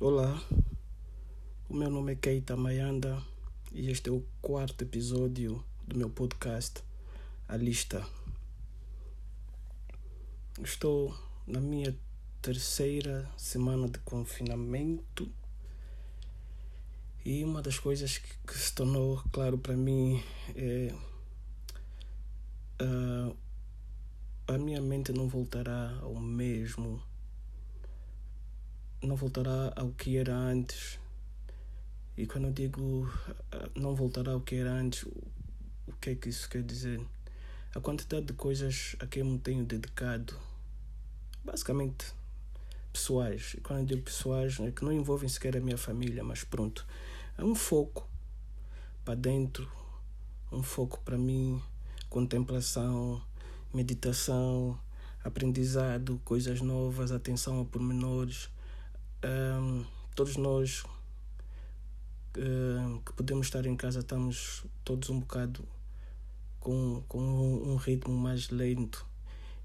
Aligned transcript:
Olá, 0.00 0.40
o 1.68 1.74
meu 1.74 1.90
nome 1.90 2.12
é 2.12 2.14
Keita 2.14 2.56
Mayanda 2.56 3.20
e 3.72 3.90
este 3.90 4.08
é 4.08 4.12
o 4.12 4.24
quarto 4.40 4.82
episódio 4.84 5.64
do 5.88 5.98
meu 5.98 6.08
podcast 6.08 6.84
A 7.48 7.56
Lista. 7.56 8.06
Estou 10.62 11.12
na 11.48 11.58
minha 11.58 11.96
terceira 12.40 13.28
semana 13.36 13.88
de 13.88 13.98
confinamento 13.98 15.28
e 17.24 17.42
uma 17.42 17.60
das 17.60 17.80
coisas 17.80 18.18
que, 18.18 18.32
que 18.46 18.56
se 18.56 18.72
tornou 18.72 19.20
claro 19.32 19.58
para 19.58 19.76
mim 19.76 20.22
é 20.54 20.94
uh, 22.80 23.36
a 24.46 24.58
minha 24.58 24.80
mente 24.80 25.12
não 25.12 25.26
voltará 25.26 25.98
ao 26.02 26.14
mesmo 26.14 27.02
não 29.02 29.16
voltará 29.16 29.72
ao 29.76 29.90
que 29.90 30.16
era 30.16 30.34
antes. 30.34 30.98
E 32.16 32.26
quando 32.26 32.46
eu 32.46 32.52
digo 32.52 33.08
ah, 33.52 33.70
não 33.76 33.94
voltará 33.94 34.32
ao 34.32 34.40
que 34.40 34.56
era 34.56 34.72
antes, 34.72 35.04
o 35.86 35.92
que 36.00 36.10
é 36.10 36.14
que 36.14 36.28
isso 36.28 36.48
quer 36.48 36.62
dizer? 36.62 37.00
A 37.74 37.80
quantidade 37.80 38.26
de 38.26 38.32
coisas 38.32 38.96
a 38.98 39.06
que 39.06 39.20
eu 39.20 39.24
me 39.24 39.38
tenho 39.38 39.64
dedicado, 39.64 40.34
basicamente 41.44 42.12
pessoais. 42.92 43.54
E 43.56 43.60
quando 43.60 43.80
eu 43.80 43.86
digo 43.86 44.02
pessoais, 44.02 44.58
é 44.60 44.72
que 44.72 44.84
não 44.84 44.92
envolvem 44.92 45.28
sequer 45.28 45.56
a 45.56 45.60
minha 45.60 45.78
família, 45.78 46.24
mas 46.24 46.42
pronto. 46.42 46.86
É 47.36 47.44
um 47.44 47.54
foco 47.54 48.08
para 49.04 49.14
dentro, 49.14 49.70
um 50.50 50.62
foco 50.62 51.00
para 51.04 51.16
mim, 51.16 51.62
contemplação, 52.10 53.22
meditação, 53.72 54.78
aprendizado, 55.22 56.20
coisas 56.24 56.60
novas, 56.60 57.12
atenção 57.12 57.60
a 57.60 57.64
pormenores 57.64 58.50
um, 59.24 59.84
todos 60.14 60.36
nós 60.36 60.84
um, 62.36 62.98
que 63.00 63.12
podemos 63.12 63.46
estar 63.46 63.66
em 63.66 63.76
casa 63.76 64.00
estamos 64.00 64.64
todos 64.84 65.10
um 65.10 65.20
bocado 65.20 65.66
com, 66.60 67.02
com 67.08 67.18
um 67.18 67.76
ritmo 67.76 68.16
mais 68.16 68.50
lento. 68.50 69.06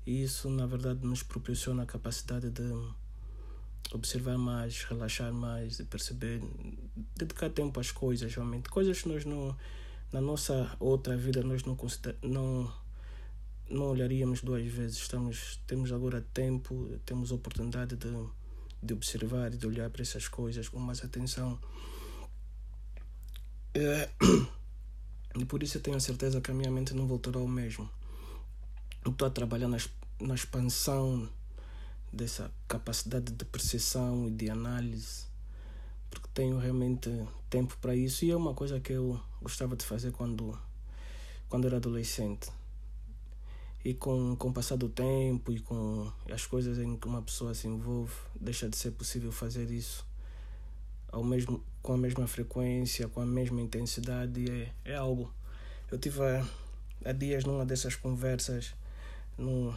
E 0.05 0.23
isso 0.23 0.49
na 0.49 0.65
verdade 0.65 1.05
nos 1.05 1.23
proporciona 1.23 1.83
a 1.83 1.85
capacidade 1.85 2.49
de 2.49 2.63
observar 3.93 4.37
mais, 4.37 4.83
relaxar 4.83 5.31
mais 5.31 5.79
e 5.79 5.83
perceber, 5.85 6.41
dedicar 7.15 7.49
tempo 7.49 7.79
às 7.79 7.91
coisas 7.91 8.33
realmente, 8.33 8.69
coisas 8.69 9.01
que 9.01 9.09
nós 9.09 9.25
não 9.25 9.55
na 10.11 10.21
nossa 10.21 10.75
outra 10.79 11.17
vida 11.17 11.41
nós 11.41 11.63
não 11.63 11.75
não 12.21 12.73
não 13.69 13.85
olharíamos 13.85 14.41
duas 14.41 14.65
vezes. 14.65 14.97
Estamos 14.97 15.59
temos 15.67 15.91
agora 15.91 16.25
tempo 16.33 16.89
temos 17.05 17.31
oportunidade 17.31 17.95
de 17.95 18.09
de 18.83 18.93
observar 18.93 19.53
e 19.53 19.57
de 19.57 19.65
olhar 19.65 19.89
para 19.89 20.01
essas 20.01 20.27
coisas 20.27 20.67
com 20.67 20.79
mais 20.79 21.03
atenção. 21.03 21.57
É, 23.73 24.09
e 25.39 25.45
por 25.45 25.63
isso 25.63 25.77
eu 25.77 25.81
tenho 25.81 25.97
a 25.97 26.01
certeza 26.01 26.41
que 26.41 26.51
a 26.51 26.53
minha 26.53 26.69
mente 26.69 26.93
não 26.93 27.07
voltará 27.07 27.39
ao 27.39 27.47
mesmo. 27.47 27.89
Estou 29.05 29.27
a 29.27 29.31
trabalhar 29.31 29.67
na, 29.67 29.77
na 30.19 30.35
expansão 30.35 31.29
dessa 32.11 32.51
capacidade 32.67 33.31
de 33.31 33.45
percepção 33.45 34.27
e 34.27 34.31
de 34.31 34.49
análise, 34.49 35.25
porque 36.11 36.27
tenho 36.33 36.59
realmente 36.59 37.09
tempo 37.49 37.77
para 37.81 37.95
isso 37.95 38.25
e 38.25 38.31
é 38.31 38.35
uma 38.35 38.53
coisa 38.53 38.79
que 38.79 38.93
eu 38.93 39.19
gostava 39.41 39.75
de 39.75 39.85
fazer 39.85 40.11
quando, 40.11 40.57
quando 41.49 41.65
era 41.65 41.77
adolescente. 41.77 42.51
E 43.83 43.93
com, 43.93 44.35
com 44.37 44.49
o 44.49 44.53
passar 44.53 44.77
do 44.77 44.87
tempo 44.87 45.51
e 45.51 45.59
com 45.59 46.09
as 46.31 46.45
coisas 46.45 46.79
em 46.79 46.95
que 46.95 47.05
uma 47.05 47.21
pessoa 47.21 47.53
se 47.53 47.67
envolve, 47.67 48.13
deixa 48.39 48.69
de 48.69 48.77
ser 48.77 48.91
possível 48.91 49.31
fazer 49.31 49.69
isso 49.69 50.05
ao 51.13 51.23
mesmo, 51.23 51.63
com 51.81 51.93
a 51.93 51.97
mesma 51.97 52.27
frequência, 52.27 53.07
com 53.07 53.21
a 53.21 53.25
mesma 53.25 53.61
intensidade. 53.61 54.49
É, 54.49 54.91
é 54.93 54.95
algo. 54.95 55.31
Eu 55.91 55.99
tive 55.99 56.21
há, 56.21 56.45
há 57.05 57.11
dias 57.11 57.45
numa 57.45 57.65
dessas 57.65 57.95
conversas, 57.95 58.73
num, 59.37 59.73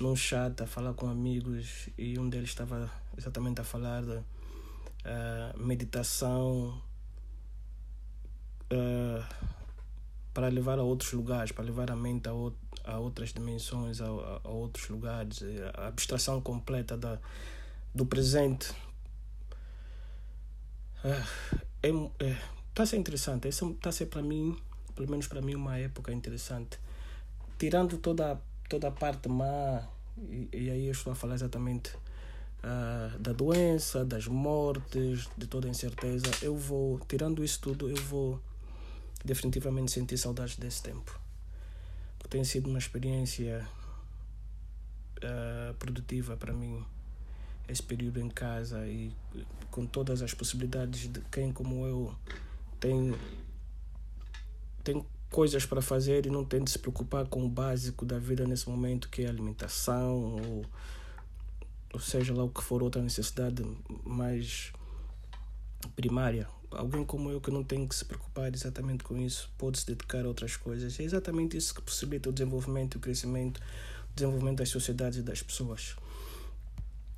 num 0.00 0.16
chat, 0.16 0.60
a 0.60 0.66
falar 0.66 0.94
com 0.94 1.08
amigos, 1.08 1.88
e 1.96 2.18
um 2.18 2.28
deles 2.28 2.50
estava 2.50 2.90
exatamente 3.16 3.60
a 3.60 3.64
falar 3.64 4.02
de 4.02 4.16
uh, 4.16 5.58
meditação. 5.58 6.82
Uh, 8.72 9.52
para 10.34 10.48
levar 10.48 10.78
a 10.78 10.82
outros 10.82 11.12
lugares, 11.12 11.52
para 11.52 11.64
levar 11.64 11.90
a 11.90 11.96
mente 11.96 12.26
a, 12.26 12.34
o, 12.34 12.52
a 12.84 12.98
outras 12.98 13.32
dimensões, 13.32 14.00
a, 14.00 14.06
a, 14.06 14.48
outros 14.48 14.88
lugares, 14.88 15.40
a 15.74 15.88
abstração 15.88 16.40
completa 16.40 16.96
da, 16.96 17.18
do 17.94 18.06
presente. 18.06 18.72
É, 21.04 21.88
é, 22.20 22.36
tá 22.74 22.84
a 22.84 22.86
ser 22.86 22.96
interessante, 22.96 23.48
está 23.48 23.88
a 23.88 23.92
ser 23.92 24.06
para 24.06 24.22
mim, 24.22 24.56
pelo 24.94 25.10
menos 25.10 25.26
para 25.26 25.40
mim, 25.40 25.54
uma 25.54 25.78
época 25.78 26.12
interessante. 26.12 26.78
Tirando 27.58 27.98
toda, 27.98 28.40
toda 28.68 28.88
a 28.88 28.92
parte 28.92 29.28
má, 29.28 29.82
e, 30.28 30.48
e 30.52 30.70
aí 30.70 30.86
eu 30.86 30.92
estou 30.92 31.12
a 31.12 31.16
falar 31.16 31.34
exatamente 31.34 31.94
uh, 32.62 33.18
da 33.18 33.32
doença, 33.32 34.04
das 34.04 34.26
mortes, 34.26 35.28
de 35.36 35.46
toda 35.46 35.66
a 35.66 35.70
incerteza, 35.70 36.26
eu 36.40 36.56
vou, 36.56 37.00
tirando 37.08 37.44
isso 37.44 37.60
tudo, 37.60 37.88
eu 37.88 37.96
vou 37.96 38.40
definitivamente 39.24 39.92
senti 39.92 40.16
saudades 40.16 40.56
desse 40.56 40.82
tempo. 40.82 41.21
Tem 42.32 42.42
sido 42.44 42.70
uma 42.70 42.78
experiência 42.78 43.68
uh, 45.18 45.74
produtiva 45.74 46.34
para 46.34 46.50
mim 46.50 46.82
esse 47.68 47.82
período 47.82 48.20
em 48.20 48.30
casa 48.30 48.86
e 48.86 49.12
com 49.70 49.84
todas 49.84 50.22
as 50.22 50.32
possibilidades 50.32 51.12
de 51.12 51.20
quem 51.30 51.52
como 51.52 51.86
eu 51.86 52.14
tem 52.80 53.14
tem 54.82 55.04
coisas 55.30 55.66
para 55.66 55.82
fazer 55.82 56.24
e 56.24 56.30
não 56.30 56.42
tem 56.42 56.64
de 56.64 56.70
se 56.70 56.78
preocupar 56.78 57.26
com 57.26 57.44
o 57.44 57.50
básico 57.50 58.06
da 58.06 58.18
vida 58.18 58.46
nesse 58.46 58.66
momento 58.66 59.10
que 59.10 59.24
é 59.24 59.28
alimentação 59.28 60.40
ou, 60.42 60.64
ou 61.92 62.00
seja 62.00 62.32
lá 62.32 62.44
o 62.44 62.48
que 62.48 62.62
for 62.62 62.82
outra 62.82 63.02
necessidade 63.02 63.62
mais 64.06 64.72
primária 65.94 66.48
alguém 66.76 67.04
como 67.04 67.30
eu 67.30 67.40
que 67.40 67.50
não 67.50 67.62
tem 67.62 67.86
que 67.86 67.94
se 67.94 68.04
preocupar 68.04 68.52
exatamente 68.54 69.04
com 69.04 69.16
isso 69.16 69.50
pode 69.58 69.78
se 69.78 69.86
dedicar 69.86 70.24
a 70.24 70.28
outras 70.28 70.56
coisas. 70.56 70.98
É 70.98 71.02
exatamente 71.02 71.56
isso 71.56 71.74
que 71.74 71.82
possibilita 71.82 72.28
o 72.28 72.32
desenvolvimento 72.32 72.96
o 72.96 73.00
crescimento, 73.00 73.58
o 74.10 74.14
desenvolvimento 74.14 74.58
das 74.58 74.68
sociedades 74.68 75.18
e 75.18 75.22
das 75.22 75.42
pessoas. 75.42 75.96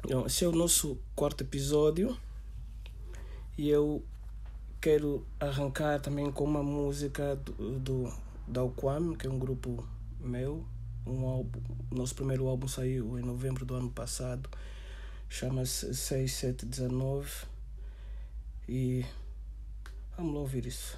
Então, 0.04 0.26
esse 0.26 0.44
é 0.44 0.48
o 0.48 0.52
nosso 0.52 0.98
quarto 1.14 1.42
episódio 1.42 2.16
e 3.56 3.68
eu 3.68 4.04
quero 4.80 5.26
arrancar 5.40 6.00
também 6.00 6.30
com 6.30 6.44
uma 6.44 6.62
música 6.62 7.36
do, 7.36 7.78
do 7.78 8.12
da 8.46 8.60
Alquam, 8.60 9.14
que 9.14 9.26
é 9.26 9.30
um 9.30 9.38
grupo 9.38 9.86
meu. 10.20 10.64
Um 11.06 11.26
álbum, 11.26 11.60
nosso 11.90 12.14
primeiro 12.14 12.46
álbum 12.46 12.66
saiu 12.66 13.18
em 13.18 13.22
novembro 13.22 13.66
do 13.66 13.74
ano 13.74 13.90
passado, 13.90 14.48
chama-se 15.28 15.94
6719 15.94 17.46
e 18.66 19.04
Vamos 20.16 20.34
lá 20.34 20.40
ouvir 20.40 20.66
isso. 20.66 20.96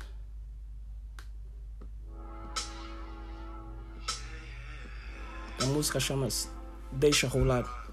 A 5.62 5.66
música 5.66 5.99
chama-se 5.99 6.49
Deixa 6.93 7.27
Rolar. 7.27 7.85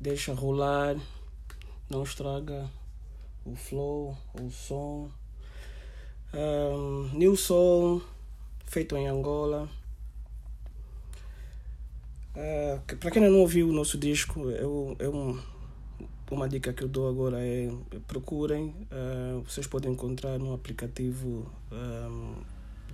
Deixa 0.00 0.34
rolar, 0.34 0.96
não 1.88 2.02
estraga 2.02 2.68
o 3.44 3.54
flow, 3.54 4.16
o 4.40 4.50
som. 4.50 5.08
Um, 6.34 7.10
new 7.12 7.36
Soul, 7.36 8.02
feito 8.64 8.96
em 8.96 9.06
Angola. 9.06 9.68
Uh, 12.34 12.96
para 12.96 13.10
quem 13.10 13.22
não 13.22 13.38
ouviu 13.38 13.68
o 13.68 13.72
nosso 13.72 13.98
disco, 13.98 14.50
eu, 14.50 14.96
um, 14.98 15.38
uma 16.30 16.48
dica 16.48 16.72
que 16.72 16.82
eu 16.82 16.88
dou 16.88 17.08
agora 17.08 17.38
é 17.38 17.70
procurem. 18.08 18.74
uh, 18.90 19.42
vocês 19.42 19.66
podem 19.66 19.92
encontrar 19.92 20.38
no 20.38 20.54
aplicativo 20.54 21.50
um, 21.70 22.34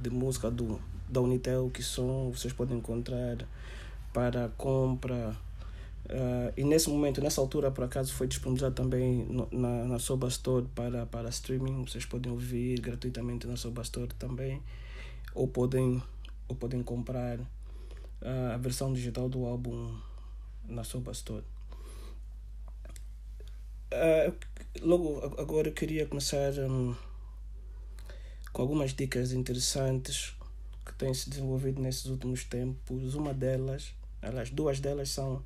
de 0.00 0.10
música 0.10 0.50
do, 0.50 0.80
da 1.08 1.20
Unitel, 1.20 1.70
que 1.70 1.82
som, 1.82 2.30
vocês 2.30 2.52
podem 2.52 2.78
encontrar 2.78 3.38
para 4.12 4.48
compra. 4.56 5.36
Uh, 6.10 6.52
e 6.56 6.64
nesse 6.64 6.88
momento, 6.88 7.20
nessa 7.20 7.40
altura, 7.40 7.70
por 7.70 7.84
acaso, 7.84 8.12
foi 8.14 8.26
disponibilizado 8.26 8.74
também 8.74 9.26
no, 9.26 9.48
na, 9.52 9.84
na 9.84 9.98
Soba 9.98 10.28
Store 10.28 10.66
para, 10.74 11.04
para 11.06 11.28
streaming. 11.28 11.84
Vocês 11.84 12.06
podem 12.06 12.32
ouvir 12.32 12.80
gratuitamente 12.80 13.46
na 13.46 13.56
Soba 13.56 13.82
Store 13.82 14.08
também. 14.18 14.62
Ou 15.34 15.46
podem, 15.46 16.02
ou 16.48 16.56
podem 16.56 16.82
comprar 16.82 17.38
uh, 17.38 18.54
a 18.54 18.56
versão 18.56 18.92
digital 18.92 19.28
do 19.28 19.44
álbum 19.44 19.94
na 20.66 20.84
Soba 20.84 21.12
Store. 21.12 21.44
Uh, 23.92 24.34
logo 24.82 25.40
agora 25.40 25.68
eu 25.68 25.72
queria 25.72 26.06
começar 26.06 26.52
um, 26.58 26.94
com 28.52 28.62
algumas 28.62 28.92
dicas 28.92 29.32
interessantes 29.32 30.36
que 30.84 30.92
têm 30.94 31.12
se 31.14 31.30
desenvolvido 31.30 31.80
nesses 31.80 32.06
últimos 32.06 32.44
tempos. 32.44 33.14
Uma 33.14 33.32
delas, 33.32 33.94
aliás, 34.20 34.50
duas 34.50 34.80
delas 34.80 35.10
são, 35.10 35.42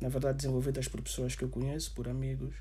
na 0.00 0.08
verdade, 0.08 0.38
desenvolvidas 0.38 0.88
por 0.88 1.00
pessoas 1.00 1.34
que 1.34 1.44
eu 1.44 1.48
conheço, 1.48 1.92
por 1.94 2.08
amigos. 2.08 2.54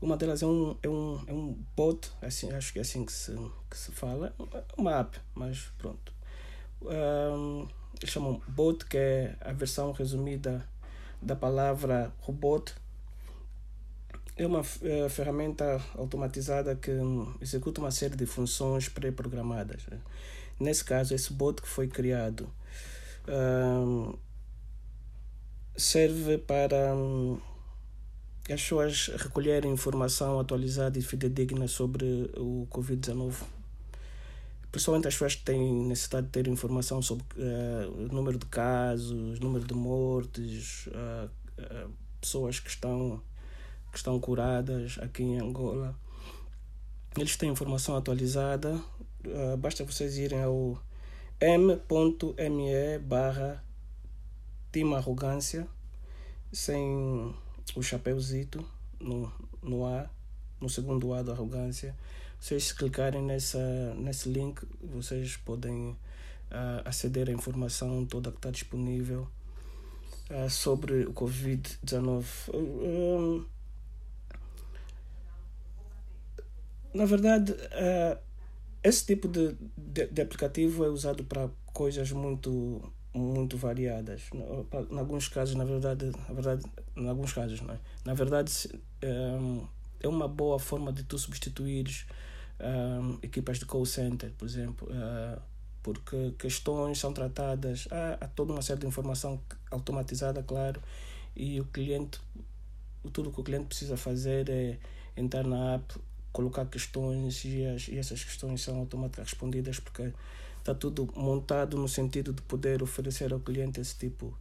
Uma 0.00 0.16
delas 0.16 0.42
é 0.42 0.46
um, 0.46 0.76
é 0.82 0.88
um, 0.88 1.24
é 1.28 1.32
um 1.32 1.56
bot, 1.76 2.10
assim, 2.20 2.50
acho 2.52 2.72
que 2.72 2.78
é 2.78 2.82
assim 2.82 3.04
que 3.04 3.12
se, 3.12 3.32
que 3.70 3.76
se 3.76 3.92
fala, 3.92 4.34
uma 4.76 4.98
app, 4.98 5.18
mas 5.34 5.72
pronto. 5.78 6.12
Um, 6.82 7.68
eles 8.00 8.10
chamam 8.10 8.42
bot, 8.48 8.84
que 8.86 8.96
é 8.98 9.36
a 9.40 9.52
versão 9.52 9.92
resumida 9.92 10.66
da 11.22 11.36
palavra 11.36 12.12
robot. 12.18 12.74
É 14.36 14.46
uma 14.46 14.62
eh, 14.82 15.08
ferramenta 15.08 15.80
automatizada 15.94 16.74
que 16.74 16.90
hum, 16.90 17.32
executa 17.40 17.80
uma 17.80 17.90
série 17.90 18.16
de 18.16 18.26
funções 18.26 18.88
pré-programadas. 18.88 19.86
Nesse 20.58 20.82
caso, 20.84 21.14
esse 21.14 21.32
bot 21.32 21.62
que 21.62 21.68
foi 21.68 21.86
criado 21.86 22.50
hum, 23.28 24.16
serve 25.76 26.38
para 26.38 26.94
hum, 26.94 27.38
as 28.50 28.60
pessoas 28.60 29.10
recolherem 29.16 29.72
informação 29.72 30.38
atualizada 30.38 30.98
e 30.98 31.02
fidedigna 31.02 31.68
sobre 31.68 32.30
o 32.36 32.66
Covid-19. 32.70 33.34
Principalmente 34.70 35.08
as 35.08 35.14
pessoas 35.14 35.34
que 35.34 35.44
têm 35.44 35.84
necessidade 35.84 36.26
de 36.26 36.32
ter 36.32 36.48
informação 36.48 37.02
sobre 37.02 37.24
eh, 37.36 37.86
o 37.86 38.12
número 38.12 38.38
de 38.38 38.46
casos, 38.46 39.38
número 39.38 39.66
de 39.66 39.74
mortes, 39.74 40.88
ah, 40.94 41.28
ah, 41.58 41.88
pessoas 42.20 42.58
que 42.58 42.70
estão, 42.70 43.22
que 43.90 43.98
estão 43.98 44.18
curadas 44.18 44.98
aqui 45.00 45.22
em 45.22 45.38
Angola. 45.38 45.94
Eles 47.18 47.36
têm 47.36 47.50
informação 47.50 47.94
atualizada, 47.94 48.82
basta 49.58 49.84
vocês 49.84 50.16
irem 50.16 50.42
ao 50.42 50.82
m.me 51.38 52.98
barra 53.00 53.62
Team 54.72 54.94
Arrogância, 54.94 55.68
sem 56.50 57.34
o 57.76 57.82
chapéuzito 57.82 58.64
no, 58.98 59.30
no 59.62 59.86
A, 59.86 60.08
no 60.60 60.68
segundo 60.68 61.12
A 61.12 61.22
da 61.22 61.32
arrogância. 61.32 61.94
Vocês 62.40 62.64
se 62.64 62.74
clicarem 62.74 63.22
nessa, 63.22 63.94
nesse 63.94 64.28
link, 64.28 64.66
vocês 64.82 65.36
podem 65.36 65.96
ah, 66.50 66.82
aceder 66.84 67.28
à 67.28 67.32
informação 67.32 68.04
toda 68.04 68.30
que 68.30 68.38
está 68.38 68.50
disponível 68.50 69.28
ah, 70.30 70.48
sobre 70.48 71.04
o 71.04 71.12
Covid-19. 71.12 72.24
Um, 72.52 73.44
na 76.94 77.04
verdade, 77.04 77.54
ah, 77.72 78.18
esse 78.82 79.06
tipo 79.06 79.28
de, 79.28 79.54
de, 79.76 80.06
de 80.06 80.22
aplicativo 80.22 80.84
é 80.84 80.88
usado 80.88 81.24
para 81.24 81.48
coisas 81.72 82.10
muito 82.10 82.82
muito 83.14 83.56
variadas. 83.56 84.22
Em 84.90 84.98
alguns 84.98 85.28
casos, 85.28 85.54
na 85.54 85.64
verdade, 85.64 86.10
na 86.28 86.34
verdade, 86.34 86.62
em 86.96 87.08
alguns 87.08 87.32
casos, 87.32 87.60
não 87.60 87.74
é? 87.74 87.78
Na 88.04 88.14
verdade, 88.14 88.52
um, 89.04 89.66
é 90.00 90.08
uma 90.08 90.26
boa 90.26 90.58
forma 90.58 90.92
de 90.92 91.02
tu 91.04 91.18
substituires 91.18 92.06
um, 92.60 93.18
equipas 93.22 93.58
de 93.58 93.66
call 93.66 93.84
center, 93.84 94.32
por 94.38 94.46
exemplo, 94.46 94.88
uh, 94.88 95.40
porque 95.82 96.32
questões 96.38 96.98
são 96.98 97.12
tratadas, 97.12 97.86
há, 97.90 98.24
há 98.24 98.28
toda 98.28 98.52
uma 98.52 98.62
série 98.62 98.80
de 98.80 98.86
informação 98.86 99.40
automatizada, 99.70 100.42
claro, 100.42 100.80
e 101.34 101.60
o 101.60 101.64
cliente, 101.66 102.20
tudo 103.12 103.30
que 103.30 103.40
o 103.40 103.44
cliente 103.44 103.66
precisa 103.66 103.96
fazer 103.96 104.48
é 104.48 104.78
entrar 105.16 105.44
na 105.44 105.74
app, 105.74 105.94
colocar 106.32 106.64
questões 106.66 107.44
e, 107.44 107.64
as, 107.66 107.88
e 107.88 107.98
essas 107.98 108.24
questões 108.24 108.62
são 108.62 108.78
automaticamente 108.78 109.30
respondidas 109.30 109.80
porque 109.80 110.12
está 110.62 110.74
tudo 110.74 111.12
montado 111.16 111.76
no 111.76 111.88
sentido 111.88 112.32
de 112.32 112.40
poder 112.42 112.84
oferecer 112.84 113.32
ao 113.32 113.40
cliente 113.40 113.80
esse 113.80 113.96
tipo 113.96 114.36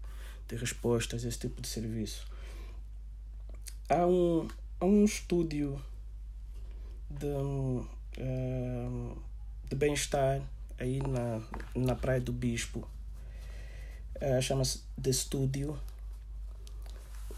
de 0.48 0.56
respostas, 0.56 1.24
esse 1.24 1.40
tipo 1.40 1.60
de 1.60 1.68
serviço. 1.68 2.28
Há 3.90 4.06
um, 4.06 4.48
há 4.80 4.86
um 4.86 5.04
estúdio 5.04 5.84
de, 7.10 7.28
eh, 8.18 9.16
de 9.68 9.76
bem-estar 9.76 10.42
aí 10.78 11.00
na, 11.02 11.42
na 11.76 11.96
Praia 11.96 12.22
do 12.22 12.32
Bispo. 12.32 12.88
Eh, 14.16 14.40
Chama-se 14.42 14.84
The 15.02 15.12
Studio. 15.12 15.80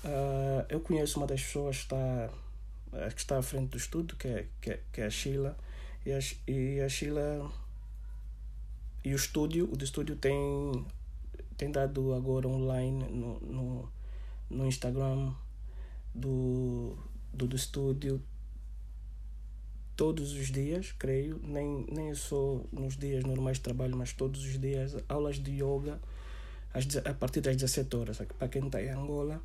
Eh, 0.04 0.66
eu 0.70 0.82
conheço 0.82 1.20
uma 1.20 1.28
das 1.28 1.42
pessoas 1.42 1.78
que 1.78 1.84
está, 1.84 2.30
que 2.92 3.20
está 3.20 3.38
à 3.38 3.42
frente 3.42 3.70
do 3.70 3.78
estúdio, 3.78 4.18
que 4.18 4.28
é, 4.28 4.46
que 4.60 4.72
é, 4.72 4.80
que 4.92 5.02
é 5.02 5.06
a 5.06 5.10
Sheila. 5.10 5.58
E 6.06 6.12
a, 6.12 6.20
e 6.52 6.82
a 6.82 6.90
Sheila 6.90 7.50
e 9.04 9.14
o 9.14 9.16
estúdio, 9.16 9.70
o 9.72 9.76
do 9.76 9.84
estúdio 9.84 10.16
tem, 10.16 10.86
tem 11.58 11.72
dado 11.72 12.14
agora 12.14 12.48
online 12.48 13.04
no, 13.10 13.40
no, 13.40 13.92
no 14.50 14.66
Instagram 14.66 15.34
do, 16.14 16.98
do, 17.34 17.48
do 17.48 17.56
estúdio 17.56 18.22
todos 19.96 20.34
os 20.34 20.52
dias, 20.52 20.92
creio, 20.98 21.40
nem, 21.44 21.86
nem 21.92 22.14
só 22.16 22.62
nos 22.72 22.98
dias 22.98 23.24
normais 23.24 23.58
de 23.58 23.64
trabalho, 23.64 23.96
mas 23.96 24.14
todos 24.14 24.44
os 24.44 24.60
dias, 24.60 24.96
aulas 25.08 25.38
de 25.38 25.52
yoga 25.52 26.00
às, 26.74 26.88
a 27.06 27.14
partir 27.14 27.42
das 27.42 27.56
17 27.56 27.96
horas, 27.96 28.18
para 28.18 28.48
quem 28.48 28.66
está 28.66 28.82
em 28.82 28.90
Angola, 28.90 29.42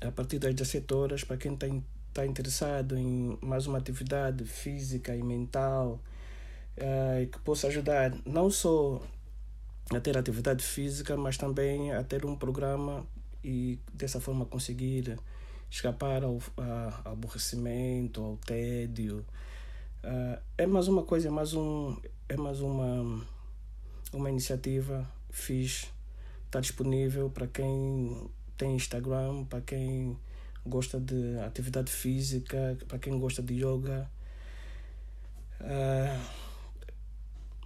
a 0.00 0.12
partir 0.12 0.38
das 0.38 0.54
17 0.54 0.94
horas, 0.94 1.24
para 1.24 1.36
quem 1.36 1.54
está 1.54 1.66
está 2.08 2.26
interessado 2.26 2.96
em 2.96 3.38
mais 3.40 3.66
uma 3.66 3.78
atividade 3.78 4.44
física 4.44 5.14
e 5.14 5.22
mental, 5.22 6.02
eh, 6.80 7.28
que 7.30 7.38
possa 7.40 7.68
ajudar 7.68 8.14
não 8.24 8.50
só 8.50 9.02
a 9.90 10.00
ter 10.00 10.16
atividade 10.18 10.64
física, 10.64 11.16
mas 11.16 11.36
também 11.36 11.92
a 11.92 12.02
ter 12.04 12.24
um 12.24 12.36
programa 12.36 13.06
e 13.42 13.78
dessa 13.92 14.20
forma 14.20 14.44
conseguir 14.44 15.18
escapar 15.70 16.24
ao, 16.24 16.38
ao 17.04 17.12
aborrecimento, 17.12 18.22
ao 18.22 18.36
tédio. 18.36 19.24
Ah, 20.02 20.38
é 20.56 20.66
mais 20.66 20.88
uma 20.88 21.02
coisa, 21.02 21.28
é 21.28 21.30
mais, 21.30 21.54
um, 21.54 21.96
é 22.28 22.36
mais 22.36 22.60
uma, 22.60 23.24
uma 24.12 24.30
iniciativa 24.30 25.10
fixe. 25.30 25.88
Está 26.46 26.60
disponível 26.60 27.30
para 27.30 27.46
quem 27.46 28.30
tem 28.56 28.74
Instagram, 28.74 29.44
para 29.44 29.60
quem 29.60 30.18
gosta 30.66 30.98
de 31.00 31.38
atividade 31.40 31.90
física, 31.90 32.76
para 32.86 32.98
quem 32.98 33.18
gosta 33.18 33.42
de 33.42 33.54
yoga. 33.54 34.10
Ah, 35.60 36.47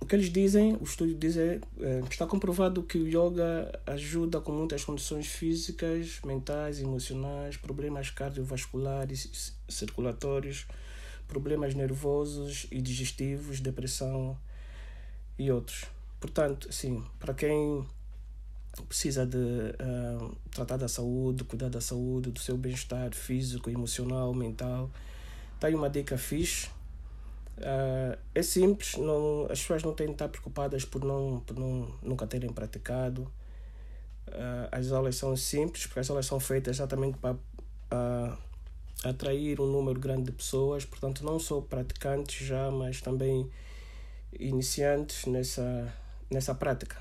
o 0.02 0.04
que 0.04 0.16
eles 0.16 0.32
dizem, 0.32 0.76
o 0.80 0.82
estudo 0.82 1.14
diz 1.14 1.36
é, 1.36 1.60
é, 1.78 2.00
está 2.10 2.26
comprovado 2.26 2.82
que 2.82 2.98
o 2.98 3.06
yoga 3.06 3.70
ajuda 3.86 4.40
com 4.40 4.50
muitas 4.50 4.84
condições 4.84 5.28
físicas, 5.28 6.18
mentais, 6.24 6.80
emocionais, 6.80 7.56
problemas 7.56 8.10
cardiovasculares, 8.10 9.54
circulatórios, 9.68 10.66
problemas 11.28 11.76
nervosos 11.76 12.66
e 12.72 12.82
digestivos, 12.82 13.60
depressão 13.60 14.36
e 15.38 15.52
outros. 15.52 15.84
Portanto, 16.18 16.72
sim, 16.72 17.04
para 17.20 17.32
quem 17.32 17.86
precisa 18.88 19.24
de 19.24 19.36
uh, 19.38 20.36
tratar 20.50 20.78
da 20.78 20.88
saúde, 20.88 21.44
cuidar 21.44 21.68
da 21.68 21.80
saúde, 21.80 22.32
do 22.32 22.40
seu 22.40 22.56
bem-estar 22.56 23.14
físico, 23.14 23.70
emocional, 23.70 24.34
mental, 24.34 24.90
aí 25.62 25.76
uma 25.76 25.88
dica 25.88 26.18
fixe. 26.18 26.68
Uh, 27.58 28.18
é 28.34 28.42
simples, 28.42 28.96
não, 28.96 29.44
as 29.50 29.60
pessoas 29.60 29.82
não 29.82 29.94
têm 29.94 30.06
de 30.06 30.12
estar 30.14 30.28
preocupadas 30.28 30.84
por, 30.84 31.04
não, 31.04 31.40
por 31.40 31.56
não, 31.58 31.94
nunca 32.02 32.26
terem 32.26 32.52
praticado. 32.52 33.22
Uh, 34.28 34.68
as 34.70 34.90
aulas 34.90 35.16
são 35.16 35.36
simples, 35.36 35.86
porque 35.86 36.00
as 36.00 36.10
aulas 36.10 36.26
são 36.26 36.40
feitas 36.40 36.76
exatamente 36.76 37.18
para 37.18 37.34
uh, 37.34 38.38
atrair 39.04 39.60
um 39.60 39.66
número 39.66 40.00
grande 40.00 40.24
de 40.24 40.32
pessoas, 40.32 40.84
portanto, 40.84 41.24
não 41.24 41.38
só 41.38 41.60
praticantes 41.60 42.46
já, 42.46 42.70
mas 42.70 43.00
também 43.00 43.50
iniciantes 44.38 45.26
nessa, 45.26 45.92
nessa 46.30 46.54
prática. 46.54 46.96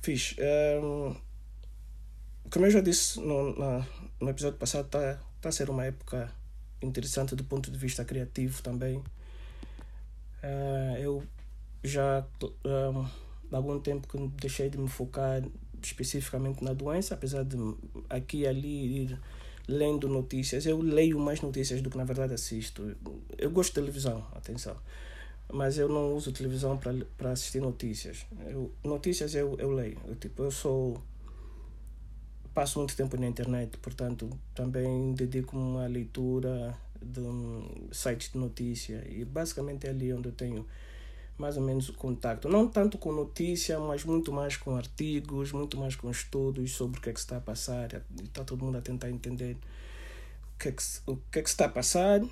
Fiz. 0.00 0.36
Um, 0.82 1.16
como 2.50 2.66
eu 2.66 2.70
já 2.70 2.80
disse 2.80 3.20
no, 3.20 3.58
na, 3.58 3.86
no 4.20 4.30
episódio 4.30 4.58
passado, 4.58 4.86
está 4.86 5.18
tá 5.40 5.48
a 5.48 5.52
ser 5.52 5.70
uma 5.70 5.84
época 5.84 6.30
interessante 6.84 7.34
do 7.34 7.44
ponto 7.44 7.70
de 7.70 7.78
vista 7.78 8.04
criativo 8.04 8.62
também. 8.62 8.98
Uh, 10.42 10.96
eu 10.98 11.22
já 11.82 12.24
há 13.52 13.56
algum 13.56 13.78
tempo 13.80 14.06
que 14.08 14.18
deixei 14.40 14.68
de 14.68 14.78
me 14.78 14.88
focar 14.88 15.42
especificamente 15.82 16.62
na 16.62 16.72
doença, 16.72 17.14
apesar 17.14 17.44
de 17.44 17.56
aqui 18.08 18.38
e 18.38 18.46
ali 18.46 19.02
ir 19.02 19.20
lendo 19.66 20.08
notícias. 20.08 20.66
Eu 20.66 20.80
leio 20.80 21.18
mais 21.18 21.40
notícias 21.40 21.82
do 21.82 21.90
que 21.90 21.96
na 21.96 22.04
verdade 22.04 22.34
assisto. 22.34 22.94
Eu 23.36 23.50
gosto 23.50 23.70
de 23.70 23.74
televisão, 23.74 24.26
atenção 24.34 24.76
mas 25.52 25.78
eu 25.78 25.88
não 25.88 26.14
uso 26.14 26.32
televisão 26.32 26.78
para 27.16 27.30
assistir 27.30 27.60
notícias. 27.60 28.26
Eu, 28.46 28.72
notícias 28.82 29.34
eu, 29.34 29.56
eu 29.58 29.70
leio. 29.70 29.98
Eu, 30.06 30.14
tipo, 30.16 30.42
eu 30.42 30.50
sou. 30.50 31.00
Passo 32.54 32.78
muito 32.78 32.94
tempo 32.94 33.16
na 33.16 33.26
internet, 33.26 33.76
portanto, 33.78 34.30
também 34.54 35.12
dedico-me 35.12 35.84
à 35.84 35.88
leitura 35.88 36.78
de 37.02 37.20
um 37.20 37.88
site 37.90 38.32
de 38.32 38.38
notícia. 38.38 39.04
E 39.10 39.24
basicamente 39.24 39.86
é 39.86 39.90
ali 39.90 40.12
onde 40.12 40.28
eu 40.28 40.32
tenho 40.32 40.64
mais 41.36 41.56
ou 41.56 41.62
menos 41.62 41.88
o 41.88 41.94
contato. 41.94 42.48
Não 42.48 42.68
tanto 42.68 42.96
com 42.96 43.12
notícia, 43.12 43.78
mas 43.80 44.04
muito 44.04 44.32
mais 44.32 44.56
com 44.56 44.76
artigos, 44.76 45.50
muito 45.52 45.76
mais 45.76 45.96
com 45.96 46.10
estudos 46.10 46.72
sobre 46.72 47.00
o 47.00 47.02
que 47.02 47.10
é 47.10 47.12
que 47.12 47.18
está 47.18 47.38
a 47.38 47.40
passar. 47.40 48.02
Está 48.22 48.44
todo 48.44 48.64
mundo 48.64 48.78
a 48.78 48.80
tentar 48.80 49.10
entender 49.10 49.56
o 50.54 50.58
que 50.58 50.68
é 50.68 50.72
que, 50.72 50.82
o 51.06 51.16
que, 51.16 51.38
é 51.40 51.42
que 51.42 51.48
está 51.48 51.64
a 51.66 51.68
passar 51.68 52.22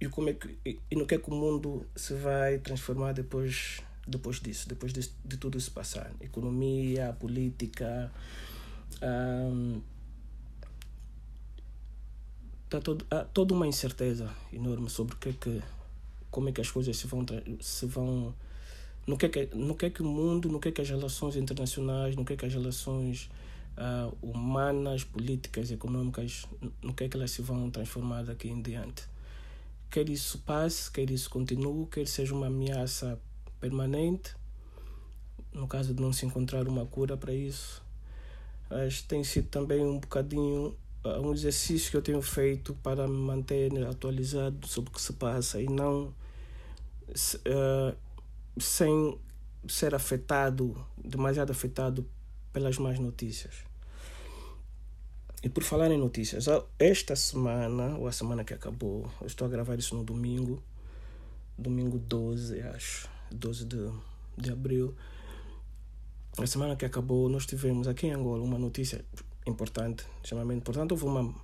e 0.00 0.08
como 0.08 0.28
é 0.28 0.34
que 0.34 0.58
e 0.64 0.94
no 0.94 1.06
que 1.06 1.14
é 1.14 1.18
que 1.18 1.30
o 1.30 1.34
mundo 1.34 1.84
se 1.96 2.14
vai 2.14 2.58
transformar 2.58 3.12
depois 3.12 3.80
depois 4.06 4.38
disso 4.40 4.68
depois 4.68 4.92
de, 4.92 5.10
de 5.24 5.36
tudo 5.36 5.58
isso 5.58 5.72
passar 5.72 6.12
economia 6.20 7.16
política 7.18 8.12
um, 9.02 9.80
tá 12.68 12.80
todo, 12.80 13.06
há 13.10 13.24
toda 13.24 13.54
uma 13.54 13.66
incerteza 13.66 14.30
enorme 14.52 14.90
sobre 14.90 15.14
o 15.14 15.18
que 15.18 15.28
é 15.30 15.32
que 15.32 15.62
como 16.30 16.48
é 16.48 16.52
que 16.52 16.60
as 16.60 16.70
coisas 16.70 16.96
se 16.96 17.06
vão 17.06 17.24
se 17.60 17.86
vão 17.86 18.34
no 19.06 19.16
que 19.16 19.26
é 19.26 19.28
que 19.28 19.48
no 19.54 19.74
que 19.74 19.86
é 19.86 19.90
que 19.90 20.02
o 20.02 20.06
mundo 20.06 20.48
no 20.48 20.60
que 20.60 20.68
é 20.68 20.72
que 20.72 20.80
as 20.80 20.88
relações 20.88 21.36
internacionais 21.36 22.14
no 22.16 22.24
que 22.24 22.34
é 22.34 22.36
que 22.36 22.44
as 22.44 22.52
relações 22.52 23.30
uh, 23.76 24.14
humanas 24.20 25.04
políticas 25.04 25.70
econômicas 25.70 26.46
no 26.82 26.92
que 26.92 27.04
é 27.04 27.08
que 27.08 27.16
elas 27.16 27.30
se 27.30 27.40
vão 27.40 27.70
transformar 27.70 28.24
daqui 28.24 28.48
em 28.48 28.60
diante 28.60 29.04
quer 29.90 30.08
isso 30.08 30.38
passe, 30.40 30.90
quer 30.90 31.10
isso 31.10 31.30
continue, 31.30 31.86
quer 31.86 32.06
seja 32.06 32.34
uma 32.34 32.46
ameaça 32.46 33.18
permanente, 33.60 34.34
no 35.52 35.66
caso 35.66 35.94
de 35.94 36.00
não 36.00 36.12
se 36.12 36.26
encontrar 36.26 36.68
uma 36.68 36.84
cura 36.86 37.16
para 37.16 37.32
isso. 37.32 37.82
Mas 38.70 39.02
tem 39.02 39.24
sido 39.24 39.48
também 39.48 39.84
um 39.84 39.98
bocadinho 39.98 40.76
uh, 41.04 41.20
um 41.20 41.32
exercício 41.32 41.90
que 41.90 41.96
eu 41.96 42.02
tenho 42.02 42.22
feito 42.22 42.74
para 42.82 43.06
me 43.06 43.16
manter 43.16 43.72
atualizado 43.86 44.66
sobre 44.66 44.90
o 44.90 44.92
que 44.92 45.00
se 45.00 45.12
passa 45.14 45.60
e 45.60 45.66
não 45.66 46.12
uh, 47.14 47.96
sem 48.58 49.18
ser 49.66 49.94
afetado, 49.94 50.76
demasiado 51.02 51.50
afetado 51.50 52.06
pelas 52.52 52.78
más 52.78 52.98
notícias. 52.98 53.68
E 55.42 55.48
por 55.48 55.62
falar 55.62 55.90
em 55.90 55.98
notícias, 55.98 56.46
esta 56.78 57.14
semana, 57.14 57.96
ou 57.96 58.08
a 58.08 58.12
semana 58.12 58.42
que 58.42 58.52
acabou, 58.52 59.08
eu 59.20 59.26
estou 59.26 59.46
a 59.46 59.50
gravar 59.50 59.78
isso 59.78 59.94
no 59.94 60.02
domingo, 60.02 60.60
domingo 61.56 61.96
12, 61.96 62.60
acho, 62.60 63.08
12 63.30 63.64
de, 63.64 63.90
de 64.36 64.50
abril. 64.50 64.96
A 66.40 66.46
semana 66.46 66.76
que 66.76 66.84
acabou, 66.84 67.28
nós 67.28 67.44
tivemos 67.46 67.88
aqui 67.88 68.06
em 68.06 68.12
Angola 68.12 68.42
uma 68.44 68.58
notícia 68.58 69.04
importante, 69.44 70.04
extremamente 70.22 70.58
importante. 70.58 70.92
Houve 70.92 71.04
uma 71.04 71.34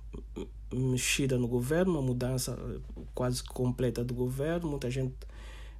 mexida 0.71 1.37
no 1.37 1.49
governo, 1.49 1.91
uma 1.91 2.01
mudança 2.01 2.57
quase 3.13 3.43
completa 3.43 4.05
do 4.05 4.13
governo. 4.13 4.69
Muita 4.69 4.89
gente 4.89 5.15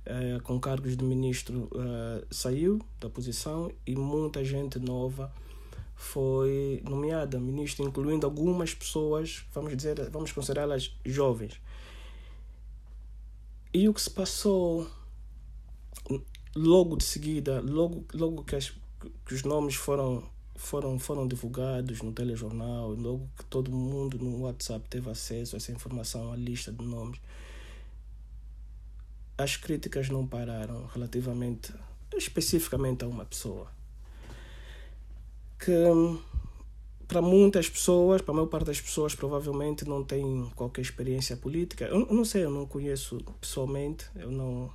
eh, 0.05 0.37
com 0.43 0.59
cargos 0.59 0.97
de 0.97 1.03
ministro 1.05 1.69
eh, 1.73 2.25
saiu 2.29 2.81
da 2.99 3.09
posição 3.09 3.71
e 3.87 3.95
muita 3.95 4.43
gente 4.43 4.79
nova 4.79 5.31
foi 5.95 6.83
nomeada 6.83 7.39
ministra, 7.39 7.85
incluindo 7.85 8.27
algumas 8.27 8.73
pessoas, 8.73 9.45
vamos 9.53 9.75
dizer, 9.77 10.09
vamos 10.09 10.33
considerá-las 10.33 10.93
jovens. 11.05 11.59
E 13.73 13.87
o 13.87 13.93
que 13.93 14.01
se 14.01 14.09
passou 14.09 14.87
logo 16.55 16.97
de 16.97 17.03
seguida, 17.05 17.61
logo, 17.61 18.05
logo 18.13 18.43
que, 18.43 18.55
as, 18.55 18.73
que 19.25 19.33
os 19.33 19.43
nomes 19.43 19.75
foram, 19.75 20.23
foram, 20.55 20.97
foram 20.99 21.27
divulgados 21.27 22.01
no 22.01 22.11
telejornal, 22.11 22.89
logo 22.91 23.29
que 23.37 23.45
todo 23.45 23.71
mundo 23.71 24.17
no 24.17 24.41
WhatsApp 24.41 24.87
teve 24.89 25.09
acesso 25.09 25.55
a 25.55 25.57
essa 25.57 25.71
informação, 25.71 26.31
a 26.31 26.35
lista 26.35 26.71
de 26.71 26.83
nomes, 26.83 27.19
as 29.37 29.57
críticas 29.57 30.09
não 30.09 30.25
pararam 30.25 30.85
relativamente, 30.87 31.73
especificamente 32.15 33.03
a 33.03 33.07
uma 33.07 33.25
pessoa 33.25 33.67
que 35.59 35.71
para 37.07 37.21
muitas 37.21 37.69
pessoas, 37.69 38.21
para 38.21 38.31
a 38.33 38.35
maior 38.35 38.47
parte 38.47 38.65
das 38.65 38.81
pessoas, 38.81 39.13
provavelmente 39.13 39.87
não 39.87 40.03
tem 40.03 40.49
qualquer 40.55 40.81
experiência 40.81 41.37
política. 41.37 41.85
Eu, 41.85 42.05
não 42.07 42.25
sei, 42.25 42.43
eu 42.43 42.49
não 42.49 42.65
conheço 42.65 43.17
pessoalmente, 43.39 44.05
eu 44.15 44.31
não, 44.31 44.71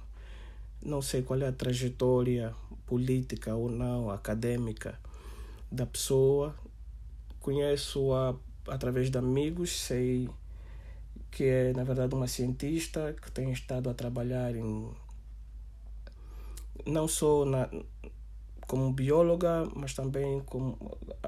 não 0.82 1.02
sei 1.02 1.22
qual 1.22 1.40
é 1.40 1.48
a 1.48 1.52
trajetória 1.52 2.54
política 2.86 3.54
ou 3.54 3.70
não, 3.70 4.10
acadêmica 4.10 4.98
da 5.70 5.86
pessoa. 5.86 6.54
Conheço-a 7.40 8.34
através 8.66 9.10
de 9.10 9.18
amigos, 9.18 9.80
sei 9.80 10.28
que 11.30 11.44
é, 11.44 11.72
na 11.72 11.84
verdade, 11.84 12.14
uma 12.14 12.26
cientista 12.26 13.14
que 13.20 13.30
tem 13.30 13.52
estado 13.52 13.88
a 13.88 13.94
trabalhar 13.94 14.54
em 14.56 14.90
não 16.86 17.06
só 17.06 17.44
na, 17.44 17.68
como 18.66 18.92
bióloga, 18.92 19.68
mas 19.74 19.94
também 19.94 20.40
como 20.40 20.76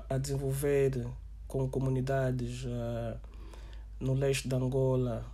a 0.08 0.18
desenvolver 0.18 1.06
com 1.46 1.68
comunidades 1.68 2.64
uh, 2.64 3.18
no 4.00 4.14
leste 4.14 4.48
de 4.48 4.54
Angola 4.54 5.24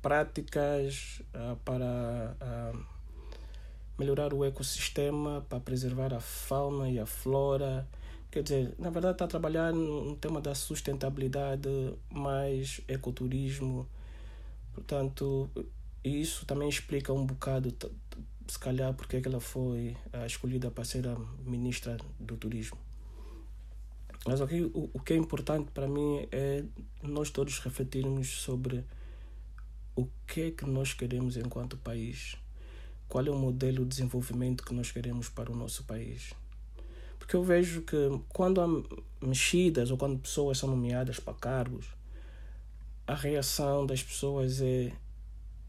práticas 0.00 1.20
uh, 1.34 1.56
para 1.64 2.36
uh, 2.40 2.89
melhorar 4.00 4.32
o 4.32 4.42
ecossistema, 4.44 5.44
para 5.46 5.60
preservar 5.60 6.14
a 6.14 6.20
fauna 6.20 6.88
e 6.90 6.98
a 6.98 7.04
flora. 7.04 7.86
Quer 8.30 8.42
dizer, 8.42 8.74
na 8.78 8.88
verdade 8.88 9.14
está 9.14 9.26
a 9.26 9.28
trabalhar 9.28 9.72
no 9.74 10.16
tema 10.16 10.40
da 10.40 10.54
sustentabilidade, 10.54 11.68
mais 12.10 12.80
ecoturismo. 12.88 13.86
Portanto, 14.72 15.50
isso 16.02 16.46
também 16.46 16.68
explica 16.68 17.12
um 17.12 17.26
bocado 17.26 17.74
se 18.48 18.58
calhar 18.58 18.94
porque 18.94 19.16
é 19.16 19.20
que 19.20 19.28
ela 19.28 19.40
foi 19.40 19.96
escolhida 20.26 20.70
para 20.70 20.84
ser 20.84 21.06
a 21.06 21.16
ministra 21.44 21.98
do 22.18 22.36
turismo. 22.36 22.78
Mas 24.26 24.40
aqui 24.40 24.62
o, 24.62 24.90
o 24.94 25.00
que 25.00 25.12
é 25.12 25.16
importante 25.16 25.70
para 25.72 25.86
mim 25.86 26.26
é 26.32 26.64
nós 27.02 27.30
todos 27.30 27.58
refletirmos 27.58 28.28
sobre 28.28 28.84
o 29.94 30.08
que 30.26 30.40
é 30.40 30.50
que 30.50 30.64
nós 30.64 30.94
queremos 30.94 31.36
enquanto 31.36 31.76
país. 31.76 32.36
Qual 33.10 33.26
é 33.26 33.28
o 33.28 33.34
modelo 33.34 33.82
de 33.82 33.88
desenvolvimento 33.88 34.64
que 34.64 34.72
nós 34.72 34.92
queremos 34.92 35.28
para 35.28 35.50
o 35.50 35.56
nosso 35.56 35.82
país. 35.82 36.32
Porque 37.18 37.34
eu 37.34 37.42
vejo 37.42 37.82
que 37.82 37.96
quando 38.28 38.60
há 38.60 38.68
mexidas 39.20 39.90
ou 39.90 39.98
quando 39.98 40.16
pessoas 40.20 40.58
são 40.58 40.70
nomeadas 40.70 41.18
para 41.18 41.34
cargos, 41.34 41.86
a 43.08 43.14
reação 43.16 43.84
das 43.84 44.00
pessoas 44.00 44.62
é 44.62 44.92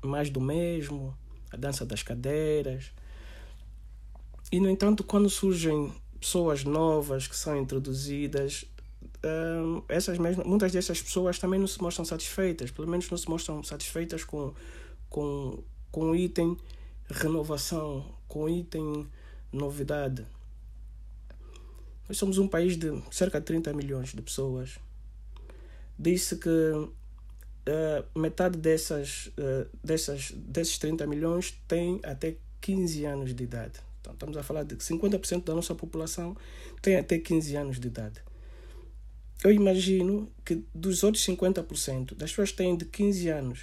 mais 0.04 0.30
do 0.30 0.40
mesmo, 0.40 1.18
a 1.52 1.58
dança 1.58 1.84
das 1.84 2.04
cadeiras. 2.04 2.92
E, 4.52 4.60
no 4.60 4.70
entanto, 4.70 5.04
quando 5.04 5.28
surgem 5.28 5.92
pessoas 6.20 6.64
novas 6.64 7.26
que 7.26 7.36
são 7.36 7.58
introduzidas, 7.58 8.66
um, 9.26 9.82
essas 9.90 10.20
mesmas, 10.20 10.46
muitas 10.46 10.72
dessas 10.72 11.02
pessoas 11.02 11.40
também 11.40 11.60
não 11.60 11.66
se 11.66 11.82
mostram 11.82 12.06
satisfeitas, 12.06 12.70
pelo 12.70 12.88
menos 12.88 13.10
não 13.10 13.18
se 13.18 13.28
mostram 13.28 13.64
satisfeitas 13.64 14.24
com, 14.24 14.54
com, 15.10 15.64
com 15.92 16.12
o 16.12 16.16
item 16.16 16.56
renovação, 17.12 18.06
com 18.28 18.50
item 18.50 19.08
novidade. 19.52 20.26
Nós 22.08 22.18
somos 22.18 22.38
um 22.38 22.48
país 22.48 22.76
de 22.78 23.02
cerca 23.12 23.40
de 23.40 23.46
30 23.46 23.74
milhões 23.74 24.14
de 24.14 24.22
pessoas. 24.22 24.80
Disse 25.98 26.38
que 26.38 26.50
uh, 26.50 28.20
metade 28.20 28.58
dessas, 28.58 29.28
uh, 29.28 29.68
dessas, 29.84 30.32
desses 30.32 30.78
30 30.78 31.06
milhões 31.08 31.58
tem 31.68 32.00
até 32.04 32.36
15 32.60 33.06
anos 33.06 33.36
de 33.36 33.44
idade. 33.44 33.80
Então, 34.00 34.14
estamos 34.14 34.38
a 34.38 34.44
falar 34.44 34.64
de 34.64 34.76
que 34.76 34.84
50% 34.84 35.44
da 35.44 35.54
nossa 35.54 35.76
população 35.76 36.36
tem 36.82 36.96
até 36.96 37.20
15 37.20 37.56
anos 37.56 37.80
de 37.80 37.88
idade. 37.88 38.22
Eu 39.44 39.52
imagino 39.52 40.32
que 40.46 40.64
dos 40.74 41.04
outros 41.04 41.26
50%, 41.26 42.16
das 42.16 42.30
pessoas 42.30 42.52
têm 42.52 42.76
de 42.76 42.86
15 42.86 43.30
anos 43.30 43.60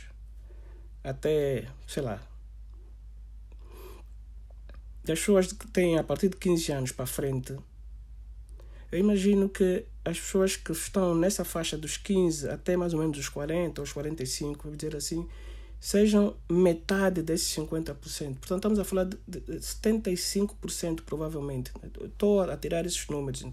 até, 1.03 1.69
sei 1.87 2.03
lá, 2.03 2.28
das 5.09 5.19
pessoas 5.21 5.53
que 5.53 5.67
têm 5.69 5.99
a 5.99 6.05
partir 6.05 6.29
de 6.29 6.37
15 6.37 6.71
anos 6.73 6.93
para 6.93 7.07
frente, 7.07 7.57
eu 8.93 8.99
imagino 8.99 9.49
que 9.49 9.87
as 10.05 10.21
pessoas 10.21 10.55
que 10.55 10.71
estão 10.71 11.15
nessa 11.15 11.45
faixa 11.45 11.79
dos 11.79 11.97
15 11.97 12.49
até 12.51 12.77
mais 12.77 12.93
ou 12.93 13.01
menos 13.01 13.19
os 13.19 13.29
40 13.29 13.81
ou 13.81 13.85
os 13.85 13.93
45, 13.93 14.69
vou 14.69 14.77
dizer 14.77 14.95
assim, 14.95 15.27
sejam 15.81 16.37
metade 16.51 17.23
desses 17.23 17.57
50%. 17.57 17.95
Portanto, 17.95 18.55
estamos 18.57 18.79
a 18.79 18.85
falar 18.85 19.05
de 19.05 19.17
75% 19.61 21.01
provavelmente. 21.07 21.73
Estou 22.05 22.43
a 22.43 22.57
tirar 22.59 22.85
esses 22.85 23.07
números, 23.09 23.47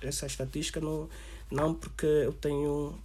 essa 0.00 0.24
estatística, 0.24 0.80
não, 0.80 1.08
não 1.50 1.74
porque 1.74 2.06
eu 2.06 2.32
tenho. 2.32 2.98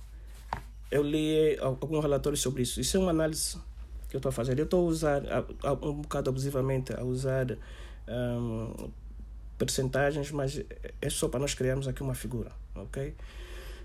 Eu 0.89 1.03
li 1.03 1.57
algum 1.59 1.99
relatório 1.99 2.37
sobre 2.37 2.63
isso. 2.63 2.79
Isso 2.79 2.95
é 2.95 2.99
uma 2.99 3.11
análise 3.11 3.57
que 4.09 4.15
eu 4.15 4.19
estou 4.19 4.29
a 4.29 4.33
fazer. 4.33 4.57
Eu 4.57 4.65
estou 4.65 4.85
a 4.85 4.89
usar, 4.89 5.21
um 5.81 6.01
bocado 6.01 6.29
abusivamente, 6.29 6.93
a 6.93 7.03
usar 7.03 7.57
um, 8.09 8.91
percentagens, 9.57 10.31
mas 10.31 10.61
é 11.01 11.09
só 11.09 11.27
para 11.27 11.39
nós 11.39 11.53
criarmos 11.53 11.87
aqui 11.87 12.01
uma 12.01 12.15
figura, 12.15 12.51
ok? 12.75 13.13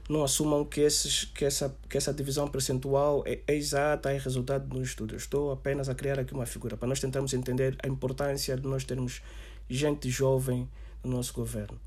Não 0.09 0.23
assumam 0.23 0.65
que, 0.65 0.81
esses, 0.81 1.25
que, 1.25 1.45
essa, 1.45 1.75
que 1.89 1.97
essa 1.97 2.13
divisão 2.13 2.47
percentual 2.47 3.25
é, 3.27 3.41
é 3.47 3.55
exata, 3.55 4.13
é 4.13 4.19
resultado 4.19 4.69
do 4.69 4.83
estudo. 4.83 5.15
Eu 5.15 5.19
estou 5.19 5.51
apenas 5.51 5.89
a 5.89 5.95
criar 5.95 6.19
aqui 6.19 6.35
uma 6.35 6.45
figura 6.45 6.77
para 6.77 6.87
nós 6.87 7.01
tentarmos 7.01 7.33
entender 7.33 7.77
a 7.83 7.89
importância 7.89 8.57
de 8.57 8.67
nós 8.67 8.85
termos 8.85 9.23
gente 9.69 10.11
jovem 10.11 10.69
no 11.03 11.11
nosso 11.11 11.33
governo. 11.33 11.81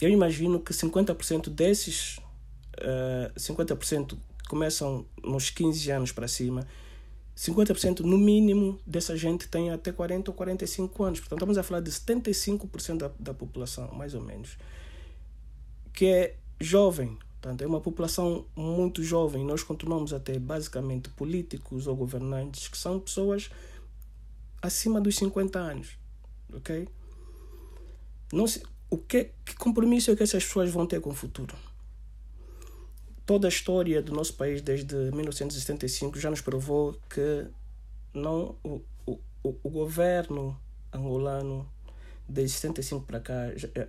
Eu 0.00 0.08
imagino 0.08 0.60
que 0.60 0.72
50% 0.72 1.50
desses 1.50 2.16
uh, 2.78 3.32
50% 3.38 4.16
começam 4.48 5.06
nos 5.22 5.50
15 5.50 5.90
anos 5.90 6.12
para 6.12 6.26
cima 6.26 6.66
50% 7.36 8.00
no 8.00 8.16
mínimo 8.16 8.80
dessa 8.86 9.16
gente 9.16 9.48
tem 9.48 9.70
até 9.70 9.90
40 9.90 10.30
ou 10.30 10.36
45 10.36 11.02
anos. 11.02 11.20
Portanto, 11.20 11.38
estamos 11.38 11.58
a 11.58 11.62
falar 11.62 11.80
de 11.80 11.90
75% 11.90 12.96
da, 12.96 13.10
da 13.18 13.34
população, 13.34 13.92
mais 13.92 14.14
ou 14.14 14.22
menos, 14.22 14.56
que 15.92 16.06
é 16.06 16.36
jovem. 16.60 17.18
Portanto, 17.40 17.62
é 17.62 17.66
uma 17.66 17.80
população 17.80 18.46
muito 18.56 19.02
jovem. 19.02 19.44
Nós 19.44 19.62
continuamos 19.62 20.12
a 20.12 20.20
ter 20.20 20.38
basicamente 20.38 21.10
políticos 21.10 21.86
ou 21.86 21.96
governantes 21.96 22.68
que 22.68 22.78
são 22.78 23.00
pessoas 23.00 23.50
acima 24.62 25.00
dos 25.00 25.16
50 25.16 25.58
anos. 25.58 25.98
Ok? 26.52 26.88
Não 28.32 28.46
se, 28.46 28.62
o 28.88 28.96
que, 28.96 29.30
que 29.44 29.56
compromisso 29.56 30.10
é 30.10 30.16
que 30.16 30.22
essas 30.22 30.44
pessoas 30.44 30.70
vão 30.70 30.86
ter 30.86 31.00
com 31.00 31.10
o 31.10 31.14
futuro? 31.14 31.54
Toda 33.26 33.46
a 33.46 33.50
história 33.50 34.02
do 34.02 34.12
nosso 34.12 34.34
país 34.34 34.60
desde 34.60 34.94
1975 34.94 36.18
já 36.18 36.30
nos 36.30 36.40
provou 36.40 36.98
que 37.08 37.46
não 38.12 38.56
o, 38.62 38.82
o, 39.06 39.18
o 39.42 39.70
governo 39.70 40.58
angolano 40.92 41.68
desde 42.28 42.56
75 42.56 43.06
para 43.06 43.20
cá, 43.20 43.34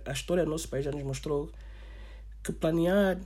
a 0.04 0.12
história 0.12 0.44
do 0.44 0.50
nosso 0.50 0.68
país 0.68 0.84
já 0.84 0.92
nos 0.92 1.02
mostrou 1.02 1.50
que 2.42 2.52
planear 2.52 3.18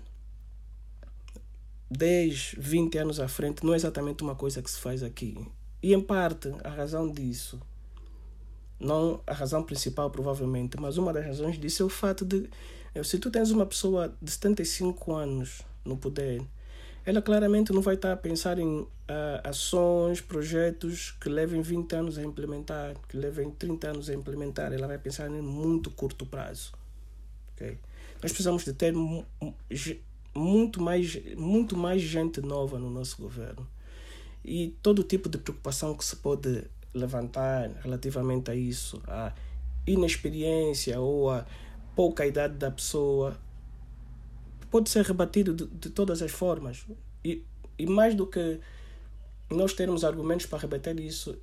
10, 1.90 2.54
20 2.58 2.98
anos 2.98 3.20
à 3.20 3.26
frente 3.26 3.64
não 3.64 3.72
é 3.72 3.76
exatamente 3.76 4.22
uma 4.22 4.34
coisa 4.34 4.62
que 4.62 4.70
se 4.70 4.78
faz 4.78 5.02
aqui. 5.02 5.36
E 5.82 5.92
em 5.92 6.00
parte, 6.00 6.52
a 6.62 6.68
razão 6.68 7.10
disso, 7.10 7.60
não 8.78 9.20
a 9.26 9.32
razão 9.32 9.62
principal 9.62 10.10
provavelmente, 10.10 10.78
mas 10.78 10.96
uma 10.96 11.12
das 11.12 11.26
razões 11.26 11.58
disso 11.58 11.82
é 11.82 11.86
o 11.86 11.88
fato 11.88 12.24
de 12.24 12.48
se 13.04 13.18
tu 13.18 13.30
tens 13.30 13.50
uma 13.50 13.66
pessoa 13.66 14.14
de 14.20 14.30
75 14.30 15.12
anos 15.12 15.62
no 15.84 15.96
poder, 15.96 16.42
ela 17.04 17.22
claramente 17.22 17.72
não 17.72 17.80
vai 17.80 17.94
estar 17.94 18.12
a 18.12 18.16
pensar 18.16 18.58
em 18.58 18.80
uh, 18.80 18.88
ações, 19.42 20.20
projetos 20.20 21.12
que 21.20 21.28
levem 21.28 21.62
20 21.62 21.92
anos 21.94 22.18
a 22.18 22.22
implementar, 22.22 22.94
que 23.08 23.16
levem 23.16 23.50
30 23.50 23.88
anos 23.88 24.10
a 24.10 24.14
implementar. 24.14 24.72
Ela 24.72 24.86
vai 24.86 24.98
pensar 24.98 25.30
em 25.30 25.40
muito 25.40 25.90
curto 25.90 26.26
prazo. 26.26 26.72
Okay? 27.54 27.78
Nós 28.22 28.32
precisamos 28.32 28.64
de 28.64 28.74
ter 28.74 28.92
muito 30.34 30.82
mais, 30.82 31.18
muito 31.36 31.76
mais 31.76 32.02
gente 32.02 32.40
nova 32.40 32.78
no 32.78 32.90
nosso 32.90 33.20
governo. 33.20 33.66
E 34.44 34.76
todo 34.82 35.02
tipo 35.02 35.28
de 35.28 35.38
preocupação 35.38 35.94
que 35.94 36.04
se 36.04 36.16
pode 36.16 36.64
levantar 36.92 37.70
relativamente 37.82 38.50
a 38.50 38.54
isso, 38.54 39.00
a 39.06 39.32
inexperiência 39.86 41.00
ou 41.00 41.30
a 41.30 41.46
pouca 41.94 42.26
idade 42.26 42.54
da 42.54 42.70
pessoa, 42.70 43.36
pode 44.70 44.90
ser 44.90 45.04
rebatido 45.04 45.54
de, 45.54 45.66
de 45.66 45.90
todas 45.90 46.22
as 46.22 46.30
formas. 46.30 46.86
E, 47.24 47.44
e 47.78 47.86
mais 47.86 48.14
do 48.14 48.26
que 48.26 48.60
nós 49.50 49.72
termos 49.72 50.04
argumentos 50.04 50.46
para 50.46 50.58
rebater 50.58 50.98
isso, 51.00 51.36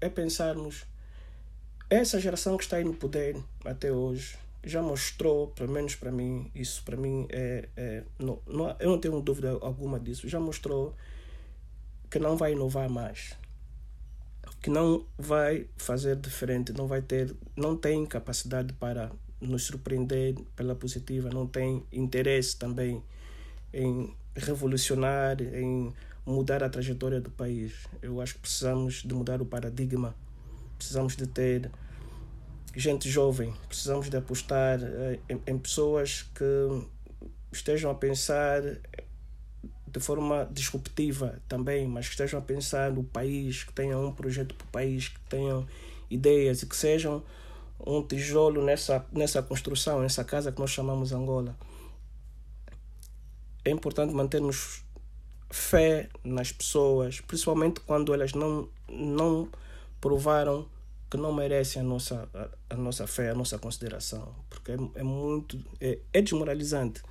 é 0.00 0.08
pensarmos 0.08 0.86
essa 1.90 2.18
geração 2.18 2.56
que 2.56 2.62
está 2.62 2.76
aí 2.76 2.84
no 2.84 2.94
poder 2.94 3.36
até 3.64 3.92
hoje 3.92 4.38
já 4.62 4.82
mostrou, 4.82 5.48
pelo 5.48 5.72
menos 5.72 5.94
para 5.94 6.12
mim, 6.12 6.50
isso 6.54 6.82
para 6.84 6.96
mim 6.96 7.26
é, 7.30 7.68
é 7.76 8.04
não, 8.18 8.38
não, 8.46 8.76
eu 8.78 8.90
não 8.90 8.98
tenho 8.98 9.20
dúvida 9.20 9.50
alguma 9.60 9.98
disso, 9.98 10.28
já 10.28 10.38
mostrou 10.38 10.94
que 12.10 12.18
não 12.18 12.36
vai 12.36 12.52
inovar 12.52 12.88
mais, 12.88 13.36
que 14.60 14.68
não 14.68 15.06
vai 15.18 15.66
fazer 15.76 16.16
diferente, 16.16 16.72
não 16.72 16.86
vai 16.86 17.00
ter, 17.00 17.34
não 17.56 17.76
tem 17.76 18.04
capacidade 18.04 18.72
para 18.74 19.10
nos 19.40 19.64
surpreender 19.64 20.34
pela 20.54 20.74
positiva, 20.74 21.30
não 21.30 21.46
tem 21.46 21.82
interesse 21.92 22.56
também 22.56 23.02
em 23.72 24.14
revolucionar, 24.34 25.40
em 25.40 25.92
mudar 26.26 26.62
a 26.62 26.68
trajetória 26.68 27.20
do 27.20 27.30
país. 27.30 27.86
Eu 28.02 28.20
acho 28.20 28.34
que 28.34 28.40
precisamos 28.40 29.02
de 29.02 29.14
mudar 29.14 29.40
o 29.40 29.46
paradigma, 29.46 30.14
precisamos 30.76 31.16
de 31.16 31.26
ter 31.26 31.70
gente 32.76 33.08
jovem, 33.08 33.52
precisamos 33.66 34.08
de 34.08 34.16
apostar 34.16 34.78
eh, 34.82 35.18
em, 35.28 35.40
em 35.46 35.58
pessoas 35.58 36.22
que 36.34 36.86
estejam 37.52 37.90
a 37.90 37.94
pensar 37.94 38.62
de 39.92 39.98
forma 39.98 40.48
disruptiva 40.52 41.40
também, 41.48 41.86
mas 41.86 42.06
que 42.06 42.12
estejam 42.12 42.38
a 42.38 42.42
pensar 42.42 42.92
no 42.92 43.02
país, 43.02 43.64
que 43.64 43.72
tenham 43.72 44.06
um 44.06 44.12
projeto 44.12 44.54
para 44.54 44.64
o 44.64 44.70
país, 44.70 45.08
que 45.08 45.20
tenham 45.28 45.66
ideias 46.08 46.62
e 46.62 46.66
que 46.66 46.76
sejam 46.76 47.24
um 47.86 48.02
tijolo 48.02 48.62
nessa, 48.62 49.04
nessa 49.12 49.42
construção, 49.42 50.00
nessa 50.00 50.24
casa 50.24 50.52
que 50.52 50.60
nós 50.60 50.70
chamamos 50.70 51.12
Angola. 51.12 51.56
É 53.64 53.70
importante 53.70 54.14
mantermos 54.14 54.84
fé 55.50 56.08
nas 56.24 56.52
pessoas, 56.52 57.20
principalmente 57.20 57.80
quando 57.80 58.14
elas 58.14 58.32
não, 58.32 58.68
não 58.88 59.48
provaram 60.00 60.68
que 61.10 61.16
não 61.16 61.32
merecem 61.32 61.82
a 61.82 61.84
nossa, 61.84 62.28
a, 62.32 62.74
a 62.74 62.76
nossa 62.76 63.06
fé, 63.06 63.30
a 63.30 63.34
nossa 63.34 63.58
consideração, 63.58 64.34
porque 64.48 64.72
é, 64.72 64.76
é 64.94 65.02
muito 65.02 65.58
é, 65.80 65.98
é 66.12 66.22
desmoralizante 66.22 67.02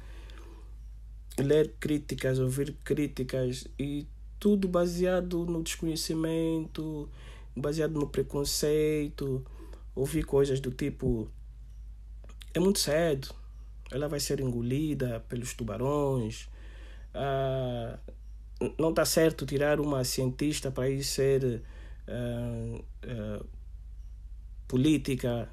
ler 1.37 1.73
críticas, 1.79 2.39
ouvir 2.39 2.75
críticas 2.83 3.67
e 3.77 4.07
tudo 4.39 4.67
baseado 4.67 5.45
no 5.45 5.61
desconhecimento, 5.61 7.09
baseado 7.55 7.93
no 7.93 8.07
preconceito 8.07 9.45
ouvir 9.99 10.23
coisas 10.23 10.59
do 10.59 10.71
tipo: 10.71 11.29
é 12.53 12.59
muito 12.59 12.79
cedo, 12.79 13.33
ela 13.91 14.07
vai 14.07 14.19
ser 14.19 14.39
engolida 14.39 15.19
pelos 15.27 15.53
tubarões, 15.53 16.49
ah, 17.13 17.97
não 18.77 18.89
está 18.89 19.05
certo 19.05 19.45
tirar 19.45 19.79
uma 19.79 20.03
cientista 20.03 20.71
para 20.71 20.89
ir 20.89 21.03
ser 21.03 21.61
ah, 22.07 22.81
ah, 23.03 23.45
política. 24.67 25.49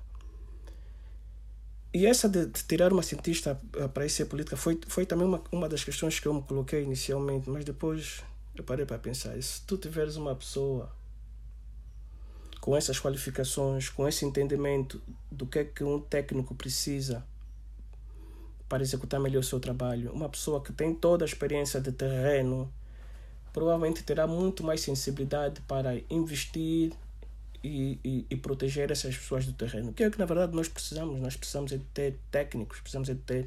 E 1.93 2.05
essa 2.05 2.29
de, 2.29 2.47
tirar 2.69 2.93
uma 2.93 3.03
cientista 3.03 3.59
para 3.95 4.05
ir 4.05 4.11
ser 4.11 4.27
política 4.27 4.57
foi, 4.57 4.79
foi 4.87 5.07
também 5.07 5.27
uma, 5.27 5.43
uma 5.51 5.69
das 5.69 5.83
questões 5.83 6.21
que 6.21 6.27
eu 6.29 6.35
me 6.35 6.43
coloquei 6.43 6.83
inicialmente, 6.83 7.49
mas 7.49 7.65
depois 7.65 8.23
eu 8.55 8.65
parei 8.65 8.85
para 8.85 8.99
pensar: 8.99 9.41
se 9.43 9.63
tu 9.67 9.79
tiveres 9.79 10.17
uma 10.17 10.35
pessoa 10.35 10.91
com 12.67 12.77
essas 12.77 12.99
qualificações, 12.99 13.89
com 13.89 14.09
esse 14.09 14.25
entendimento 14.25 15.01
do 15.31 15.47
que 15.47 15.61
é 15.61 15.65
que 15.65 15.85
um 15.85 16.01
técnico 16.01 16.53
precisa 16.53 17.25
para 18.69 18.83
executar 18.83 19.21
melhor 19.21 19.39
o 19.39 19.45
seu 19.45 19.61
trabalho, 19.61 20.11
uma 20.13 20.29
pessoa 20.29 20.61
que 20.61 20.73
tem 20.73 20.93
toda 20.93 21.25
a 21.25 21.27
experiência 21.27 21.81
de 21.81 21.93
terreno, 21.93 22.69
provavelmente 23.53 24.03
terá 24.03 24.27
muito 24.27 24.65
mais 24.65 24.81
sensibilidade 24.81 25.61
para 25.61 25.97
investir 26.11 26.93
e, 27.63 28.01
e, 28.05 28.27
e, 28.29 28.37
proteger 28.37 28.91
essas 28.91 29.17
pessoas 29.17 29.47
do 29.47 29.53
terreno. 29.53 29.93
Que 29.93 30.03
é 30.03 30.09
o 30.09 30.11
que 30.11 30.19
na 30.19 30.27
verdade 30.27 30.53
nós 30.53 30.67
precisamos. 30.67 31.21
Nós 31.21 31.37
precisamos 31.37 31.71
é 31.71 31.77
de 31.77 31.85
ter 31.95 32.19
técnicos, 32.33 32.81
precisamos 32.81 33.09
é 33.09 33.15
de 33.15 33.21
ter 33.21 33.47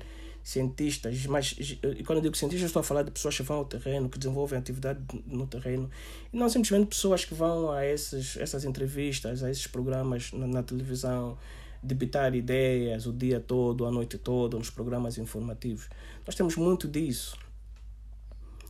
cientistas, 0.50 1.28
mas 1.28 1.56
e 1.60 2.04
quando 2.04 2.18
eu 2.18 2.22
digo 2.24 2.36
cientistas 2.36 2.70
estou 2.70 2.80
a 2.80 2.84
falar 2.84 3.04
de 3.04 3.12
pessoas 3.12 3.38
que 3.38 3.44
vão 3.44 3.58
ao 3.58 3.66
terreno, 3.66 4.10
que 4.10 4.18
desenvolvem 4.18 4.58
atividade 4.58 5.00
no 5.28 5.46
terreno, 5.46 5.88
e 6.34 6.38
não 6.38 6.50
simplesmente 6.50 6.88
pessoas 6.88 7.24
que 7.24 7.36
vão 7.36 7.72
a 7.72 7.86
esses, 7.86 8.36
essas 8.36 8.66
entrevistas, 8.66 9.44
a 9.44 9.52
esses 9.52 9.68
programas 9.68 10.32
na, 10.34 10.48
na 10.48 10.64
televisão, 10.64 11.38
debitar 11.84 12.34
ideias 12.34 13.06
o 13.06 13.14
dia 13.14 13.40
todo, 13.40 13.86
a 13.86 13.92
noite 13.92 14.18
toda, 14.18 14.58
nos 14.58 14.72
programas 14.72 15.20
informativos. 15.20 15.88
Nós 16.26 16.34
temos 16.34 16.56
muito 16.56 16.88
disso. 16.88 17.38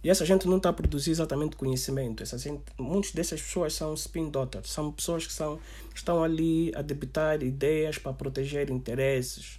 E 0.04 0.10
essa 0.10 0.26
gente 0.26 0.48
não 0.48 0.58
está 0.58 0.70
a 0.70 0.74
produzir 0.74 1.12
exatamente 1.12 1.56
conhecimento. 1.56 2.24
Essa 2.24 2.38
gente, 2.38 2.64
muitas 2.78 3.12
dessas 3.12 3.42
pessoas 3.42 3.74
são 3.74 3.94
spin 3.94 4.30
doctors, 4.30 4.70
são 4.70 4.92
pessoas 4.92 5.26
que 5.26 5.32
são, 5.32 5.60
estão 5.96 6.22
ali 6.22 6.74
a 6.76 6.82
debitar 6.82 7.42
ideias 7.42 7.98
para 7.98 8.12
proteger 8.12 8.70
interesses, 8.70 9.59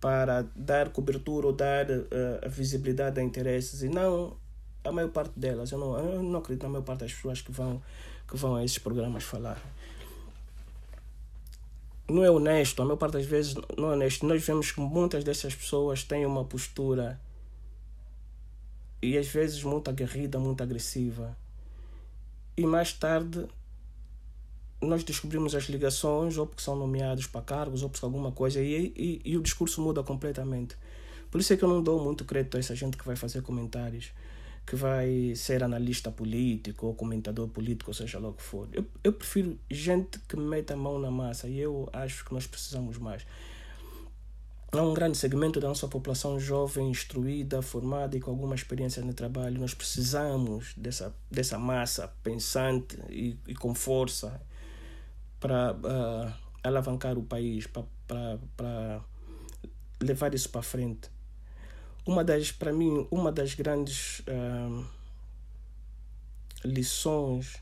para 0.00 0.46
dar 0.56 0.90
cobertura 0.90 1.46
ou 1.46 1.52
dar 1.52 1.86
uh, 1.90 2.48
visibilidade 2.48 3.20
a 3.20 3.22
interesses, 3.22 3.82
e 3.82 3.88
não 3.88 4.36
a 4.82 4.90
maior 4.90 5.10
parte 5.10 5.38
delas. 5.38 5.70
Eu 5.70 5.78
não, 5.78 5.98
eu 5.98 6.22
não 6.22 6.38
acredito 6.38 6.62
na 6.62 6.70
maior 6.70 6.84
parte 6.84 7.00
das 7.00 7.12
pessoas 7.12 7.40
que 7.42 7.52
vão, 7.52 7.82
que 8.28 8.36
vão 8.36 8.56
a 8.56 8.64
esses 8.64 8.78
programas 8.78 9.24
falar 9.24 9.60
não 12.10 12.24
é 12.24 12.30
honesto, 12.30 12.82
a 12.82 12.84
maior 12.84 12.96
parte 12.96 13.14
das 13.14 13.26
vezes 13.26 13.54
não 13.76 13.90
é 13.90 13.94
honesto. 13.94 14.26
Nós 14.26 14.44
vemos 14.44 14.72
que 14.72 14.80
muitas 14.80 15.24
dessas 15.24 15.54
pessoas 15.54 16.02
têm 16.02 16.26
uma 16.26 16.44
postura 16.44 17.20
e 19.02 19.16
às 19.16 19.28
vezes 19.28 19.62
muito 19.62 19.88
aguerrida, 19.88 20.38
muito 20.38 20.62
agressiva. 20.62 21.36
E 22.56 22.66
mais 22.66 22.92
tarde 22.92 23.46
nós 24.80 25.04
descobrimos 25.04 25.54
as 25.54 25.64
ligações, 25.64 26.38
ou 26.38 26.46
porque 26.46 26.62
são 26.62 26.76
nomeados 26.76 27.26
para 27.26 27.42
cargos, 27.42 27.82
ou 27.82 27.90
porque 27.90 28.04
alguma 28.04 28.32
coisa, 28.32 28.60
e, 28.60 28.92
e, 28.96 29.20
e 29.24 29.36
o 29.36 29.42
discurso 29.42 29.80
muda 29.80 30.02
completamente. 30.02 30.76
Por 31.30 31.40
isso 31.40 31.52
é 31.52 31.56
que 31.56 31.62
eu 31.62 31.68
não 31.68 31.82
dou 31.82 32.02
muito 32.02 32.24
crédito 32.24 32.56
a 32.56 32.60
essa 32.60 32.74
gente 32.74 32.96
que 32.96 33.06
vai 33.06 33.16
fazer 33.16 33.42
comentários 33.42 34.12
que 34.70 34.76
vai 34.76 35.32
ser 35.34 35.64
analista 35.64 36.12
político 36.12 36.86
ou 36.86 36.94
comentador 36.94 37.48
político, 37.48 37.90
ou 37.90 37.94
seja 37.94 38.20
lá 38.20 38.28
o 38.28 38.32
que 38.32 38.42
for. 38.42 38.68
Eu, 38.72 38.86
eu 39.02 39.12
prefiro 39.12 39.58
gente 39.68 40.20
que 40.20 40.36
meta 40.36 40.74
a 40.74 40.76
mão 40.76 40.96
na 40.96 41.10
massa 41.10 41.48
e 41.48 41.58
eu 41.58 41.88
acho 41.92 42.24
que 42.24 42.32
nós 42.32 42.46
precisamos 42.46 42.96
mais. 42.96 43.26
Há 44.70 44.80
um 44.80 44.94
grande 44.94 45.18
segmento 45.18 45.58
da 45.58 45.66
nossa 45.66 45.88
população 45.88 46.38
jovem, 46.38 46.88
instruída, 46.88 47.60
formada 47.60 48.16
e 48.16 48.20
com 48.20 48.30
alguma 48.30 48.54
experiência 48.54 49.02
no 49.02 49.12
trabalho. 49.12 49.58
Nós 49.58 49.74
precisamos 49.74 50.72
dessa, 50.76 51.12
dessa 51.28 51.58
massa 51.58 52.06
pensante 52.22 52.96
e, 53.08 53.36
e 53.48 53.54
com 53.56 53.74
força 53.74 54.40
para 55.40 55.72
uh, 55.72 56.32
alavancar 56.62 57.18
o 57.18 57.22
país, 57.22 57.66
para 57.66 59.02
levar 60.00 60.34
isso 60.34 60.50
para 60.50 60.62
frente. 60.62 61.10
Uma 62.06 62.22
das 62.22 62.52
para 62.52 62.72
mim 62.72 63.06
uma 63.10 63.32
das 63.32 63.54
grandes 63.54 64.20
uh, 64.20 64.84
lições 66.64 67.56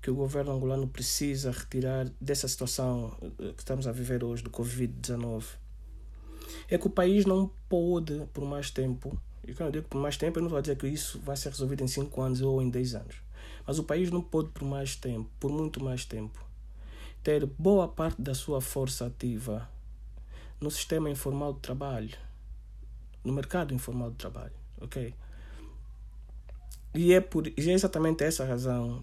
que 0.00 0.10
o 0.10 0.14
governo 0.14 0.52
angolano 0.52 0.88
precisa 0.88 1.52
retirar 1.52 2.10
dessa 2.20 2.48
situação 2.48 3.16
eh, 3.22 3.52
que 3.52 3.62
estamos 3.62 3.86
a 3.86 3.92
viver 3.92 4.24
hoje 4.24 4.42
do 4.42 4.50
Covid-19 4.50 5.44
é 6.68 6.76
que 6.76 6.86
o 6.88 6.90
país 6.90 7.24
não 7.24 7.48
pode 7.68 8.26
por 8.32 8.44
mais 8.44 8.68
tempo 8.68 9.16
e 9.46 9.54
quando 9.54 9.68
eu 9.68 9.72
digo 9.72 9.88
por 9.88 10.00
mais 10.00 10.16
tempo 10.16 10.38
eu 10.40 10.42
não 10.42 10.50
vou 10.50 10.60
dizer 10.60 10.76
que 10.76 10.88
isso 10.88 11.20
vai 11.20 11.36
ser 11.36 11.50
resolvido 11.50 11.84
em 11.84 11.86
5 11.86 12.20
anos 12.20 12.40
ou 12.40 12.60
em 12.60 12.68
10 12.68 12.96
anos 12.96 13.16
mas 13.64 13.78
o 13.78 13.84
país 13.84 14.10
não 14.10 14.20
pode 14.20 14.48
por 14.48 14.64
mais 14.64 14.96
tempo 14.96 15.30
por 15.38 15.52
muito 15.52 15.82
mais 15.82 16.04
tempo 16.04 16.44
ter 17.22 17.46
boa 17.46 17.88
parte 17.88 18.20
da 18.20 18.34
sua 18.34 18.60
força 18.60 19.06
ativa 19.06 19.68
no 20.60 20.70
sistema 20.70 21.10
informal 21.10 21.52
de 21.52 21.60
trabalho 21.60 22.16
no 23.24 23.32
mercado 23.32 23.72
informal 23.74 24.10
de 24.10 24.16
trabalho, 24.16 24.52
ok? 24.80 25.14
E 26.94 27.12
é 27.12 27.20
por 27.20 27.46
e 27.46 27.70
é 27.70 27.72
exatamente 27.72 28.22
essa 28.24 28.44
razão, 28.44 29.02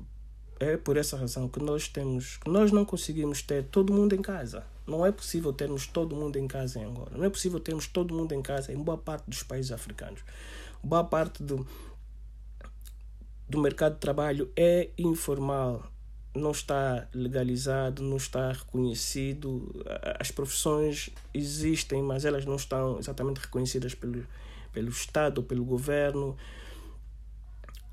é 0.59 0.77
por 0.77 0.97
essa 0.97 1.17
razão 1.17 1.47
que 1.47 1.59
nós 1.59 1.87
temos, 1.87 2.37
que 2.37 2.49
nós 2.49 2.71
não 2.71 2.85
conseguimos 2.85 3.41
ter 3.41 3.63
todo 3.65 3.93
mundo 3.93 4.13
em 4.13 4.21
casa. 4.21 4.65
Não 4.85 5.05
é 5.05 5.11
possível 5.11 5.53
termos 5.53 5.85
todo 5.87 6.15
mundo 6.15 6.37
em 6.37 6.47
casa 6.47 6.79
em 6.79 6.83
Angola. 6.83 7.11
Não 7.15 7.23
é 7.23 7.29
possível 7.29 7.59
termos 7.59 7.87
todo 7.87 8.13
mundo 8.13 8.33
em 8.33 8.41
casa 8.41 8.73
em 8.73 8.77
boa 8.77 8.97
parte 8.97 9.29
dos 9.29 9.43
países 9.43 9.71
africanos. 9.71 10.21
Boa 10.83 11.03
parte 11.03 11.43
do, 11.43 11.65
do 13.47 13.59
mercado 13.59 13.93
de 13.93 13.99
trabalho 13.99 14.51
é 14.55 14.89
informal, 14.97 15.83
não 16.35 16.51
está 16.51 17.07
legalizado, 17.13 18.03
não 18.03 18.17
está 18.17 18.51
reconhecido. 18.51 19.83
As 20.19 20.31
profissões 20.31 21.09
existem, 21.33 22.01
mas 22.03 22.25
elas 22.25 22.45
não 22.45 22.55
estão 22.55 22.99
exatamente 22.99 23.39
reconhecidas 23.39 23.95
pelo, 23.95 24.25
pelo 24.71 24.89
Estado, 24.89 25.41
pelo 25.43 25.65
governo. 25.65 26.37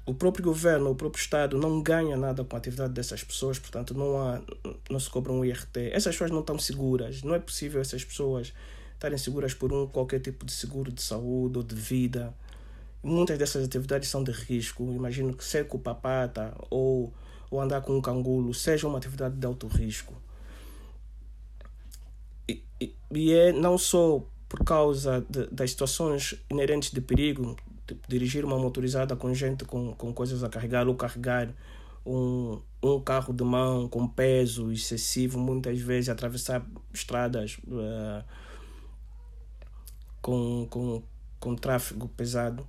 O 0.05 0.15
próprio 0.15 0.45
governo, 0.45 0.91
o 0.91 0.95
próprio 0.95 1.21
Estado 1.21 1.59
não 1.59 1.83
ganha 1.83 2.17
nada 2.17 2.45
com 2.45 2.55
a 2.55 2.59
atividade 2.59 2.93
dessas 2.93 3.25
pessoas, 3.25 3.59
portanto 3.59 3.93
não, 3.93 4.21
há, 4.21 4.41
não 4.89 5.01
se 5.01 5.11
cobra 5.11 5.33
um 5.33 5.45
IRT. 5.45 5.91
Essas 5.93 6.15
pessoas 6.15 6.31
não 6.31 6.41
estão 6.41 6.59
seguras. 6.59 7.23
Não 7.23 7.35
é 7.35 7.39
possível 7.39 7.81
essas 7.81 8.05
pessoas 8.05 8.53
estarem 8.95 9.19
seguras 9.19 9.53
por 9.55 9.73
um 9.73 9.87
qualquer 9.87 10.21
tipo 10.21 10.45
de 10.45 10.53
seguro 10.53 10.93
de 10.93 11.03
saúde 11.03 11.59
ou 11.59 11.65
de 11.65 11.75
vida. 11.75 12.33
Muitas 13.03 13.39
dessas 13.39 13.65
atividades 13.65 14.09
são 14.09 14.23
de 14.23 14.31
risco. 14.31 14.85
Imagino 14.93 15.35
que 15.35 15.45
ser 15.45 15.67
com 15.67 15.79
papata 15.79 16.55
ou 16.71 17.13
ou 17.51 17.61
andar 17.61 17.81
com 17.81 17.97
um 17.97 18.01
cangulo 18.01 18.53
seja 18.53 18.87
uma 18.87 18.99
atividade 18.99 19.37
de 19.37 19.47
alto 19.47 19.67
risco. 19.67 20.15
E, 22.49 22.63
e, 22.81 22.95
e 23.11 23.33
é 23.33 23.53
não 23.53 23.77
só 23.79 24.23
por 24.49 24.65
causa 24.65 25.25
de, 25.29 25.47
das 25.49 25.71
situações 25.71 26.41
inerentes 26.51 26.91
de 26.91 27.01
perigo, 27.01 27.57
de 27.87 27.97
dirigir 28.09 28.45
uma 28.45 28.59
motorizada 28.59 29.17
com 29.17 29.33
gente 29.35 29.65
com, 29.65 29.93
com 29.95 30.13
coisas 30.13 30.43
a 30.43 30.49
carregar 30.49 30.89
ou 30.89 30.95
carregar 30.95 31.53
um, 32.05 32.61
um 32.83 33.01
carro 33.01 33.35
de 33.35 33.43
mão 33.43 33.89
com 33.89 34.07
peso 34.07 34.71
excessivo, 34.71 35.39
muitas 35.39 35.79
vezes 35.81 36.09
atravessar 36.09 36.65
estradas 36.93 37.59
uh, 37.67 38.25
com, 40.23 40.67
com, 40.71 41.03
com 41.41 41.57
tráfego 41.57 42.09
pesado, 42.09 42.67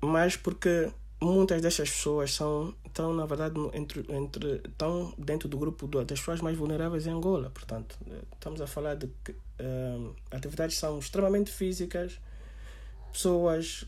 mas 0.00 0.36
porque 0.36 0.90
muitas 1.20 1.62
destas 1.62 1.90
pessoas 1.90 2.32
são 2.34 2.74
estão 2.94 3.12
na 3.12 3.26
verdade 3.26 3.56
entre 3.72 4.06
entre 4.08 4.62
estão 4.64 5.12
dentro 5.18 5.48
do 5.48 5.58
grupo 5.58 5.88
das 5.88 6.20
pessoas 6.20 6.40
mais 6.40 6.56
vulneráveis 6.56 7.06
em 7.08 7.10
Angola 7.10 7.50
portanto 7.50 7.98
estamos 8.32 8.60
a 8.60 8.66
falar 8.68 8.94
de 8.94 9.08
que 9.24 9.32
uh, 9.32 10.14
atividades 10.30 10.78
são 10.78 11.00
extremamente 11.00 11.50
físicas 11.50 12.20
pessoas 13.12 13.82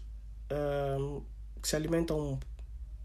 uh, 0.51 1.23
que 1.63 1.69
se 1.69 1.77
alimentam 1.77 2.41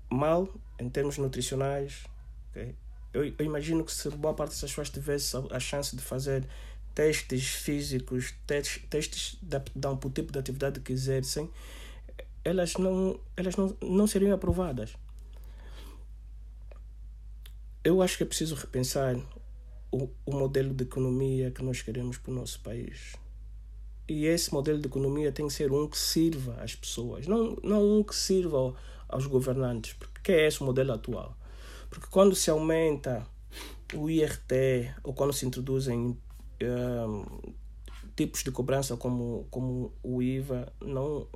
mal 0.09 0.49
em 0.79 0.89
termos 0.89 1.19
nutricionais 1.19 2.03
okay? 2.49 2.75
eu, 3.13 3.25
eu 3.25 3.45
imagino 3.45 3.83
que 3.85 3.93
se 3.93 4.09
boa 4.09 4.33
parte 4.33 4.51
dessas 4.51 4.71
pessoas 4.71 4.89
tivesse 4.89 5.37
a, 5.37 5.43
a 5.51 5.59
chance 5.59 5.95
de 5.95 6.01
fazer 6.01 6.47
testes 6.95 7.47
físicos 7.47 8.33
testes, 8.47 8.83
testes 8.89 9.37
de 9.39 9.55
aptidão 9.55 9.95
para 9.95 10.07
o 10.07 10.11
tipo 10.11 10.31
de 10.31 10.39
atividade 10.39 10.79
que 10.79 10.91
exercem 10.91 11.47
elas 12.43 12.73
não, 12.73 13.19
elas 13.37 13.55
não, 13.55 13.77
não 13.81 14.07
seriam 14.07 14.33
aprovadas. 14.33 14.95
Eu 17.83 18.01
acho 18.01 18.17
que 18.17 18.23
é 18.23 18.25
preciso 18.25 18.53
repensar 18.53 19.15
o, 19.91 20.07
o 20.25 20.35
modelo 20.35 20.73
de 20.73 20.83
economia 20.83 21.49
que 21.49 21.63
nós 21.63 21.81
queremos 21.81 22.17
para 22.17 22.31
o 22.31 22.35
nosso 22.35 22.61
país. 22.61 23.15
E 24.07 24.25
esse 24.25 24.53
modelo 24.53 24.79
de 24.79 24.87
economia 24.87 25.31
tem 25.31 25.47
que 25.47 25.53
ser 25.53 25.71
um 25.71 25.87
que 25.87 25.97
sirva 25.97 26.61
às 26.61 26.75
pessoas, 26.75 27.27
não, 27.27 27.57
não 27.63 27.99
um 27.99 28.03
que 28.03 28.15
sirva 28.15 28.75
aos 29.07 29.25
governantes, 29.25 29.93
porque 29.93 30.31
é 30.31 30.47
esse 30.47 30.61
o 30.61 30.65
modelo 30.65 30.93
atual. 30.93 31.35
Porque 31.89 32.07
quando 32.07 32.35
se 32.35 32.49
aumenta 32.49 33.25
o 33.93 34.09
IRT 34.09 34.93
ou 35.03 35.13
quando 35.13 35.33
se 35.33 35.45
introduzem 35.45 36.17
um, 36.61 37.25
tipos 38.15 38.43
de 38.43 38.51
cobrança 38.51 38.95
como, 38.95 39.47
como 39.49 39.93
o 40.03 40.21
IVA, 40.21 40.71
não, 40.81 41.27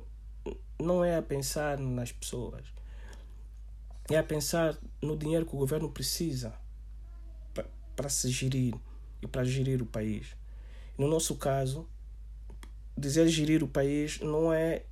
não 0.80 1.04
é 1.04 1.16
a 1.16 1.22
pensar 1.22 1.78
nas 1.78 2.12
pessoas, 2.12 2.75
é 4.10 4.18
a 4.18 4.22
pensar 4.22 4.76
no 5.02 5.16
dinheiro 5.16 5.46
que 5.46 5.54
o 5.54 5.58
governo 5.58 5.90
precisa 5.90 6.54
para 7.94 8.08
se 8.08 8.30
gerir 8.30 8.74
e 9.22 9.26
para 9.26 9.44
gerir 9.44 9.82
o 9.82 9.86
país. 9.86 10.36
No 10.98 11.08
nosso 11.08 11.34
caso, 11.36 11.88
dizer 12.96 13.28
gerir 13.28 13.62
o 13.62 13.68
país 13.68 14.20
não 14.20 14.52
é 14.52 14.84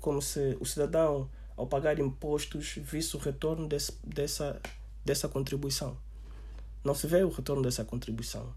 como 0.00 0.20
se 0.20 0.56
o 0.60 0.64
cidadão, 0.64 1.30
ao 1.56 1.66
pagar 1.66 1.98
impostos, 1.98 2.74
visse 2.82 3.16
o 3.16 3.18
retorno 3.18 3.68
desse, 3.68 3.92
dessa, 4.04 4.60
dessa 5.04 5.28
contribuição. 5.28 5.96
Não 6.82 6.94
se 6.94 7.06
vê 7.06 7.22
o 7.22 7.30
retorno 7.30 7.62
dessa 7.62 7.84
contribuição. 7.84 8.52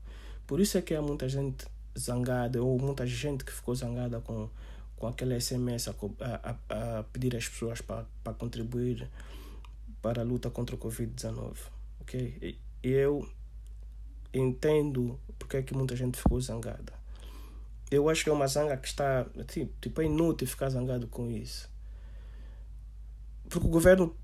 Por 0.45 0.60
isso 0.60 0.78
é 0.78 0.82
que 0.82 0.95
há 0.95 1.02
muita 1.02 1.30
gente 1.30 1.65
zangada, 1.97 2.62
ou 2.62 2.80
muita 2.80 3.06
gente 3.06 3.43
que 3.43 3.52
ficou 3.52 3.76
zangada 3.76 4.19
com, 4.21 4.50
com 4.95 5.08
aquele 5.08 5.39
SMS 5.39 5.88
a, 5.88 5.93
a, 6.21 7.00
a 7.00 7.04
pedir 7.04 7.36
às 7.36 7.47
pessoas 7.47 7.82
para 7.82 8.34
contribuir 8.38 9.10
para 10.08 10.22
a 10.22 10.24
luta 10.24 10.50
contra 10.50 10.74
o 10.74 10.80
Covid-19. 10.80 11.58
Ok? 12.00 12.58
Eu 12.82 13.30
entendo 14.34 15.20
porque 15.38 15.58
é 15.58 15.62
que 15.62 15.76
muita 15.76 15.98
gente 15.98 16.17
ficou 16.17 16.39
zangada. 16.39 16.93
Eu 17.91 18.08
acho 18.08 18.24
que 18.24 18.30
é 18.30 18.34
uma 18.34 18.48
zanga 18.48 18.78
que 18.78 18.88
está. 18.88 19.26
Tipo, 19.50 19.74
tipo, 19.82 20.02
é 20.02 20.06
inútil 20.06 20.48
ficar 20.48 20.70
zangado 20.70 21.08
com 21.08 21.30
isso. 21.30 21.70
Porque 23.50 23.67
o 23.67 23.70
governo. 23.70 24.15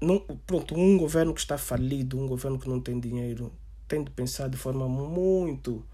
Não, 0.00 0.20
pronto, 0.46 0.76
um 0.76 0.96
governo 0.96 1.34
que 1.34 1.40
está 1.40 1.58
falido, 1.58 2.16
um 2.16 2.28
governo 2.28 2.56
que 2.56 2.68
não 2.68 2.80
tem 2.80 3.00
dinheiro, 3.00 3.52
tem 3.88 4.04
de 4.04 4.12
pensar 4.12 4.48
de 4.48 4.56
forma 4.56 4.88
muito 4.88 5.84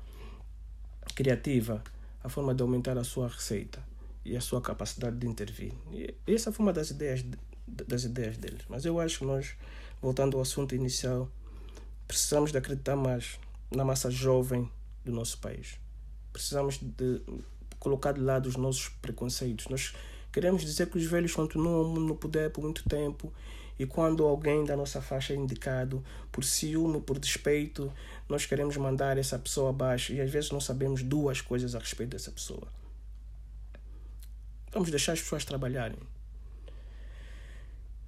criativa 1.15 1.83
a 2.23 2.29
forma 2.29 2.55
de 2.55 2.63
aumentar 2.63 2.99
a 2.99 3.05
sua 3.05 3.29
receita 3.29 3.83
e 4.27 4.37
a 4.37 4.41
sua 4.43 4.61
capacidade 4.61 5.17
de 5.17 5.27
intervir. 5.27 5.73
E 5.91 6.15
essa 6.27 6.53
foi 6.53 6.67
uma 6.67 6.73
das 6.73 6.91
ideias, 6.91 7.25
das 7.87 8.05
ideias 8.05 8.37
deles. 8.37 8.63
Mas 8.69 8.85
eu 8.85 9.01
acho 9.01 9.21
que 9.21 9.25
nós, 9.25 9.55
voltando 10.01 10.37
ao 10.37 10.43
assunto 10.43 10.75
inicial, 10.75 11.29
precisamos 12.07 12.51
de 12.53 12.59
acreditar 12.59 12.97
mais 12.97 13.39
na 13.71 13.85
massa 13.85 14.11
jovem 14.11 14.71
do 15.05 15.13
nosso 15.13 15.39
país. 15.39 15.79
Precisamos 16.33 16.79
de 16.79 17.21
colocar 17.79 18.13
de 18.13 18.21
lado 18.21 18.49
os 18.49 18.57
nossos 18.57 18.89
preconceitos. 18.89 19.69
Nós 19.69 19.95
queremos 20.33 20.63
dizer 20.63 20.89
que 20.89 20.99
os 20.99 21.05
velhos 21.05 21.33
continuam 21.33 21.95
no 21.95 22.15
poder 22.15 22.51
por 22.51 22.63
muito 22.63 22.89
tempo 22.89 23.33
e 23.79 23.87
quando 23.87 24.25
alguém 24.25 24.65
da 24.65 24.77
nossa 24.77 25.01
faixa 25.01 25.33
é 25.33 25.37
indicado 25.37 26.05
por 26.31 26.45
ciúme, 26.45 27.01
por 27.01 27.19
despeito, 27.19 27.91
nós 28.29 28.45
queremos 28.45 28.77
mandar 28.77 29.17
essa 29.17 29.39
pessoa 29.39 29.71
abaixo 29.71 30.13
e 30.13 30.21
às 30.21 30.31
vezes 30.31 30.51
não 30.51 30.61
sabemos 30.61 31.03
duas 31.03 31.41
coisas 31.41 31.75
a 31.75 31.79
respeito 31.79 32.11
dessa 32.11 32.31
pessoa. 32.31 32.69
Vamos 34.71 34.91
deixar 34.91 35.15
as 35.15 35.21
pessoas 35.21 35.45
trabalharem. 35.45 35.99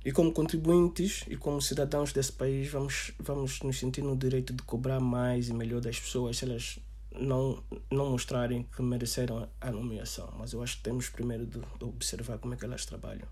E 0.04 0.10
como 0.10 0.32
contribuintes 0.32 1.24
e 1.28 1.36
como 1.36 1.62
cidadãos 1.62 2.12
desse 2.12 2.32
país, 2.32 2.68
vamos, 2.68 3.12
vamos 3.18 3.60
nos 3.62 3.78
sentir 3.78 4.02
no 4.02 4.16
direito 4.16 4.52
de 4.52 4.62
cobrar 4.64 4.98
mais 4.98 5.48
e 5.48 5.54
melhor 5.54 5.80
das 5.80 5.98
pessoas 6.00 6.38
se 6.38 6.44
elas 6.44 6.80
não, 7.14 7.62
não 7.90 8.10
mostrarem 8.10 8.64
que 8.74 8.82
mereceram 8.82 9.48
a 9.60 9.70
nomeação. 9.70 10.32
Mas 10.36 10.52
eu 10.52 10.62
acho 10.62 10.78
que 10.78 10.82
temos 10.82 11.08
primeiro 11.08 11.46
de, 11.46 11.60
observar 11.80 12.38
como 12.38 12.54
é 12.54 12.56
que 12.56 12.64
elas 12.64 12.84
trabalham. 12.84 13.28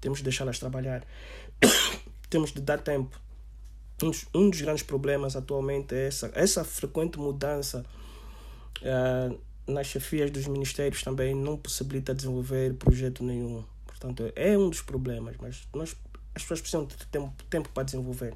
Temos 0.00 0.18
de 0.18 0.24
deixá-las 0.24 0.58
trabalhar. 0.58 1.04
temos 2.30 2.52
de 2.52 2.60
dar 2.60 2.78
tempo. 2.78 3.20
Um 4.00 4.10
dos, 4.10 4.26
um 4.32 4.50
dos 4.50 4.60
grandes 4.60 4.84
problemas 4.84 5.34
atualmente 5.34 5.92
é 5.92 6.06
essa, 6.06 6.30
essa 6.34 6.62
frequente 6.62 7.18
mudança 7.18 7.84
uh, 8.82 9.40
nas 9.66 9.88
chefias 9.88 10.30
dos 10.30 10.46
ministérios 10.46 11.02
também 11.02 11.34
não 11.34 11.56
possibilita 11.56 12.14
desenvolver 12.14 12.74
projeto 12.74 13.24
nenhum. 13.24 13.64
Portanto, 13.98 14.32
é 14.36 14.56
um 14.56 14.70
dos 14.70 14.80
problemas, 14.80 15.36
mas 15.40 15.66
nós, 15.74 15.96
as 16.32 16.42
pessoas 16.42 16.60
precisam 16.60 16.84
de 16.84 16.96
tempo, 17.06 17.32
tempo 17.50 17.68
para 17.70 17.82
desenvolver. 17.82 18.32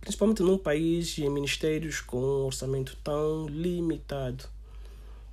Principalmente 0.00 0.42
num 0.42 0.56
país 0.56 1.18
e 1.18 1.24
em 1.24 1.30
ministérios 1.30 2.00
com 2.00 2.18
um 2.18 2.46
orçamento 2.46 2.96
tão 3.04 3.46
limitado, 3.46 4.44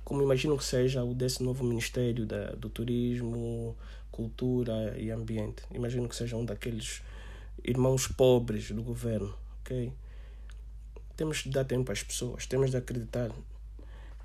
como 0.04 0.22
imagino 0.22 0.58
que 0.58 0.64
seja 0.64 1.02
o 1.02 1.14
desse 1.14 1.42
novo 1.42 1.64
Ministério 1.64 2.26
da, 2.26 2.50
do 2.50 2.68
Turismo, 2.68 3.74
Cultura 4.12 4.94
e 4.98 5.10
Ambiente. 5.10 5.62
Imagino 5.72 6.06
que 6.06 6.14
seja 6.14 6.36
um 6.36 6.44
daqueles 6.44 7.00
irmãos 7.64 8.08
pobres 8.08 8.70
do 8.70 8.82
governo, 8.82 9.34
ok? 9.60 9.90
Temos 11.16 11.38
de 11.38 11.50
dar 11.50 11.64
tempo 11.64 11.90
às 11.90 12.02
pessoas, 12.02 12.46
temos 12.46 12.70
de 12.70 12.76
acreditar 12.76 13.30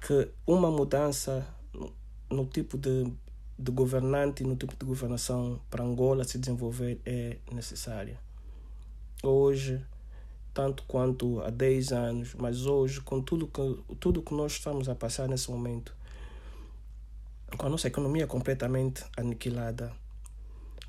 que 0.06 0.28
uma 0.46 0.70
mudança 0.70 1.48
no 2.30 2.46
tipo 2.46 2.78
de 2.78 3.12
de 3.58 3.72
governante 3.72 4.44
no 4.44 4.56
tipo 4.56 4.76
de 4.78 4.86
governação 4.86 5.60
para 5.70 5.84
Angola 5.84 6.24
se 6.24 6.38
desenvolver 6.38 7.00
é 7.06 7.38
necessária. 7.52 8.20
Hoje, 9.24 9.82
tanto 10.54 10.84
quanto 10.84 11.42
há 11.42 11.50
10 11.50 11.92
anos, 11.92 12.36
mas 12.36 12.66
hoje, 12.66 13.02
com 13.02 13.22
tudo 13.22 13.48
que, 13.48 13.96
tudo 14.00 14.22
que 14.22 14.34
nós 14.34 14.54
estamos 14.54 14.90
a 14.90 14.96
passar 14.96 15.28
nesse 15.28 15.50
momento, 15.50 15.96
com 17.58 17.66
a 17.66 17.70
nossa 17.70 17.88
economia 17.88 18.28
completamente 18.28 19.04
aniquilada, 19.16 19.92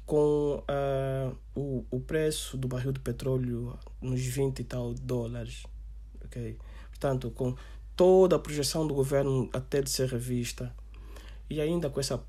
com 0.05 0.63
uh, 0.63 1.37
o, 1.55 1.85
o 1.91 2.01
preço 2.01 2.57
do 2.57 2.69
barril 2.69 2.93
de 2.93 3.01
petróleo 3.01 3.77
nos 4.01 4.21
20 4.21 4.61
e 4.61 4.65
tal 4.65 4.95
dólares, 4.95 5.65
ok? 6.25 6.57
Portanto, 6.91 7.31
com 7.31 7.57
toda 7.97 8.37
a 8.37 8.39
projeção 8.39 8.87
do 8.87 8.95
governo 8.95 9.49
até 9.53 9.83
de 9.83 9.91
ser 9.91 10.09
revista, 10.09 10.73
e 11.51 11.61
ainda 11.61 11.91
com 11.91 11.99
essa 11.99 12.23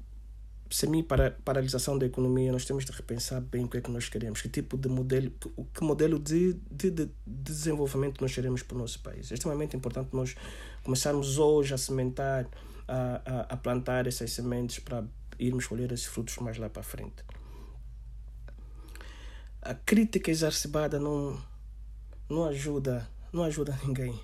semi-paralisação 0.69 1.97
da 1.97 2.05
economia, 2.05 2.51
nós 2.51 2.65
temos 2.65 2.85
de 2.85 2.91
repensar 2.91 3.41
bem 3.41 3.65
o 3.65 3.67
que 3.67 3.77
é 3.77 3.81
que 3.81 3.91
nós 3.91 4.09
queremos, 4.09 4.41
que 4.41 4.49
tipo 4.49 4.77
de 4.77 4.89
modelo, 4.89 5.31
que 5.73 5.83
modelo 5.83 6.19
de, 6.19 6.53
de, 6.71 6.91
de 6.91 7.09
desenvolvimento 7.25 8.21
nós 8.21 8.33
queremos 8.33 8.63
para 8.63 8.75
o 8.75 8.79
nosso 8.79 8.99
país. 9.01 9.31
É 9.31 9.35
extremamente 9.35 9.75
importante 9.75 10.09
nós 10.13 10.35
começarmos 10.83 11.37
hoje 11.37 11.73
a 11.73 11.77
sementar, 11.77 12.47
a, 12.87 13.21
a, 13.25 13.41
a 13.53 13.57
plantar 13.57 14.07
essas 14.07 14.31
sementes 14.31 14.79
para 14.79 15.03
irmos 15.39 15.67
colher 15.67 15.91
esses 15.91 16.05
frutos 16.05 16.37
mais 16.37 16.57
lá 16.57 16.69
para 16.69 16.83
frente. 16.83 17.23
A 19.61 19.73
crítica 19.73 20.31
exacerbada 20.31 20.99
não, 20.99 21.41
não 22.29 22.45
ajuda, 22.45 23.07
não 23.33 23.43
ajuda 23.43 23.77
ninguém. 23.85 24.17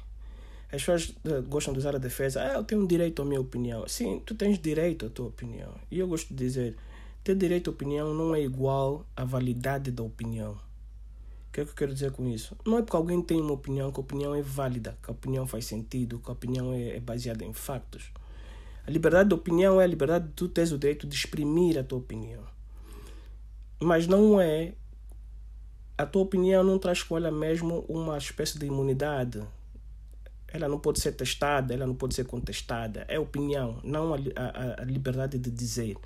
As 0.73 0.81
pessoas 0.81 1.13
eh, 1.23 1.41
gostam 1.41 1.71
de 1.71 1.77
usar 1.77 1.95
a 1.95 1.99
defesa. 1.99 2.41
Ah, 2.41 2.53
eu 2.55 2.63
tenho 2.63 2.88
direito 2.88 3.21
à 3.21 3.25
minha 3.25 3.39
opinião. 3.39 3.88
Sim, 3.88 4.19
tu 4.25 4.33
tens 4.33 4.57
direito 4.57 5.05
à 5.05 5.09
tua 5.09 5.27
opinião. 5.27 5.75
E 5.91 5.99
eu 5.99 6.07
gosto 6.07 6.29
de 6.29 6.36
dizer: 6.36 6.75
ter 7.23 7.36
direito 7.36 7.69
à 7.69 7.73
opinião 7.73 8.12
não 8.12 8.33
é 8.33 8.41
igual 8.41 9.05
à 9.15 9.23
validade 9.23 9.91
da 9.91 10.01
opinião. 10.01 10.53
O 10.53 11.51
que 11.53 11.62
é 11.62 11.65
que 11.65 11.69
eu 11.69 11.75
quero 11.75 11.93
dizer 11.93 12.12
com 12.12 12.27
isso? 12.27 12.57
Não 12.65 12.79
é 12.79 12.81
porque 12.81 12.95
alguém 12.95 13.21
tem 13.21 13.39
uma 13.39 13.53
opinião 13.53 13.91
que 13.91 13.99
a 13.99 14.01
opinião 14.01 14.33
é 14.33 14.41
válida, 14.41 14.97
que 15.03 15.12
a 15.12 15.13
opinião 15.13 15.45
faz 15.45 15.65
sentido, 15.65 16.17
que 16.17 16.31
a 16.31 16.33
opinião 16.33 16.73
é, 16.73 16.97
é 16.97 16.99
baseada 16.99 17.45
em 17.45 17.53
factos. 17.53 18.12
A 18.88 18.89
liberdade 18.89 19.29
de 19.29 19.36
opinião 19.36 19.79
é 19.79 19.83
a 19.83 19.88
liberdade 19.88 20.25
de 20.25 20.33
tu 20.33 20.49
teres 20.49 20.71
o 20.71 20.79
direito 20.79 21.05
de 21.05 21.15
exprimir 21.15 21.77
a 21.77 21.83
tua 21.83 21.99
opinião. 21.99 22.41
Mas 23.79 24.07
não 24.07 24.41
é. 24.41 24.73
A 25.95 26.07
tua 26.07 26.23
opinião 26.23 26.63
não 26.63 26.79
traz 26.79 27.03
com 27.03 27.15
ela 27.15 27.29
mesmo 27.29 27.86
uma 27.88 28.17
espécie 28.17 28.57
de 28.57 28.65
imunidade 28.65 29.43
ela 30.53 30.69
não 30.69 30.79
pode 30.79 31.01
ser 31.01 31.13
testada, 31.13 31.73
ela 31.73 31.87
não 31.87 31.95
pode 31.95 32.13
ser 32.13 32.25
contestada. 32.25 33.05
É 33.07 33.19
opinião, 33.19 33.79
não 33.83 34.13
a, 34.13 34.17
a, 34.17 34.81
a 34.83 34.85
liberdade 34.85 35.39
de 35.39 35.49
dizer. 35.49 35.97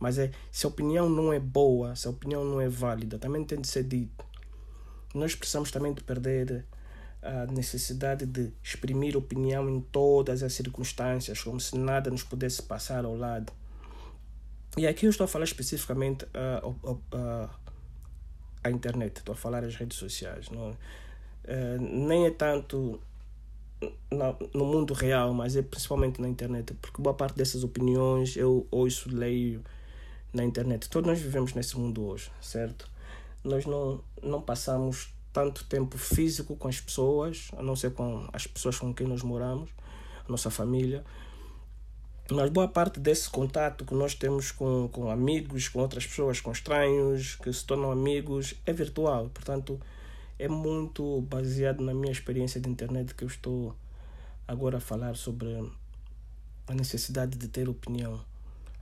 Mas 0.00 0.18
é, 0.18 0.30
se 0.50 0.64
a 0.64 0.68
opinião 0.68 1.08
não 1.08 1.30
é 1.32 1.38
boa, 1.38 1.94
se 1.94 2.06
a 2.06 2.10
opinião 2.10 2.42
não 2.42 2.58
é 2.58 2.68
válida, 2.68 3.18
também 3.18 3.44
tem 3.44 3.60
de 3.60 3.68
ser 3.68 3.84
dito. 3.84 4.24
Nós 5.14 5.34
precisamos 5.34 5.70
também 5.70 5.92
de 5.92 6.02
perder 6.02 6.64
a 7.22 7.46
necessidade 7.46 8.24
de 8.24 8.52
exprimir 8.62 9.16
opinião 9.16 9.68
em 9.68 9.80
todas 9.80 10.42
as 10.42 10.54
circunstâncias, 10.54 11.42
como 11.42 11.60
se 11.60 11.76
nada 11.76 12.10
nos 12.10 12.22
pudesse 12.22 12.62
passar 12.62 13.04
ao 13.04 13.16
lado. 13.16 13.52
E 14.76 14.86
aqui 14.86 15.06
eu 15.06 15.10
estou 15.10 15.24
a 15.24 15.28
falar 15.28 15.44
especificamente 15.44 16.24
uh, 16.26 16.68
uh, 16.68 16.92
uh, 16.92 17.50
a 18.62 18.70
internet, 18.70 19.18
estou 19.18 19.32
a 19.32 19.36
falar 19.36 19.64
as 19.64 19.74
redes 19.74 19.98
sociais. 19.98 20.50
Não, 20.50 20.70
uh, 20.70 20.76
nem 21.80 22.26
é 22.26 22.30
tanto 22.30 23.00
no 24.54 24.64
mundo 24.64 24.94
real, 24.94 25.34
mas 25.34 25.56
é 25.56 25.62
principalmente 25.62 26.20
na 26.20 26.28
internet, 26.28 26.74
porque 26.74 27.02
boa 27.02 27.14
parte 27.14 27.36
dessas 27.36 27.62
opiniões 27.62 28.36
eu 28.36 28.66
ouço, 28.70 29.14
leio 29.14 29.62
na 30.32 30.44
internet. 30.44 30.88
Todos 30.88 31.08
nós 31.08 31.20
vivemos 31.20 31.54
nesse 31.54 31.78
mundo 31.78 32.04
hoje, 32.06 32.30
certo? 32.40 32.88
Nós 33.44 33.66
não, 33.66 34.00
não 34.22 34.40
passamos 34.40 35.08
tanto 35.32 35.64
tempo 35.64 35.98
físico 35.98 36.56
com 36.56 36.68
as 36.68 36.80
pessoas, 36.80 37.48
a 37.56 37.62
não 37.62 37.76
ser 37.76 37.92
com 37.92 38.26
as 38.32 38.46
pessoas 38.46 38.78
com 38.78 38.94
quem 38.94 39.06
nós 39.06 39.22
moramos, 39.22 39.68
a 40.26 40.30
nossa 40.30 40.50
família. 40.50 41.04
Mas 42.30 42.50
boa 42.50 42.66
parte 42.66 42.98
desse 42.98 43.30
contato 43.30 43.84
que 43.84 43.94
nós 43.94 44.14
temos 44.14 44.50
com, 44.50 44.88
com 44.88 45.10
amigos, 45.10 45.68
com 45.68 45.80
outras 45.80 46.06
pessoas, 46.06 46.40
com 46.40 46.50
estranhos, 46.50 47.36
que 47.36 47.52
se 47.52 47.64
tornam 47.64 47.92
amigos, 47.92 48.54
é 48.64 48.72
virtual. 48.72 49.30
Portanto, 49.32 49.78
é 50.38 50.48
muito 50.48 51.22
baseado 51.22 51.82
na 51.82 51.94
minha 51.94 52.12
experiência 52.12 52.60
de 52.60 52.68
internet 52.68 53.14
que 53.14 53.24
eu 53.24 53.28
estou 53.28 53.74
agora 54.46 54.76
a 54.78 54.80
falar 54.80 55.16
sobre 55.16 55.48
a 56.66 56.74
necessidade 56.74 57.36
de 57.36 57.48
ter 57.48 57.68
opinião, 57.68 58.24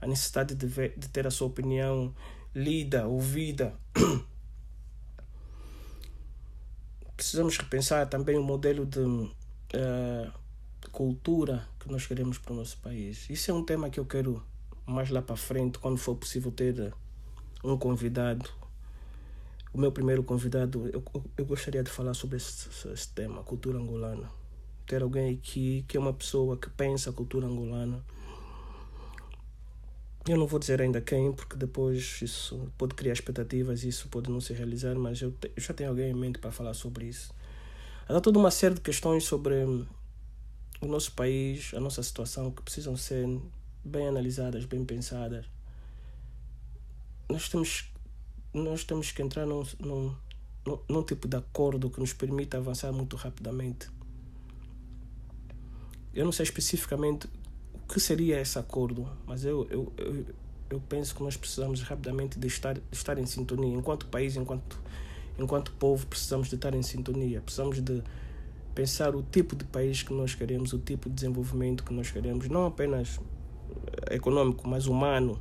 a 0.01 0.07
necessidade 0.07 0.53
de, 0.55 0.67
ver, 0.67 0.93
de 0.97 1.07
ter 1.09 1.25
a 1.25 1.31
sua 1.31 1.47
opinião 1.47 2.13
lida, 2.53 3.07
ouvida. 3.07 3.73
Precisamos 7.15 7.57
repensar 7.57 8.07
também 8.07 8.37
o 8.37 8.43
modelo 8.43 8.85
de 8.85 8.99
uh, 8.99 9.31
cultura 10.91 11.67
que 11.79 11.89
nós 11.89 12.05
queremos 12.05 12.37
para 12.37 12.53
o 12.53 12.55
nosso 12.55 12.77
país. 12.79 13.29
Isso 13.29 13.49
é 13.51 13.53
um 13.53 13.63
tema 13.63 13.89
que 13.89 13.99
eu 13.99 14.05
quero 14.05 14.43
mais 14.85 15.09
lá 15.09 15.21
para 15.21 15.35
frente, 15.35 15.79
quando 15.79 15.97
for 15.97 16.15
possível 16.15 16.51
ter 16.51 16.93
um 17.63 17.77
convidado 17.77 18.49
o 19.75 19.77
meu 19.77 19.91
primeiro 19.91 20.23
convidado, 20.23 20.89
eu, 20.93 21.03
eu 21.37 21.45
gostaria 21.45 21.83
de 21.83 21.91
falar 21.91 22.13
sobre 22.13 22.37
esse, 22.37 22.69
esse 22.87 23.09
tema, 23.09 23.43
cultura 23.43 23.77
angolana. 23.77 24.31
Ter 24.87 25.03
alguém 25.03 25.33
aqui 25.33 25.83
que 25.85 25.97
é 25.97 25.99
uma 25.99 26.13
pessoa 26.13 26.55
que 26.55 26.69
pensa 26.69 27.09
a 27.09 27.13
cultura 27.13 27.45
angolana. 27.45 28.01
Eu 30.25 30.37
não 30.37 30.47
vou 30.47 30.59
dizer 30.59 30.81
ainda 30.81 31.01
quem, 31.01 31.33
porque 31.33 31.57
depois 31.57 32.21
isso 32.21 32.71
pode 32.77 32.95
criar 32.95 33.11
expectativas 33.11 33.83
e 33.83 33.89
isso 33.89 34.07
pode 34.07 34.31
não 34.31 34.39
se 34.39 34.53
realizar, 34.53 34.95
mas 34.95 35.21
eu, 35.21 35.33
te, 35.33 35.51
eu 35.53 35.61
já 35.61 35.73
tenho 35.73 35.89
alguém 35.89 36.09
em 36.09 36.15
mente 36.15 36.39
para 36.39 36.53
falar 36.53 36.73
sobre 36.73 37.07
isso. 37.07 37.33
Há 38.07 38.21
toda 38.21 38.39
uma 38.39 38.51
série 38.51 38.75
de 38.75 38.81
questões 38.81 39.25
sobre 39.25 39.55
o 40.79 40.87
nosso 40.87 41.11
país, 41.11 41.73
a 41.73 41.81
nossa 41.81 42.01
situação, 42.01 42.49
que 42.49 42.61
precisam 42.61 42.95
ser 42.95 43.27
bem 43.83 44.07
analisadas, 44.07 44.63
bem 44.63 44.85
pensadas. 44.85 45.45
Nós 47.27 47.49
temos, 47.49 47.91
nós 48.57 48.83
temos 48.83 49.11
que 49.11 49.21
entrar 49.21 49.45
num, 49.45 49.63
num, 49.79 50.15
num, 50.89 51.03
tipo 51.03 51.27
de 51.27 51.37
acordo 51.37 51.89
que 51.89 51.99
nos 51.99 52.13
permita 52.13 52.57
avançar 52.57 52.91
muito 52.91 53.15
rapidamente. 53.15 53.89
Eu 56.13 56.25
não 56.25 56.31
sei 56.31 56.43
especificamente 56.43 57.27
o 57.73 57.79
que 57.93 57.99
seria 57.99 58.39
esse 58.39 58.57
acordo, 58.57 59.07
mas 59.25 59.43
eu, 59.43 59.67
eu, 59.69 59.93
eu, 59.97 60.25
eu 60.69 60.79
penso 60.79 61.13
que 61.13 61.21
nós 61.21 61.35
precisamos 61.35 61.81
rapidamente 61.81 62.39
de 62.39 62.47
estar, 62.47 62.75
de 62.75 62.81
estar 62.91 63.17
em 63.17 63.25
sintonia. 63.25 63.75
Enquanto 63.75 64.07
país, 64.07 64.35
enquanto, 64.35 64.79
enquanto 65.37 65.71
povo, 65.73 66.07
precisamos 66.07 66.47
de 66.47 66.55
estar 66.55 66.73
em 66.73 66.81
sintonia. 66.81 67.41
Precisamos 67.41 67.81
de 67.81 68.01
pensar 68.73 69.15
o 69.15 69.21
tipo 69.23 69.55
de 69.55 69.65
país 69.65 70.03
que 70.03 70.13
nós 70.13 70.33
queremos, 70.33 70.73
o 70.73 70.79
tipo 70.79 71.09
de 71.09 71.15
desenvolvimento 71.15 71.83
que 71.83 71.93
nós 71.93 72.09
queremos, 72.09 72.47
não 72.47 72.65
apenas 72.65 73.19
econômico, 74.09 74.67
mas 74.67 74.85
humano, 74.87 75.39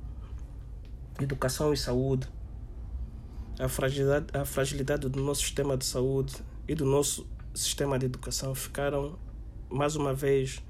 educação 1.21 1.73
e 1.73 1.77
saúde. 1.77 2.29
A 3.59 3.69
fragilidade, 3.69 4.27
a 4.33 4.45
fragilidade 4.45 5.09
do 5.09 5.21
nosso 5.21 5.43
sistema 5.43 5.77
de 5.77 5.85
saúde 5.85 6.35
e 6.67 6.75
do 6.75 6.85
nosso 6.85 7.27
sistema 7.55 7.99
de 7.99 8.07
educação 8.07 8.55
ficaram, 8.55 9.19
mais 9.71 9.97
uma 9.97 10.13
vez, 10.13 10.61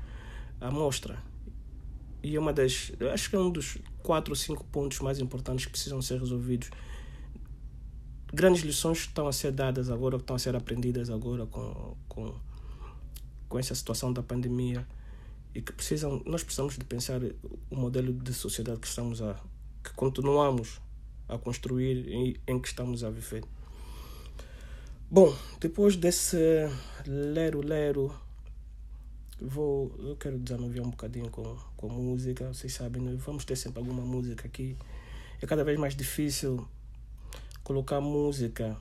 à 0.61 0.71
mostra. 0.71 1.23
E 2.23 2.37
é 2.37 2.41
uma 2.41 2.53
das, 2.53 2.93
acho 3.13 3.31
que 3.31 3.37
é 3.37 3.39
um 3.39 3.51
dos 3.51 3.79
quatro 4.03 4.33
ou 4.33 4.37
cinco 4.37 4.65
pontos 4.65 5.01
mais 5.01 5.19
importantes 5.19 5.67
que 5.67 5.73
precisam 5.73 6.01
ser 6.03 6.19
resolvidos. 6.19 6.71
Grandes 8.33 8.63
lições 8.63 8.99
estão 8.99 9.29
a 9.29 9.33
ser 9.33 9.53
dadas 9.53 9.91
agora, 9.91 10.17
estão 10.17 10.37
a 10.37 10.39
ser 10.39 10.57
aprendidas 10.57 11.09
agora 11.09 11.47
com, 11.47 11.97
com 12.09 12.35
com 13.55 13.59
essa 13.61 13.73
situação 13.73 14.13
da 14.13 14.21
pandemia 14.21 14.85
e 15.55 15.63
que 15.63 15.73
precisam 15.73 16.21
nós 16.27 16.43
precisamos 16.43 16.77
de 16.77 16.85
pensar 16.85 17.21
o 17.71 17.77
modelo 17.77 18.13
de 18.13 18.35
sociedade 18.35 18.81
que 18.81 18.89
estamos 18.89 19.23
a 19.23 19.37
que 19.81 19.93
continuamos 19.95 20.81
a 21.29 21.39
construir 21.39 22.09
e 22.09 22.41
em 22.47 22.61
que 22.61 22.69
estamos 22.69 23.05
a 23.05 23.11
viver. 23.11 23.45
Bom, 25.11 25.35
depois 25.61 25.97
desse 25.97 26.37
lero 27.07 27.61
lero 27.61 28.15
vou 29.41 29.95
eu 29.99 30.17
quero 30.17 30.39
desanuviar 30.39 30.87
um 30.87 30.91
bocadinho 30.91 31.31
com 31.31 31.57
com 31.77 31.89
música, 31.89 32.49
vocês 32.49 32.73
sabem, 32.73 33.03
né? 33.03 33.15
vamos 33.19 33.45
ter 33.45 33.57
sempre 33.57 33.79
alguma 33.79 34.03
música 34.03 34.47
aqui. 34.47 34.77
É 35.41 35.47
cada 35.47 35.63
vez 35.63 35.79
mais 35.79 35.95
difícil 35.95 36.67
colocar 37.63 38.01
música 38.01 38.77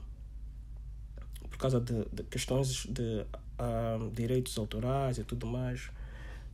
por 1.50 1.58
causa 1.58 1.80
de, 1.80 2.04
de 2.10 2.22
questões 2.24 2.86
de 2.86 3.26
uh, 3.60 4.10
direitos 4.12 4.56
autorais 4.56 5.18
e 5.18 5.24
tudo 5.24 5.46
mais. 5.46 5.90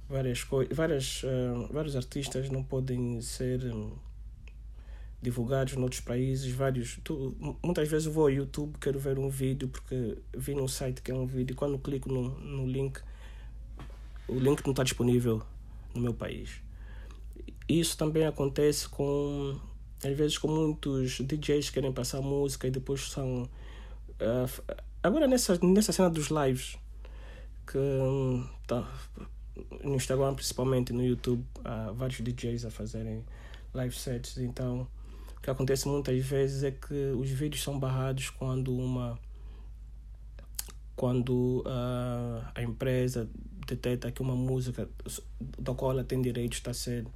Várias 0.09 0.43
coisas, 0.43 0.77
várias, 0.77 1.23
uh, 1.23 1.73
vários 1.73 1.95
artistas 1.95 2.51
não 2.51 2.65
podem 2.65 3.21
ser 3.21 3.65
um, 3.73 3.93
divulgados 5.23 5.77
noutros 5.77 6.01
países. 6.01 6.53
Vários, 6.53 6.99
tu, 7.05 7.37
muitas 7.63 7.89
vezes 7.89 8.07
eu 8.07 8.13
vou 8.13 8.25
ao 8.25 8.31
YouTube, 8.31 8.77
quero 8.81 8.99
ver 8.99 9.19
um 9.19 9.29
vídeo 9.29 9.69
porque 9.69 10.19
vi 10.37 10.55
num 10.55 10.69
site 10.69 11.03
que 11.03 11.11
é 11.11 11.15
um 11.15 11.27
vídeo 11.27 11.55
quando 11.55 11.79
clico 11.79 12.13
no, 12.13 12.31
no 12.41 12.67
link, 12.67 13.01
o 14.29 14.35
link 14.35 14.65
não 14.65 14.73
está 14.73 14.83
disponível 14.83 15.43
no 15.95 16.01
meu 16.01 16.15
país. 16.15 16.63
Isso 17.69 17.97
também 17.97 18.27
acontece 18.27 18.89
com 18.89 19.59
às 20.03 20.17
vezes 20.17 20.39
com 20.39 20.49
muitos 20.49 21.19
DJs 21.21 21.69
que 21.69 21.75
querem 21.75 21.93
passar 21.93 22.23
música 22.23 22.67
e 22.67 22.71
depois 22.71 23.11
são 23.11 23.43
uh, 23.43 24.77
agora 25.03 25.27
nessa 25.27 25.59
nessa 25.63 25.93
cena 25.93 26.09
dos 26.09 26.29
lives 26.29 26.79
que 27.71 27.79
tá, 28.67 28.91
no 29.85 29.95
Instagram, 29.95 30.35
principalmente 30.35 30.93
no 30.93 31.05
YouTube, 31.05 31.45
há 31.65 31.93
vários 31.93 32.21
DJs 32.21 32.65
a 32.65 32.71
fazerem 32.71 33.25
live 33.73 33.95
sets. 33.95 34.39
Então, 34.39 34.89
o 35.41 35.43
que 35.43 35.51
acontece 35.51 35.89
muitas 35.89 36.23
vezes 36.25 36.63
é 36.63 36.71
que 36.71 37.13
os 37.17 37.29
vídeos 37.31 37.63
são 37.63 37.79
barrados 37.79 38.31
quando 38.31 38.77
uma 38.77 39.19
quando 40.95 41.65
uh, 41.67 42.47
a 42.55 42.63
empresa 42.63 43.27
detecta 43.67 44.13
que 44.13 44.21
uma 44.21 44.37
música 44.37 44.87
da 45.59 45.75
qual 45.75 45.93
ela 45.93 46.05
tem 46.05 46.21
direito 46.21 46.53
está 46.53 46.75
ser 46.75 47.07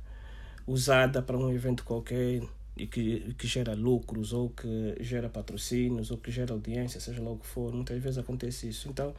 usada 0.67 1.21
para 1.21 1.37
um 1.37 1.53
evento 1.53 1.85
qualquer 1.85 2.43
e 2.77 2.87
que, 2.87 3.35
que 3.35 3.47
gera 3.47 3.75
lucros 3.75 4.33
ou 4.33 4.49
que 4.49 4.97
gera 5.01 5.29
patrocínios 5.29 6.11
ou 6.11 6.17
que 6.17 6.31
gera 6.31 6.55
audiência, 6.55 6.99
seja 6.99 7.23
lá 7.23 7.31
o 7.31 7.37
que 7.37 7.47
for, 7.47 7.73
muitas 7.75 8.03
vezes 8.03 8.17
acontece 8.17 8.69
isso. 8.69 8.89
Então, 8.89 9.15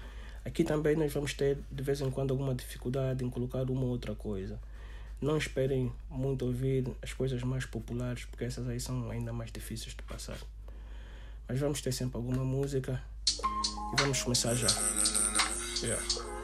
Aqui 0.46 0.63
também 0.63 0.96
nós 0.96 1.12
vamos 1.12 1.34
ter 1.34 1.58
de 1.72 1.84
vez 1.84 2.00
em 2.02 2.12
quando 2.12 2.30
alguma 2.30 2.54
dificuldade 2.54 3.26
em 3.26 3.30
colocar 3.32 3.63
uma 3.63 3.82
ou 3.82 3.89
outra 3.89 4.13
coisa. 4.13 4.60
Não 5.26 5.38
esperem 5.40 5.92
muito 6.08 6.46
ouvir 6.46 6.86
as 7.02 7.12
coisas 7.12 7.42
mais 7.42 7.66
populares, 7.66 8.26
porque 8.26 8.44
essas 8.44 8.70
aí 8.70 8.80
são 8.80 9.10
ainda 9.10 9.34
mais 9.34 9.52
difíceis 9.52 9.96
de 9.96 10.04
passar. 10.04 10.38
Mas 11.48 11.60
vamos 11.60 11.82
ter 11.82 11.92
sempre 11.92 12.18
alguma 12.18 12.44
música 12.44 13.02
e 13.28 14.02
vamos 14.02 14.22
começar 14.22 14.54
já. 14.54 14.68
Yeah. 15.82 16.35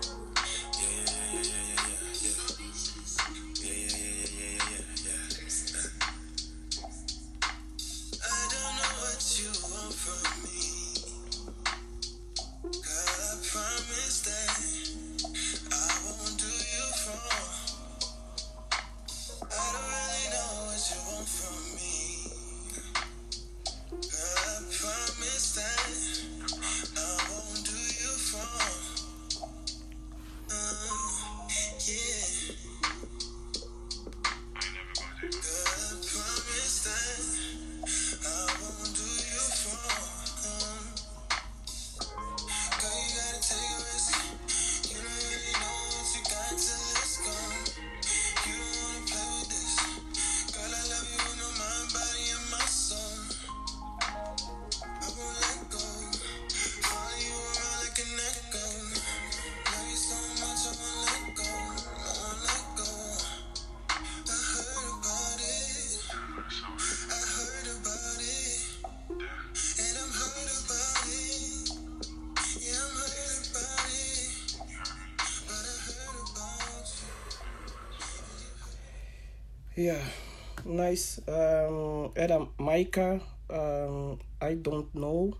Yeah, 79.81 80.05
nice. 80.63 81.23
Um, 81.27 82.11
era 82.13 82.47
Maika, 82.59 83.19
um, 83.49 84.15
I 84.39 84.53
Don't 84.53 84.89
Know. 84.93 85.35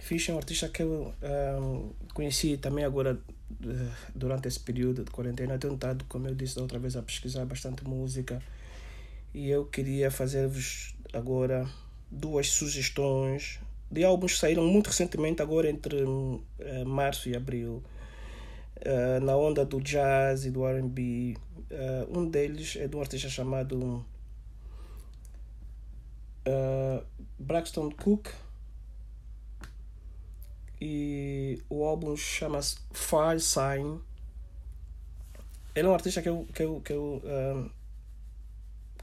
Fish 0.00 0.28
é 0.28 0.32
um 0.32 0.36
artista 0.36 0.68
que 0.68 0.84
eu 0.84 1.12
um, 1.60 1.90
conheci 2.14 2.56
também 2.56 2.84
agora 2.84 3.14
uh, 3.14 3.90
durante 4.14 4.46
esse 4.46 4.60
período 4.60 5.02
de 5.02 5.10
quarentena. 5.10 5.58
Tenho 5.58 5.74
estado, 5.74 6.04
como 6.08 6.28
eu 6.28 6.36
disse 6.36 6.54
da 6.54 6.62
outra 6.62 6.78
vez, 6.78 6.94
a 6.94 7.02
pesquisar 7.02 7.44
bastante 7.46 7.82
música. 7.84 8.40
E 9.34 9.50
eu 9.50 9.64
queria 9.64 10.08
fazer-vos 10.08 10.94
agora 11.12 11.68
duas 12.08 12.48
sugestões 12.48 13.58
de 13.90 14.04
álbuns 14.04 14.34
que 14.34 14.38
saíram 14.38 14.64
muito 14.64 14.86
recentemente, 14.86 15.42
agora 15.42 15.68
entre 15.68 16.04
uh, 16.04 16.40
março 16.86 17.28
e 17.28 17.34
abril. 17.34 17.82
Uh, 18.76 19.18
na 19.24 19.36
onda 19.36 19.64
do 19.64 19.80
jazz 19.80 20.44
e 20.44 20.52
do 20.52 20.64
RB. 20.64 21.36
Uh, 21.70 22.18
um 22.18 22.28
deles 22.28 22.76
é 22.76 22.88
de 22.88 22.96
um 22.96 23.00
artista 23.00 23.28
chamado 23.28 24.04
uh, 26.46 27.04
Braxton 27.38 27.90
Cook 27.90 28.30
e 30.80 31.62
o 31.68 31.84
álbum 31.84 32.16
chama-se 32.16 32.78
Fire 32.92 33.40
Sign. 33.40 34.00
Ele 35.74 35.86
é 35.86 35.90
um 35.90 35.94
artista 35.94 36.22
que 36.22 36.28
eu, 36.28 36.46
que 36.54 36.62
eu, 36.62 36.80
que 36.80 36.92
eu 36.92 37.22
uh, 37.24 37.70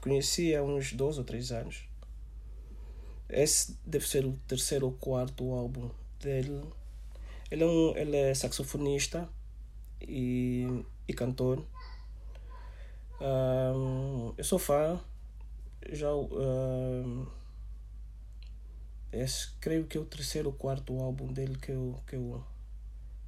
conheci 0.00 0.54
há 0.54 0.62
uns 0.62 0.92
dois 0.92 1.18
ou 1.18 1.24
três 1.24 1.52
anos. 1.52 1.84
Esse 3.28 3.76
deve 3.84 4.06
ser 4.06 4.24
o 4.24 4.32
terceiro 4.46 4.86
ou 4.86 4.92
quarto 4.92 5.52
álbum 5.52 5.90
dele. 6.20 6.62
Ele 7.50 7.62
é, 7.62 7.66
um, 7.66 7.96
ele 7.96 8.16
é 8.16 8.34
saxofonista 8.34 9.28
e, 10.00 10.84
e 11.06 11.12
cantor. 11.12 11.64
Um, 13.20 14.34
eu 14.36 14.44
sou 14.44 14.58
fã. 14.58 15.00
Já 15.92 16.12
um, 16.14 17.26
esse 19.12 19.50
creio 19.60 19.86
que 19.86 19.96
é 19.96 20.00
o 20.00 20.04
terceiro 20.04 20.48
ou 20.48 20.54
quarto 20.54 20.98
álbum 21.00 21.32
dele 21.32 21.56
que 21.56 21.70
eu, 21.70 21.98
que 22.06 22.16
eu, 22.16 22.44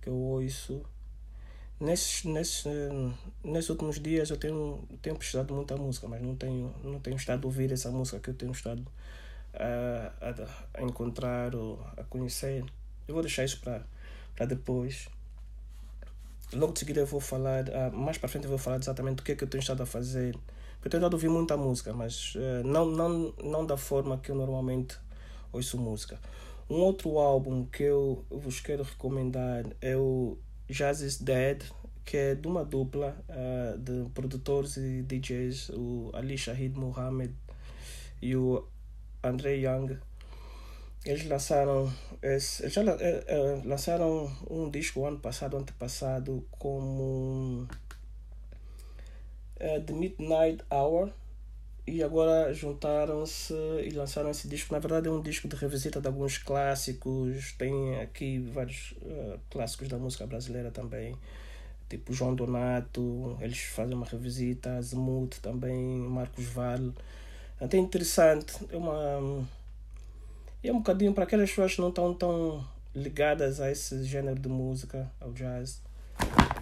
que 0.03 0.09
eu 0.09 0.15
ouço. 0.15 0.83
Nesses, 1.81 2.25
nesses, 2.25 2.65
nesses 3.45 3.71
últimos 3.71 4.01
dias 4.01 4.31
eu 4.31 4.37
tenho, 4.37 4.83
tenho 5.01 5.17
prestado 5.17 5.55
muita 5.55 5.77
música, 5.77 6.09
mas 6.09 6.21
não 6.21 6.35
tenho, 6.35 6.75
não 6.83 6.99
tenho 6.99 7.17
estado 7.17 7.45
a 7.45 7.47
ouvir 7.47 7.71
essa 7.71 7.91
música 7.91 8.19
que 8.19 8.31
eu 8.31 8.35
tenho 8.35 8.51
estado 8.51 8.85
a, 9.55 10.13
a, 10.21 10.81
a 10.81 10.83
encontrar 10.83 11.55
ou 11.55 11.81
a 11.97 12.03
conhecer. 12.05 12.65
Eu 13.07 13.15
vou 13.15 13.23
deixar 13.23 13.45
isso 13.45 13.61
para 13.61 14.47
depois. 14.47 15.09
Logo 16.53 16.73
de 16.73 16.79
seguida 16.79 17.01
eu 17.01 17.07
vou 17.07 17.21
falar, 17.21 17.65
uh, 17.69 17.95
mais 17.95 18.17
para 18.17 18.29
frente 18.29 18.45
eu 18.45 18.51
vou 18.51 18.59
falar 18.59 18.79
exatamente 18.79 19.21
o 19.21 19.25
que 19.25 19.33
é 19.33 19.35
que 19.35 19.45
eu 19.45 19.49
tenho 19.49 19.61
estado 19.61 19.83
a 19.83 19.87
fazer. 19.87 20.35
Eu 20.83 20.91
tenho 20.91 21.01
estado 21.01 21.13
a 21.13 21.17
ouvir 21.17 21.29
muita 21.29 21.57
música, 21.57 21.93
mas 21.93 22.35
uh, 22.37 22.67
não, 22.67 22.87
não, 22.87 23.35
não 23.43 23.67
da 23.67 23.77
forma 23.77 24.17
que 24.17 24.31
eu 24.31 24.35
normalmente 24.35 24.97
ouço 25.53 25.77
música. 25.77 26.19
Um 26.71 26.77
outro 26.77 27.19
álbum 27.19 27.67
que 27.67 27.83
eu 27.83 28.25
vos 28.31 28.61
quero 28.61 28.83
recomendar 28.83 29.65
é 29.81 29.97
o 29.97 30.39
Jazz 30.69 31.01
is 31.03 31.19
Dead, 31.19 31.63
que 32.03 32.17
é 32.17 32.35
de 32.35 32.49
uma 32.49 32.65
dupla 32.65 33.15
uh, 33.29 33.79
de 33.79 34.09
produtores 34.11 34.79
e 34.79 35.03
DJs, 35.03 35.71
o 35.75 36.11
Ali 36.15 36.39
Shahid 36.39 36.79
Mohammed 36.79 37.35
e 38.23 38.35
o 38.35 38.67
André 39.23 39.57
Young. 39.57 39.99
Eles 41.09 41.25
lançaram, 41.25 41.91
eles 42.23 42.61
já 42.67 42.83
é, 42.83 43.25
é, 43.27 43.63
lançaram 43.65 44.31
um 44.51 44.69
disco 44.69 45.07
ano 45.07 45.19
passado, 45.19 45.57
antepassado, 45.57 46.47
como 46.51 47.67
é, 49.57 49.81
The 49.81 49.95
Midnight 49.95 50.63
Hour. 50.71 51.11
E 51.87 52.03
agora 52.03 52.53
juntaram-se 52.53 53.55
e 53.83 53.89
lançaram 53.93 54.29
esse 54.29 54.47
disco. 54.47 54.75
Na 54.75 54.81
verdade, 54.81 55.09
é 55.09 55.11
um 55.11 55.23
disco 55.23 55.49
de 55.49 55.57
revisita 55.57 55.99
de 55.99 56.07
alguns 56.09 56.37
clássicos. 56.37 57.53
Tem 57.53 57.99
aqui 58.01 58.41
vários 58.41 58.93
clássicos 59.49 59.89
da 59.89 59.97
música 59.97 60.27
brasileira 60.27 60.71
também, 60.71 61.17
tipo 61.89 62.13
João 62.13 62.35
Donato. 62.35 63.39
Eles 63.41 63.61
fazem 63.61 63.95
uma 63.95 64.05
revisita, 64.05 64.77
Azimuth 64.77 65.41
também, 65.41 65.97
Marcos 66.01 66.45
Vale. 66.45 66.93
Até 67.59 67.79
interessante. 67.79 68.53
É 68.71 68.77
uma 68.77 69.49
e 70.63 70.69
é 70.69 70.73
um 70.73 70.79
bocadinho 70.79 71.13
para 71.13 71.25
aquelas 71.25 71.51
pessoas 71.51 71.75
que 71.75 71.81
não 71.81 71.91
estão 71.91 72.15
tão 72.15 72.67
ligadas 72.95 73.61
a 73.61 73.71
esse 73.71 74.03
gênero 74.05 74.39
de 74.39 74.49
música, 74.49 75.11
ao 75.21 75.33
jazz. 75.33 75.81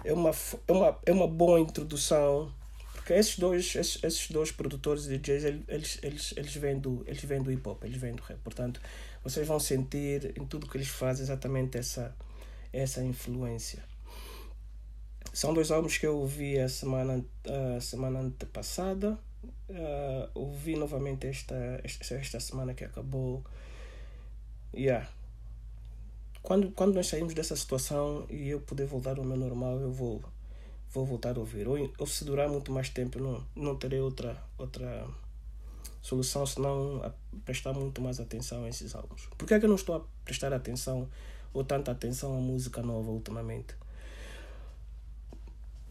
É 0.03 0.13
uma, 0.13 0.31
é 0.67 0.71
uma, 0.71 0.99
é 1.05 1.11
uma 1.11 1.27
boa 1.27 1.59
introdução, 1.59 2.53
porque 2.93 3.13
esses 3.13 3.39
dois, 3.39 3.75
esses, 3.75 4.03
esses 4.03 4.29
dois 4.29 4.51
produtores 4.51 5.05
de 5.05 5.17
jazz, 5.17 5.43
eles, 5.43 5.99
eles, 6.03 6.33
eles, 6.37 6.55
vêm 6.55 6.79
do, 6.79 7.03
eles 7.07 7.23
vêm 7.23 7.41
do 7.41 7.51
hip 7.51 7.67
hop, 7.67 7.83
eles 7.83 7.97
vêm 7.99 8.13
do 8.13 8.21
rap. 8.21 8.37
Portanto, 8.43 8.79
vocês 9.23 9.47
vão 9.47 9.59
sentir 9.59 10.33
em 10.39 10.45
tudo 10.45 10.67
que 10.67 10.77
eles 10.77 10.87
fazem 10.87 11.23
exatamente 11.23 11.77
essa, 11.77 12.15
essa 12.71 13.03
influência. 13.03 13.83
São 15.33 15.53
dois 15.53 15.71
álbuns 15.71 15.97
que 15.97 16.05
eu 16.05 16.17
ouvi 16.17 16.59
a 16.59 16.69
semana, 16.69 17.23
a 17.75 17.81
semana 17.81 18.19
antepassada. 18.19 19.17
Uh, 19.69 20.29
ouvi 20.33 20.75
novamente 20.75 21.27
esta, 21.27 21.79
esta, 21.83 22.15
esta 22.15 22.39
semana 22.39 22.73
que 22.73 22.83
acabou 22.83 23.43
yeah. 24.73 25.07
Quando, 26.41 26.71
quando 26.71 26.95
nós 26.95 27.07
saímos 27.07 27.33
dessa 27.33 27.55
situação 27.55 28.25
e 28.29 28.49
eu 28.49 28.61
puder 28.61 28.87
voltar 28.87 29.17
ao 29.17 29.25
meu 29.25 29.35
normal, 29.35 29.79
eu 29.79 29.91
vou, 29.91 30.23
vou 30.91 31.05
voltar 31.05 31.35
a 31.35 31.39
ouvir. 31.39 31.67
Ou, 31.67 31.91
ou 31.97 32.07
se 32.07 32.23
durar 32.23 32.47
muito 32.47 32.71
mais 32.71 32.89
tempo, 32.89 33.19
não, 33.19 33.43
não 33.55 33.75
terei 33.75 33.99
outra, 33.99 34.41
outra 34.57 35.07
solução 36.01 36.45
senão 36.45 37.13
prestar 37.43 37.73
muito 37.73 38.01
mais 38.01 38.19
atenção 38.19 38.63
a 38.63 38.69
esses 38.69 38.95
álbuns. 38.95 39.27
Por 39.37 39.45
que 39.45 39.53
é 39.53 39.59
que 39.59 39.65
eu 39.65 39.69
não 39.69 39.75
estou 39.75 39.95
a 39.95 40.01
prestar 40.23 40.53
atenção 40.53 41.09
ou 41.53 41.63
tanta 41.63 41.91
atenção 41.91 42.37
à 42.37 42.39
música 42.39 42.81
nova 42.81 43.11
ultimamente? 43.11 43.75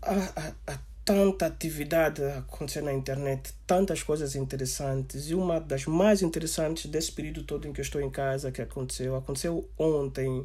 A 0.03 0.79
tanta 1.07 1.47
atividade 1.47 2.21
acontecendo 2.25 2.87
na 2.87 2.93
internet, 2.93 3.55
tantas 3.65 4.03
coisas 4.03 4.35
interessantes. 4.35 5.31
E 5.31 5.37
uma 5.37 5.61
das 5.61 5.87
mais 5.87 6.21
interessantes 6.21 6.91
desse 6.91 7.13
período 7.13 7.45
todo 7.45 7.67
em 7.67 7.73
que 7.73 7.81
eu 7.81 7.85
estou 7.85 8.01
em 8.01 8.11
casa, 8.11 8.51
que 8.51 8.61
aconteceu, 8.61 9.15
aconteceu 9.15 9.71
ontem. 9.79 10.45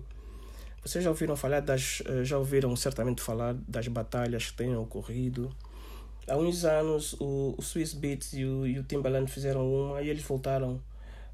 Vocês 0.85 1.03
já 1.03 1.09
ouviram 1.09 1.35
falar 1.35 1.61
das, 1.61 2.03
eh, 2.05 2.23
já 2.23 2.37
ouviram 2.37 2.75
certamente 2.75 3.23
falar 3.23 3.55
das 3.67 3.87
batalhas 3.87 4.51
que 4.51 4.57
têm 4.57 4.75
ocorrido. 4.75 5.51
Há 6.27 6.37
uns 6.37 6.63
anos 6.63 7.13
o, 7.19 7.55
o 7.57 7.61
Swiss 7.63 7.95
Beats 7.95 8.33
e 8.33 8.45
o, 8.45 8.67
e 8.67 8.77
o 8.77 8.83
Timbaland 8.83 9.31
fizeram 9.31 9.67
uma 9.67 10.01
e 10.03 10.09
eles 10.09 10.23
voltaram 10.23 10.79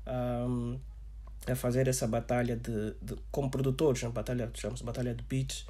um, 0.08 0.80
a 1.46 1.56
fazer 1.56 1.90
essa 1.90 2.08
batalha 2.08 2.56
de, 2.56 2.94
de 3.02 3.16
como 3.30 3.52
produtores, 3.52 4.04
uma 4.04 4.12
batalha 4.12 4.48
que 4.48 4.60
chamamos 4.60 4.82
Batalha 4.82 5.14
de 5.14 5.24
Beats 5.24 5.66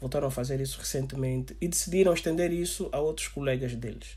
voltaram 0.00 0.28
a 0.28 0.30
fazer 0.30 0.60
isso 0.60 0.78
recentemente 0.78 1.56
e 1.60 1.68
decidiram 1.68 2.12
estender 2.12 2.52
isso 2.52 2.88
a 2.92 3.00
outros 3.00 3.28
colegas 3.28 3.74
deles. 3.74 4.16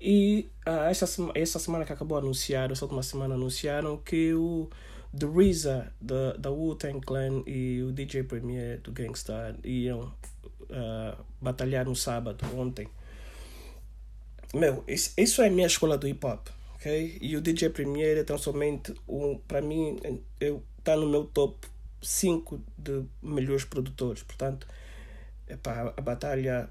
E 0.00 0.50
ah, 0.66 0.90
essa, 0.90 1.06
essa 1.34 1.58
semana 1.58 1.84
que 1.84 1.92
acabou 1.92 2.18
de 2.18 2.24
anunciar, 2.26 2.70
essa 2.72 2.84
última 2.84 3.02
semana 3.02 3.34
anunciaram 3.34 3.96
que 3.98 4.34
o 4.34 4.68
The 5.16 5.26
RZA 5.26 5.92
da, 6.00 6.32
da 6.32 6.50
Wu-Tang 6.50 7.00
Clan 7.00 7.44
e 7.46 7.82
o 7.82 7.92
DJ 7.92 8.24
Premier 8.24 8.80
do 8.80 8.90
Gangstar 8.90 9.54
iam 9.62 10.12
uh, 10.62 11.24
batalhar 11.40 11.84
no 11.84 11.94
sábado, 11.94 12.44
ontem. 12.56 12.88
Meu, 14.52 14.82
isso, 14.88 15.12
isso 15.16 15.40
é 15.40 15.46
a 15.46 15.50
minha 15.50 15.66
escola 15.66 15.96
do 15.96 16.08
hip 16.08 16.26
hop, 16.26 16.48
ok? 16.74 17.18
E 17.20 17.36
o 17.36 17.40
DJ 17.40 17.70
Premier 17.70 18.18
é 18.18 18.24
tão 18.24 18.36
somente, 18.36 18.94
um, 19.08 19.38
para 19.38 19.62
mim, 19.62 19.98
está 20.78 20.96
no 20.96 21.08
meu 21.08 21.24
top 21.24 21.66
5 22.02 22.60
de 22.76 23.04
melhores 23.22 23.64
produtores. 23.64 24.22
Portanto, 24.22 24.66
Epá, 25.52 25.92
a 25.96 26.00
batalha 26.00 26.68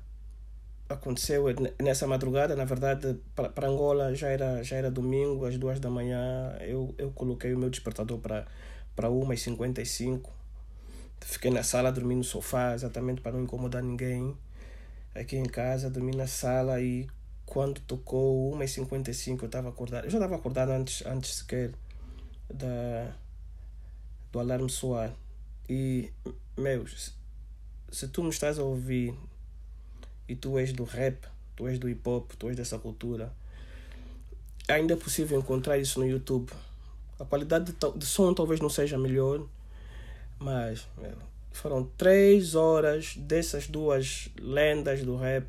aconteceu 0.89 1.45
nessa 1.81 2.05
madrugada, 2.07 2.55
na 2.55 2.65
verdade, 2.65 3.19
para 3.35 3.67
Angola 3.67 4.13
já 4.13 4.27
era, 4.27 4.63
já 4.63 4.75
era 4.75 4.91
domingo, 4.91 5.45
às 5.45 5.57
duas 5.57 5.79
da 5.79 5.89
manhã. 5.89 6.55
Eu, 6.61 6.93
eu 6.97 7.11
coloquei 7.11 7.53
o 7.53 7.57
meu 7.57 7.69
despertador 7.69 8.17
para 8.19 8.47
para 8.95 9.09
1h55. 9.09 10.29
Fiquei 11.21 11.51
na 11.51 11.63
sala, 11.63 11.91
dormi 11.91 12.15
no 12.15 12.23
sofá, 12.23 12.73
exatamente 12.73 13.21
para 13.21 13.33
não 13.33 13.43
incomodar 13.43 13.83
ninguém. 13.83 14.35
Aqui 15.13 15.37
em 15.37 15.45
casa, 15.45 15.89
dormi 15.89 16.15
na 16.15 16.27
sala 16.27 16.81
e 16.81 17.07
quando 17.45 17.81
tocou 17.81 18.55
1h55 18.57 19.41
eu 19.41 19.45
estava 19.45 19.69
acordado. 19.69 20.05
Eu 20.05 20.09
já 20.09 20.17
estava 20.17 20.35
acordado 20.35 20.69
antes, 20.69 21.05
antes 21.05 21.35
sequer 21.35 21.71
da, 22.49 23.13
do 24.31 24.39
alarme 24.39 24.69
soar. 24.69 25.13
E, 25.69 26.11
meus, 26.57 27.13
se 27.91 28.07
tu 28.07 28.23
me 28.23 28.29
estás 28.29 28.57
a 28.57 28.63
ouvir 28.63 29.13
e 30.27 30.35
tu 30.35 30.57
és 30.57 30.71
do 30.71 30.83
rap, 30.83 31.27
tu 31.55 31.67
és 31.67 31.77
do 31.77 31.89
hip 31.89 32.07
hop, 32.07 32.31
tu 32.37 32.49
és 32.49 32.55
dessa 32.55 32.79
cultura, 32.79 33.31
ainda 34.67 34.93
é 34.93 34.97
possível 34.97 35.39
encontrar 35.39 35.77
isso 35.77 35.99
no 35.99 36.07
YouTube. 36.07 36.51
A 37.19 37.25
qualidade 37.25 37.71
de, 37.71 37.97
de 37.97 38.05
som 38.05 38.33
talvez 38.33 38.59
não 38.59 38.69
seja 38.69 38.97
melhor, 38.97 39.45
mas 40.39 40.87
meu, 40.97 41.17
foram 41.51 41.83
três 41.97 42.55
horas 42.55 43.15
dessas 43.17 43.67
duas 43.67 44.29
lendas 44.39 45.03
do 45.03 45.17
rap 45.17 45.45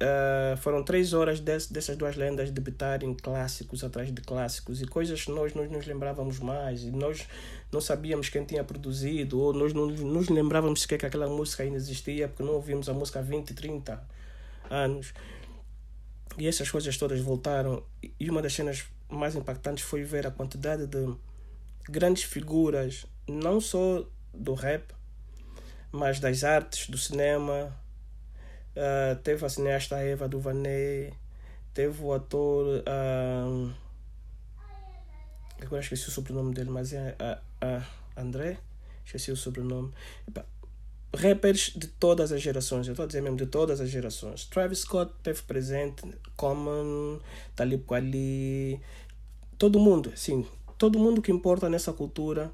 Uh, 0.00 0.56
foram 0.58 0.84
três 0.84 1.12
horas 1.12 1.40
dessas 1.40 1.96
duas 1.96 2.14
lendas 2.14 2.52
debitarem 2.52 3.12
clássicos 3.14 3.82
atrás 3.82 4.12
de 4.12 4.22
clássicos 4.22 4.80
e 4.80 4.86
coisas 4.86 5.24
que 5.24 5.32
nós 5.32 5.54
não 5.54 5.64
nos 5.64 5.86
lembrávamos 5.86 6.38
mais 6.38 6.84
e 6.84 6.92
nós 6.92 7.26
não 7.72 7.80
sabíamos 7.80 8.28
quem 8.28 8.44
tinha 8.44 8.62
produzido 8.62 9.40
ou 9.40 9.52
nós 9.52 9.72
não 9.72 9.88
nos 9.88 10.28
lembrávamos 10.28 10.82
sequer 10.82 10.98
que 10.98 11.06
aquela 11.06 11.26
música 11.26 11.64
ainda 11.64 11.76
existia 11.76 12.28
porque 12.28 12.44
não 12.44 12.52
ouvimos 12.52 12.88
a 12.88 12.94
música 12.94 13.18
há 13.18 13.22
20, 13.22 13.54
30 13.54 14.00
anos. 14.70 15.12
E 16.38 16.46
essas 16.46 16.70
coisas 16.70 16.96
todas 16.96 17.18
voltaram 17.18 17.82
e 18.20 18.30
uma 18.30 18.40
das 18.40 18.54
cenas 18.54 18.84
mais 19.08 19.34
impactantes 19.34 19.82
foi 19.82 20.04
ver 20.04 20.28
a 20.28 20.30
quantidade 20.30 20.86
de 20.86 21.12
grandes 21.88 22.22
figuras 22.22 23.04
não 23.26 23.60
só 23.60 24.06
do 24.32 24.54
rap 24.54 24.94
mas 25.90 26.20
das 26.20 26.44
artes, 26.44 26.88
do 26.88 26.98
cinema 26.98 27.74
Uh, 28.76 29.16
teve 29.22 29.44
a 29.44 29.48
cineasta 29.48 29.96
Eva 29.96 30.28
Duvernay, 30.28 31.12
teve 31.74 32.02
o 32.02 32.12
ator 32.12 32.66
uh, 32.66 33.74
Agora 35.60 35.82
esqueci 35.82 36.08
o 36.08 36.10
sobrenome 36.12 36.54
dele, 36.54 36.70
mas 36.70 36.92
é 36.92 37.16
a 37.60 37.84
André. 38.16 38.58
Esqueci 39.04 39.32
o 39.32 39.36
sobrenome. 39.36 39.92
Epá, 40.26 40.44
rappers 41.14 41.72
de 41.74 41.88
todas 41.88 42.30
as 42.32 42.40
gerações, 42.40 42.86
eu 42.86 42.92
estou 42.92 43.04
a 43.04 43.06
dizer 43.06 43.22
mesmo 43.22 43.36
de 43.36 43.46
todas 43.46 43.80
as 43.80 43.88
gerações. 43.88 44.44
Travis 44.44 44.80
Scott 44.80 45.12
teve 45.22 45.42
presente, 45.42 46.02
Common, 46.36 47.18
Talib 47.56 47.84
Kweli, 47.84 48.80
todo 49.58 49.80
mundo, 49.80 50.12
sim, 50.14 50.46
todo 50.76 50.98
mundo 50.98 51.22
que 51.22 51.32
importa 51.32 51.68
nessa 51.68 51.92
cultura. 51.92 52.52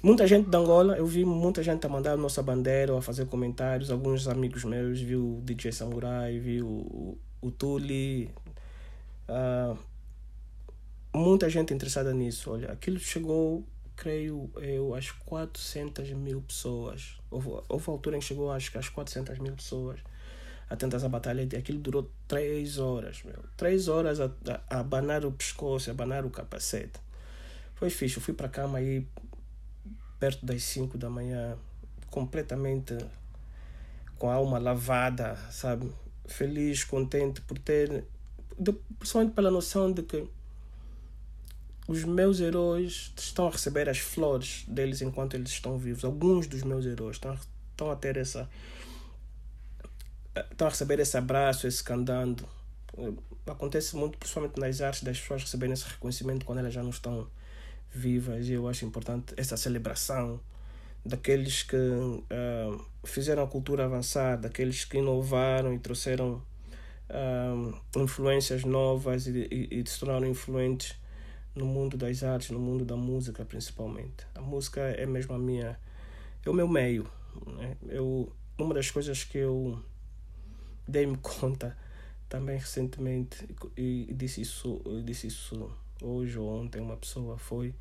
Muita 0.00 0.28
gente 0.28 0.48
da 0.48 0.58
Angola, 0.58 0.96
eu 0.96 1.04
vi 1.04 1.24
muita 1.24 1.60
gente 1.60 1.84
a 1.84 1.88
mandar 1.88 2.12
a 2.12 2.16
nossa 2.16 2.40
bandeira, 2.40 2.96
a 2.96 3.02
fazer 3.02 3.26
comentários. 3.26 3.90
Alguns 3.90 4.28
amigos 4.28 4.62
meus, 4.62 5.00
vi 5.00 5.16
o 5.16 5.40
DJ 5.42 5.72
Samurai, 5.72 6.38
vi 6.38 6.62
o, 6.62 7.18
o, 7.42 7.50
Tuli. 7.50 8.30
Uh, 9.28 9.76
muita 11.12 11.50
gente 11.50 11.74
interessada 11.74 12.14
nisso. 12.14 12.52
Olha, 12.52 12.70
aquilo 12.70 13.00
chegou 13.00 13.64
creio 13.96 14.48
eu, 14.58 14.94
às 14.94 15.10
400 15.10 16.10
mil 16.10 16.42
pessoas. 16.42 17.18
Houve, 17.28 17.60
houve 17.68 17.90
altura 17.90 18.16
em 18.16 18.20
que 18.20 18.26
chegou 18.26 18.52
acho 18.52 18.70
que 18.70 18.78
às 18.78 18.88
400 18.88 19.40
mil 19.40 19.54
pessoas 19.54 19.98
a 20.70 20.76
tentar 20.76 20.98
essa 20.98 21.08
batalha. 21.08 21.48
E 21.52 21.56
aquilo 21.56 21.80
durou 21.80 22.08
3 22.28 22.78
horas, 22.78 23.24
meu. 23.24 23.42
3 23.56 23.88
horas 23.88 24.20
a, 24.20 24.26
a, 24.26 24.76
a 24.76 24.78
abanar 24.78 25.24
o 25.24 25.32
pescoço, 25.32 25.90
a 25.90 25.92
abanar 25.92 26.24
o 26.24 26.30
capacete. 26.30 27.00
Foi 27.74 27.90
fixe. 27.90 28.16
Eu 28.16 28.22
fui 28.22 28.34
para 28.34 28.48
cama 28.48 28.78
aí 28.78 29.04
perto 30.18 30.44
das 30.44 30.62
5 30.64 30.98
da 30.98 31.08
manhã, 31.08 31.56
completamente 32.10 32.96
com 34.18 34.28
a 34.28 34.34
alma 34.34 34.58
lavada, 34.58 35.36
sabe? 35.50 35.92
Feliz, 36.26 36.84
contente 36.84 37.40
por 37.42 37.58
ter. 37.58 38.04
Principalmente 38.98 39.34
pela 39.34 39.50
noção 39.50 39.92
de 39.92 40.02
que 40.02 40.28
os 41.86 42.04
meus 42.04 42.40
heróis 42.40 43.12
estão 43.16 43.46
a 43.46 43.50
receber 43.50 43.88
as 43.88 43.98
flores 43.98 44.64
deles 44.68 45.00
enquanto 45.00 45.34
eles 45.34 45.50
estão 45.50 45.78
vivos. 45.78 46.04
Alguns 46.04 46.46
dos 46.46 46.62
meus 46.62 46.84
heróis 46.84 47.16
estão, 47.16 47.38
estão 47.70 47.90
a 47.90 47.96
ter 47.96 48.16
essa. 48.16 48.48
estão 50.50 50.66
a 50.66 50.70
receber 50.70 50.98
esse 50.98 51.16
abraço, 51.16 51.66
esse 51.66 51.82
candando. 51.82 52.46
Acontece 53.46 53.96
muito, 53.96 54.18
principalmente 54.18 54.58
nas 54.58 54.80
artes, 54.80 55.02
das 55.02 55.18
pessoas 55.18 55.42
receberem 55.42 55.72
esse 55.72 55.84
reconhecimento 55.84 56.44
quando 56.44 56.58
elas 56.58 56.74
já 56.74 56.82
não 56.82 56.90
estão 56.90 57.26
vivas. 57.92 58.48
E 58.48 58.52
eu 58.52 58.68
acho 58.68 58.84
importante 58.84 59.34
essa 59.36 59.56
celebração 59.56 60.40
daqueles 61.04 61.62
que 61.62 61.76
uh, 61.76 62.84
fizeram 63.04 63.42
a 63.42 63.46
cultura 63.46 63.84
avançar, 63.84 64.36
daqueles 64.36 64.84
que 64.84 64.98
inovaram 64.98 65.72
e 65.72 65.78
trouxeram 65.78 66.42
uh, 67.08 68.00
influências 68.00 68.64
novas 68.64 69.26
e, 69.26 69.48
e, 69.50 69.80
e 69.80 69.88
se 69.88 69.98
tornaram 69.98 70.26
influentes 70.26 70.96
no 71.54 71.66
mundo 71.66 71.96
das 71.96 72.22
artes, 72.22 72.50
no 72.50 72.58
mundo 72.58 72.84
da 72.84 72.96
música 72.96 73.44
principalmente. 73.44 74.26
A 74.34 74.40
música 74.40 74.80
é 74.80 75.06
mesmo 75.06 75.34
a 75.34 75.38
minha, 75.38 75.78
é 76.44 76.50
o 76.50 76.54
meu 76.54 76.68
meio. 76.68 77.08
Né? 77.46 77.76
Eu, 77.88 78.32
uma 78.58 78.74
das 78.74 78.90
coisas 78.90 79.24
que 79.24 79.38
eu 79.38 79.78
dei-me 80.86 81.16
conta 81.22 81.76
também 82.28 82.58
recentemente 82.58 83.48
e, 83.76 84.06
e 84.08 84.14
disse 84.14 84.42
isso, 84.42 84.82
disse 85.04 85.28
isso 85.28 85.70
hoje 86.02 86.38
ou 86.38 86.48
ontem 86.48 86.80
uma 86.80 86.96
pessoa 86.96 87.36
foi. 87.38 87.74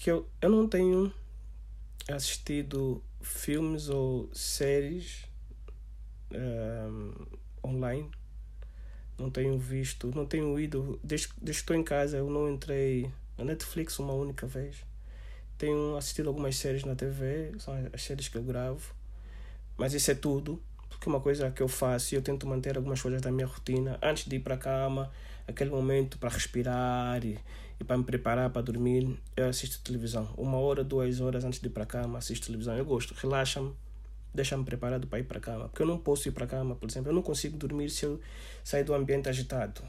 Que 0.00 0.10
eu, 0.10 0.28
eu 0.40 0.50
não 0.50 0.68
tenho 0.68 1.12
assistido 2.08 3.02
filmes 3.20 3.88
ou 3.88 4.28
séries 4.32 5.24
um, 6.32 7.12
online. 7.64 8.10
Não 9.18 9.30
tenho 9.30 9.58
visto, 9.58 10.12
não 10.14 10.26
tenho 10.26 10.58
ido, 10.60 11.00
desde, 11.02 11.28
desde 11.40 11.42
que 11.42 11.50
estou 11.50 11.76
em 11.76 11.82
casa 11.82 12.18
eu 12.18 12.28
não 12.28 12.50
entrei 12.50 13.10
na 13.38 13.44
Netflix 13.44 13.98
uma 13.98 14.12
única 14.12 14.46
vez. 14.46 14.84
Tenho 15.56 15.96
assistido 15.96 16.28
algumas 16.28 16.56
séries 16.56 16.84
na 16.84 16.94
TV, 16.94 17.52
são 17.58 17.74
as 17.92 18.02
séries 18.02 18.28
que 18.28 18.36
eu 18.36 18.42
gravo, 18.42 18.94
mas 19.78 19.94
isso 19.94 20.10
é 20.10 20.14
tudo, 20.14 20.62
porque 20.90 21.08
uma 21.08 21.20
coisa 21.20 21.50
que 21.50 21.62
eu 21.62 21.68
faço 21.68 22.14
e 22.14 22.16
eu 22.16 22.22
tento 22.22 22.46
manter 22.46 22.76
algumas 22.76 23.00
coisas 23.00 23.22
da 23.22 23.30
minha 23.30 23.46
rotina. 23.46 23.98
Antes 24.02 24.26
de 24.26 24.36
ir 24.36 24.40
para 24.40 24.54
a 24.54 24.58
cama, 24.58 25.10
aquele 25.46 25.70
momento 25.70 26.18
para 26.18 26.28
respirar 26.28 27.24
e, 27.24 27.38
e 27.78 27.84
para 27.84 27.96
me 27.96 28.04
preparar 28.04 28.50
para 28.50 28.62
dormir, 28.62 29.18
eu 29.36 29.48
assisto 29.48 29.82
televisão. 29.82 30.28
Uma 30.36 30.58
hora, 30.58 30.82
duas 30.82 31.20
horas 31.20 31.44
antes 31.44 31.60
de 31.60 31.66
ir 31.66 31.70
para 31.70 31.84
a 31.84 31.86
cama, 31.86 32.18
assisto 32.18 32.46
televisão. 32.46 32.76
Eu 32.76 32.84
gosto, 32.84 33.14
relaxa-me 33.14 33.74
deixa-me 34.36 34.64
preparado 34.64 35.06
para 35.06 35.18
ir 35.18 35.24
para 35.24 35.38
a 35.38 35.40
cama. 35.40 35.68
Porque 35.68 35.82
eu 35.82 35.86
não 35.86 35.98
posso 35.98 36.28
ir 36.28 36.32
para 36.32 36.44
a 36.44 36.48
cama, 36.48 36.76
por 36.76 36.88
exemplo. 36.88 37.10
Eu 37.10 37.14
não 37.14 37.22
consigo 37.22 37.56
dormir 37.56 37.90
se 37.90 38.04
eu 38.04 38.20
sair 38.62 38.84
do 38.84 38.94
ambiente 38.94 39.28
agitado. 39.28 39.80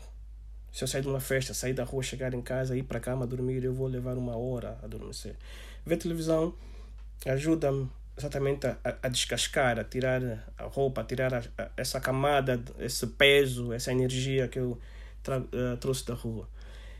Se 0.72 0.84
eu 0.84 0.88
sair 0.88 1.02
de 1.02 1.08
uma 1.08 1.20
festa, 1.20 1.54
sair 1.54 1.74
da 1.74 1.84
rua, 1.84 2.02
chegar 2.02 2.34
em 2.34 2.42
casa, 2.42 2.76
ir 2.76 2.84
para 2.84 2.98
a 2.98 3.02
cama, 3.02 3.28
dormir, 3.28 3.64
eu 3.64 3.74
vou 3.74 3.88
levar 3.88 4.18
uma 4.18 4.36
hora 4.38 4.78
a 4.82 4.86
adormecer. 4.86 5.36
Ver 5.86 5.98
televisão 5.98 6.54
ajuda-me 7.26 7.90
exatamente 8.18 8.66
a, 8.68 8.78
a, 8.84 9.10
descascar, 9.10 9.80
a 9.80 9.84
tirar 9.84 10.22
a 10.58 10.64
roupa, 10.64 11.02
a 11.02 11.04
tirar 11.04 11.34
a, 11.34 11.44
a, 11.58 11.70
essa 11.78 12.00
camada, 12.00 12.62
esse 12.80 13.06
peso, 13.08 13.74
essa 13.74 13.92
energia 13.92 14.48
que 14.48 14.60
eu 14.60 14.78
uh, 15.36 15.78
trouxe 15.80 16.06
da 16.06 16.14
rua. 16.14 16.48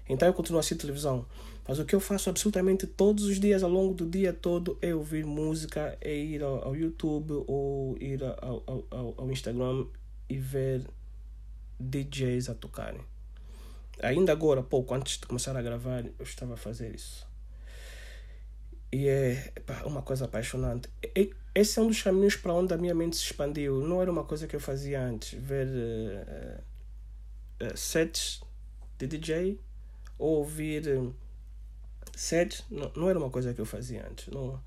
Então 0.10 0.28
eu 0.28 0.34
continuo 0.34 0.58
a 0.58 0.62
assistir 0.62 0.76
televisão. 0.76 1.26
Mas 1.68 1.80
o 1.80 1.86
que 1.86 1.94
eu 1.94 2.00
faço 2.00 2.30
absolutamente 2.30 2.88
todos 2.88 3.26
os 3.26 3.40
dias, 3.40 3.62
ao 3.62 3.70
longo 3.70 3.94
do 3.94 4.06
dia 4.06 4.32
todo, 4.32 4.78
é 4.82 4.96
ouvir 4.96 5.26
música, 5.26 5.98
é 6.00 6.16
ir 6.16 6.42
ao, 6.42 6.64
ao 6.66 6.76
YouTube 6.76 7.44
ou 7.46 7.98
ir 8.00 8.24
ao, 8.24 8.64
ao, 8.90 9.14
ao 9.18 9.32
Instagram 9.32 9.86
e 10.30 10.38
ver 10.38 10.88
DJs 11.80 12.50
a 12.50 12.54
tocarem. 12.54 13.02
Ainda 14.02 14.32
agora, 14.32 14.64
pouco 14.64 14.94
antes 14.94 15.20
de 15.20 15.26
começar 15.26 15.58
a 15.58 15.62
gravar, 15.62 16.06
eu 16.06 16.24
estava 16.24 16.54
a 16.54 16.58
fazer 16.58 16.96
isso. 16.96 17.28
E 18.92 19.08
é 19.08 19.52
uma 19.86 20.02
coisa 20.02 20.26
apaixonante. 20.26 20.88
Esse 21.54 21.80
é 21.80 21.82
um 21.82 21.88
dos 21.88 22.02
caminhos 22.02 22.36
para 22.36 22.54
onde 22.54 22.74
a 22.74 22.78
minha 22.78 22.96
mente 22.96 23.18
se 23.18 23.24
expandiu. 23.24 23.82
Não 23.82 24.02
era 24.02 24.10
uma 24.10 24.24
coisa 24.24 24.48
que 24.48 24.56
eu 24.56 24.60
fazia 24.60 25.02
antes. 25.02 25.38
Ver 25.38 25.68
uh, 25.68 26.62
sets 27.76 28.42
de 28.98 29.08
DJ 29.08 29.60
ou 30.18 30.38
ouvir. 30.38 30.88
Uh, 30.88 31.14
sede 32.16 32.64
não, 32.70 32.92
não 32.96 33.10
era 33.10 33.20
uma 33.20 33.30
coisa 33.30 33.54
que 33.54 33.62
eu 33.62 33.66
fazia 33.66 34.08
antes. 34.10 34.28
Não, 34.28 34.60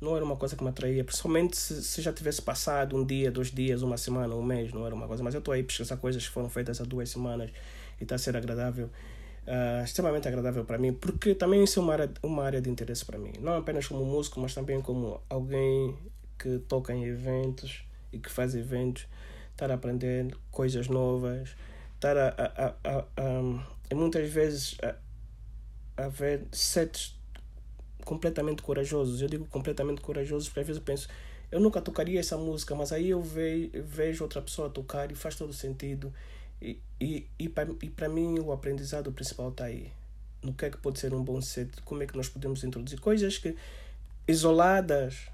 não 0.00 0.14
era 0.14 0.24
uma 0.24 0.36
coisa 0.36 0.56
que 0.56 0.62
me 0.62 0.68
atraía, 0.68 1.02
principalmente 1.04 1.56
se, 1.56 1.82
se 1.82 2.02
já 2.02 2.12
tivesse 2.12 2.42
passado 2.42 2.96
um 2.96 3.04
dia, 3.04 3.30
dois 3.30 3.50
dias, 3.50 3.82
uma 3.82 3.96
semana, 3.96 4.34
um 4.34 4.42
mês, 4.42 4.72
não 4.72 4.84
era 4.84 4.94
uma 4.94 5.06
coisa. 5.06 5.22
Mas 5.22 5.34
eu 5.34 5.38
estou 5.38 5.54
aí 5.54 5.62
pesquisar 5.62 5.96
coisas 5.96 6.26
que 6.26 6.32
foram 6.32 6.50
feitas 6.50 6.80
há 6.80 6.84
duas 6.84 7.08
semanas 7.08 7.50
e 7.98 8.02
está 8.02 8.16
a 8.16 8.18
ser 8.18 8.36
agradável, 8.36 8.86
uh, 9.46 9.84
extremamente 9.84 10.28
agradável 10.28 10.64
para 10.64 10.76
mim, 10.76 10.92
porque 10.92 11.34
também 11.34 11.64
isso 11.64 11.78
é 11.80 11.82
uma 11.82 11.92
área, 11.94 12.10
uma 12.22 12.44
área 12.44 12.60
de 12.60 12.68
interesse 12.68 13.04
para 13.04 13.18
mim. 13.18 13.32
Não 13.40 13.56
apenas 13.56 13.86
como 13.86 14.04
músico, 14.04 14.38
mas 14.40 14.54
também 14.54 14.82
como 14.82 15.20
alguém 15.30 15.96
que 16.38 16.58
toca 16.58 16.92
em 16.92 17.04
eventos 17.04 17.82
e 18.12 18.18
que 18.18 18.30
faz 18.30 18.54
eventos, 18.54 19.06
estar 19.52 19.70
a 19.70 19.74
aprender 19.74 20.36
coisas 20.50 20.88
novas, 20.88 21.56
estar 21.96 22.16
a, 22.16 22.28
a, 22.28 22.74
a, 22.84 23.04
a, 23.90 23.94
muitas 23.94 24.30
vezes 24.30 24.76
a 25.96 26.08
ver 26.08 26.46
sets 26.52 27.16
completamente 28.04 28.62
corajosos. 28.62 29.20
Eu 29.20 29.28
digo 29.28 29.46
completamente 29.46 30.00
corajosos 30.00 30.48
porque 30.48 30.60
às 30.60 30.66
vezes 30.66 30.80
eu 30.80 30.84
penso, 30.84 31.08
eu 31.50 31.60
nunca 31.60 31.80
tocaria 31.80 32.20
essa 32.20 32.36
música, 32.36 32.74
mas 32.74 32.92
aí 32.92 33.10
eu 33.10 33.22
vejo, 33.22 33.70
vejo 33.84 34.24
outra 34.24 34.42
pessoa 34.42 34.68
tocar 34.68 35.10
e 35.10 35.14
faz 35.14 35.34
todo 35.34 35.52
sentido. 35.52 36.12
E, 36.60 36.80
e, 37.00 37.26
e 37.38 37.48
para 37.48 38.08
mim 38.08 38.38
o 38.38 38.52
aprendizado 38.52 39.10
principal 39.12 39.48
está 39.50 39.64
aí. 39.64 39.90
No 40.42 40.52
que 40.52 40.66
é 40.66 40.70
que 40.70 40.76
pode 40.76 40.98
ser 40.98 41.12
um 41.12 41.24
bom 41.24 41.40
set, 41.40 41.70
como 41.82 42.02
é 42.02 42.06
que 42.06 42.16
nós 42.16 42.28
podemos 42.28 42.62
introduzir 42.62 43.00
coisas 43.00 43.38
que 43.38 43.56
isoladas 44.28 45.28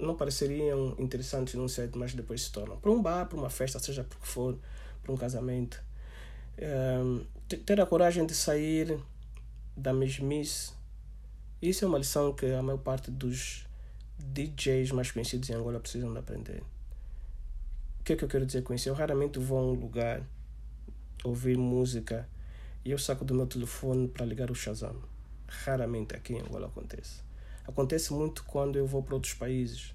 não 0.00 0.16
pareceriam 0.16 0.94
interessantes 0.98 1.54
num 1.54 1.68
set, 1.68 1.96
mas 1.96 2.14
depois 2.14 2.42
se 2.42 2.52
tornam. 2.52 2.76
Para 2.78 2.90
um 2.90 3.02
bar, 3.02 3.26
para 3.26 3.38
uma 3.38 3.50
festa, 3.50 3.78
seja 3.78 4.04
por 4.04 4.18
que 4.18 4.26
for, 4.26 4.58
para 5.02 5.12
um 5.12 5.16
casamento. 5.16 5.82
Um, 6.60 7.24
ter 7.64 7.80
a 7.80 7.86
coragem 7.86 8.26
de 8.26 8.34
sair 8.34 8.98
da 9.76 9.92
mesmice. 9.92 10.72
Isso 11.62 11.84
é 11.84 11.88
uma 11.88 11.98
lição 11.98 12.32
que 12.32 12.46
a 12.46 12.62
maior 12.62 12.78
parte 12.78 13.10
dos 13.10 13.66
DJs 14.18 14.90
mais 14.90 15.10
conhecidos 15.10 15.48
em 15.50 15.54
Angola 15.54 15.78
precisam 15.78 16.12
de 16.12 16.18
aprender. 16.18 16.62
O 18.00 18.04
que 18.04 18.12
é 18.12 18.16
que 18.16 18.24
eu 18.24 18.28
quero 18.28 18.44
dizer 18.44 18.62
com 18.62 18.74
isso? 18.74 18.88
Eu 18.88 18.94
raramente 18.94 19.38
vou 19.38 19.58
a 19.58 19.62
um 19.62 19.72
lugar 19.72 20.22
ouvir 21.24 21.56
música 21.56 22.28
e 22.84 22.90
eu 22.90 22.98
saco 22.98 23.24
do 23.24 23.34
meu 23.34 23.46
telefone 23.46 24.08
para 24.08 24.26
ligar 24.26 24.50
o 24.50 24.54
Shazam. 24.54 24.96
Raramente 25.46 26.14
aqui 26.14 26.34
em 26.34 26.40
Angola 26.40 26.66
acontece. 26.66 27.22
Acontece 27.66 28.12
muito 28.12 28.44
quando 28.44 28.76
eu 28.76 28.86
vou 28.86 29.02
para 29.02 29.14
outros 29.14 29.34
países. 29.34 29.94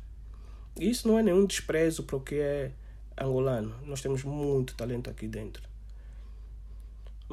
E 0.80 0.90
isso 0.90 1.08
não 1.08 1.20
é 1.20 1.24
nenhum 1.24 1.46
desprezo 1.46 2.04
para 2.04 2.16
o 2.16 2.22
que 2.22 2.36
é 2.36 2.72
angolano. 3.18 3.76
Nós 3.86 4.02
temos 4.02 4.24
muito 4.24 4.76
talento 4.76 5.10
aqui 5.10 5.28
dentro. 5.28 5.73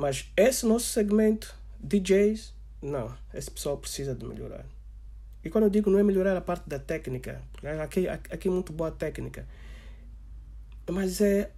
Mas 0.00 0.32
esse 0.34 0.64
nosso 0.64 0.86
segmento 0.86 1.54
DJs, 1.78 2.54
não, 2.80 3.14
esse 3.34 3.50
pessoal 3.50 3.76
precisa 3.76 4.14
de 4.14 4.24
melhorar. 4.24 4.64
E 5.44 5.50
quando 5.50 5.64
eu 5.64 5.70
digo 5.70 5.90
não 5.90 5.98
é 5.98 6.02
melhorar 6.02 6.34
a 6.38 6.40
parte 6.40 6.66
da 6.66 6.78
técnica, 6.78 7.42
aqui, 7.82 8.08
aqui 8.08 8.48
é 8.48 8.50
muito 8.50 8.72
boa 8.72 8.90
técnica, 8.90 9.46
mas 10.90 11.20
é 11.20 11.50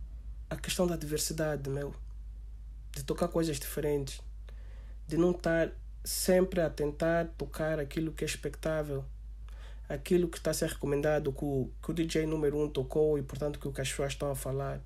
a 0.50 0.56
questão 0.56 0.88
da 0.88 0.96
diversidade, 0.96 1.70
meu. 1.70 1.94
De 2.90 3.04
tocar 3.04 3.28
coisas 3.28 3.60
diferentes, 3.60 4.20
de 5.06 5.16
não 5.16 5.30
estar 5.30 5.70
sempre 6.02 6.60
a 6.62 6.68
tentar 6.68 7.28
tocar 7.38 7.78
aquilo 7.78 8.10
que 8.10 8.24
é 8.24 8.26
expectável, 8.26 9.04
aquilo 9.88 10.26
que 10.26 10.38
está 10.38 10.50
a 10.50 10.54
ser 10.54 10.68
recomendado, 10.68 11.32
que 11.32 11.44
o, 11.44 11.70
que 11.80 11.92
o 11.92 11.94
DJ 11.94 12.26
número 12.26 12.60
um 12.60 12.68
tocou 12.68 13.16
e, 13.16 13.22
portanto, 13.22 13.60
que 13.60 13.68
o 13.68 13.72
pessoas 13.72 14.10
estão 14.10 14.32
a 14.32 14.34
falar. 14.34 14.80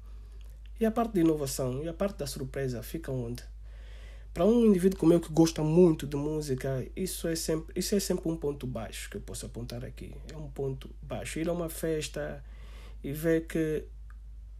E 0.78 0.84
a 0.84 0.90
parte 0.90 1.14
de 1.14 1.20
inovação 1.20 1.82
e 1.82 1.88
a 1.88 1.94
parte 1.94 2.18
da 2.18 2.26
surpresa 2.26 2.82
fica 2.82 3.10
onde? 3.10 3.42
Para 4.34 4.44
um 4.44 4.66
indivíduo 4.66 4.98
como 4.98 5.14
eu 5.14 5.20
que 5.20 5.32
gosta 5.32 5.62
muito 5.62 6.06
de 6.06 6.16
música, 6.16 6.86
isso 6.94 7.26
é 7.26 7.34
sempre, 7.34 7.72
isso 7.74 7.94
é 7.94 8.00
sempre 8.00 8.28
um 8.28 8.36
ponto 8.36 8.66
baixo 8.66 9.08
que 9.08 9.16
eu 9.16 9.20
posso 9.22 9.46
apontar 9.46 9.82
aqui. 9.82 10.14
É 10.30 10.36
um 10.36 10.50
ponto 10.50 10.90
baixo. 11.00 11.38
Ir 11.38 11.48
a 11.48 11.52
uma 11.52 11.70
festa 11.70 12.44
e 13.02 13.12
ver 13.12 13.46
que 13.46 13.84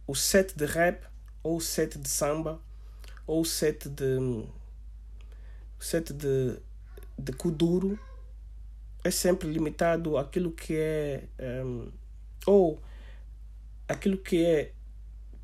o 0.07 0.15
set 0.15 0.57
de 0.57 0.65
rap, 0.65 1.05
ou 1.43 1.57
o 1.57 1.61
set 1.61 1.99
de 1.99 2.09
samba, 2.09 2.59
ou 3.27 3.41
o 3.41 3.45
set 3.45 3.87
de. 3.87 4.17
O 5.79 5.83
set 5.83 6.11
de, 6.11 6.57
de 7.19 7.31
kuduro 7.33 7.99
é 9.03 9.11
sempre 9.11 9.47
limitado 9.47 10.17
àquilo 10.17 10.51
que 10.51 10.75
é. 10.75 11.23
Um, 11.39 11.91
ou 12.47 12.81
aquilo 13.87 14.17
que 14.17 14.43
é 14.43 14.71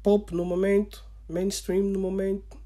pop 0.04 0.36
no 0.36 0.45
momento, 0.45 1.04
mainstream 1.28 1.86
no 1.86 1.99
momento, 1.99 2.58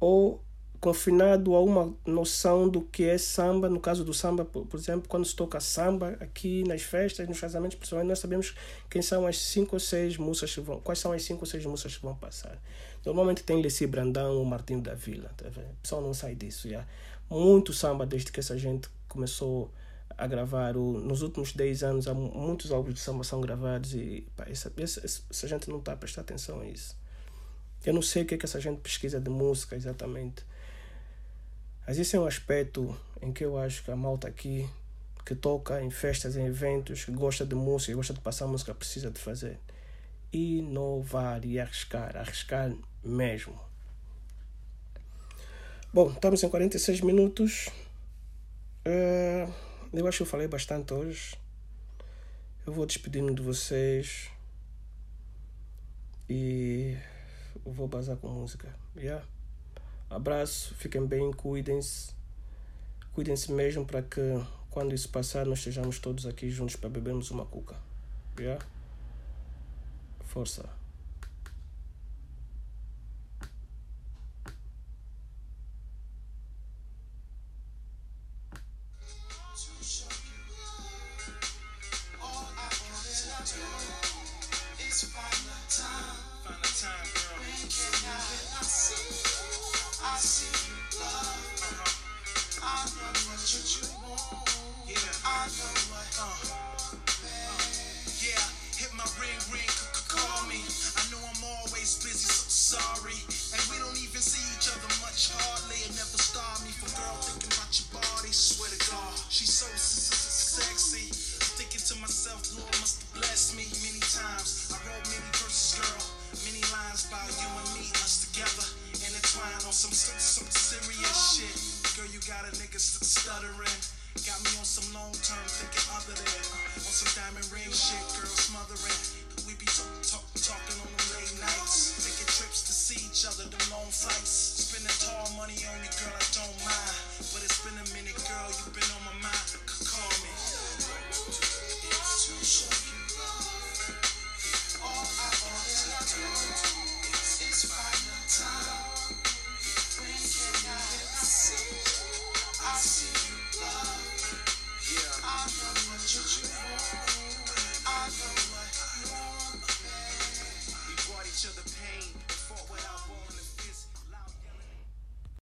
ou 0.00 0.42
confinado 0.80 1.54
a 1.54 1.60
uma 1.60 1.94
noção 2.04 2.68
do 2.68 2.80
que 2.80 3.04
é 3.04 3.16
samba. 3.16 3.68
No 3.68 3.78
caso 3.78 4.04
do 4.04 4.12
samba, 4.14 4.44
por, 4.44 4.66
exemplo, 4.74 5.08
quando 5.08 5.24
se 5.24 5.34
toca 5.36 5.60
samba 5.60 6.16
aqui 6.20 6.64
nas 6.66 6.82
festas, 6.82 7.28
nos 7.28 7.38
casamentos, 7.38 7.76
principalmente, 7.76 8.08
nós 8.08 8.18
sabemos 8.18 8.54
quem 8.90 9.00
são 9.00 9.26
as 9.26 9.38
cinco 9.38 9.76
ou 9.76 9.80
seis 9.80 10.16
músicas 10.16 10.54
que 10.54 10.60
vão, 10.60 10.80
quais 10.80 10.98
são 10.98 11.12
as 11.12 11.22
cinco 11.22 11.42
ou 11.42 11.46
seis 11.46 11.64
músicas 11.64 11.96
que 11.96 12.02
vão 12.02 12.16
passar. 12.16 12.60
Normalmente 13.04 13.44
tem 13.44 13.60
Leci 13.60 13.86
Brandão 13.86 14.36
ou 14.38 14.44
Martinho 14.44 14.80
da 14.80 14.94
Vila, 14.94 15.30
tá? 15.36 15.48
O 15.48 15.82
pessoal 15.82 16.02
não 16.02 16.14
sai 16.14 16.34
disso. 16.34 16.68
Já. 16.68 16.86
Muito 17.30 17.72
samba 17.72 18.04
desde 18.04 18.32
que 18.32 18.40
essa 18.40 18.58
gente 18.58 18.88
começou 19.08 19.70
a 20.22 20.26
gravar. 20.26 20.76
O, 20.76 21.00
nos 21.00 21.22
últimos 21.22 21.52
10 21.52 21.82
anos, 21.82 22.08
há 22.08 22.14
muitos 22.14 22.70
álbuns 22.70 22.94
de 22.94 23.00
samba 23.00 23.24
são 23.24 23.40
gravados 23.40 23.94
e 23.94 24.26
pá, 24.36 24.44
essa, 24.48 24.72
essa, 24.76 25.04
essa 25.04 25.48
gente 25.48 25.68
não 25.68 25.78
está 25.78 25.92
a 25.92 25.96
prestar 25.96 26.20
atenção 26.20 26.60
a 26.60 26.66
isso. 26.66 26.96
Eu 27.84 27.92
não 27.92 28.02
sei 28.02 28.22
o 28.22 28.26
que 28.26 28.34
é 28.34 28.38
que 28.38 28.46
essa 28.46 28.60
gente 28.60 28.80
pesquisa 28.80 29.20
de 29.20 29.28
música 29.28 29.74
exatamente. 29.74 30.44
Mas 31.86 31.98
esse 31.98 32.14
é 32.14 32.20
um 32.20 32.26
aspecto 32.26 32.96
em 33.20 33.32
que 33.32 33.44
eu 33.44 33.58
acho 33.58 33.82
que 33.82 33.90
a 33.90 33.96
malta 33.96 34.28
aqui, 34.28 34.68
que 35.26 35.34
toca 35.34 35.82
em 35.82 35.90
festas, 35.90 36.36
em 36.36 36.46
eventos, 36.46 37.04
que 37.04 37.10
gosta 37.10 37.44
de 37.44 37.56
música, 37.56 37.94
gosta 37.94 38.14
de 38.14 38.20
passar 38.20 38.46
música, 38.46 38.72
precisa 38.72 39.10
de 39.10 39.18
fazer. 39.18 39.58
Inovar 40.32 41.44
e 41.44 41.58
arriscar, 41.58 42.16
arriscar 42.16 42.72
mesmo. 43.04 43.58
Bom, 45.92 46.10
estamos 46.10 46.42
em 46.42 46.48
46 46.48 47.00
minutos. 47.00 47.68
Uh, 48.86 49.52
eu 49.92 50.06
acho 50.06 50.18
que 50.18 50.22
eu 50.22 50.26
falei 50.26 50.48
bastante 50.48 50.94
hoje. 50.94 51.36
Eu 52.66 52.72
vou 52.72 52.86
despedindo 52.86 53.34
de 53.34 53.42
vocês. 53.42 54.30
E 56.28 56.96
vou 57.64 57.86
bazar 57.86 58.16
com 58.16 58.28
música. 58.28 58.74
Yeah? 58.96 59.24
Abraço, 60.08 60.74
fiquem 60.76 61.06
bem, 61.06 61.32
cuidem-se. 61.32 62.12
Cuidem-se 63.12 63.52
mesmo 63.52 63.84
para 63.84 64.02
que 64.02 64.20
quando 64.70 64.94
isso 64.94 65.08
passar 65.10 65.44
nós 65.44 65.58
estejamos 65.58 65.98
todos 65.98 66.24
aqui 66.26 66.48
juntos 66.48 66.76
para 66.76 66.88
bebermos 66.88 67.30
uma 67.30 67.44
cuca. 67.44 67.76
Yeah? 68.38 68.64
Força. 70.24 70.81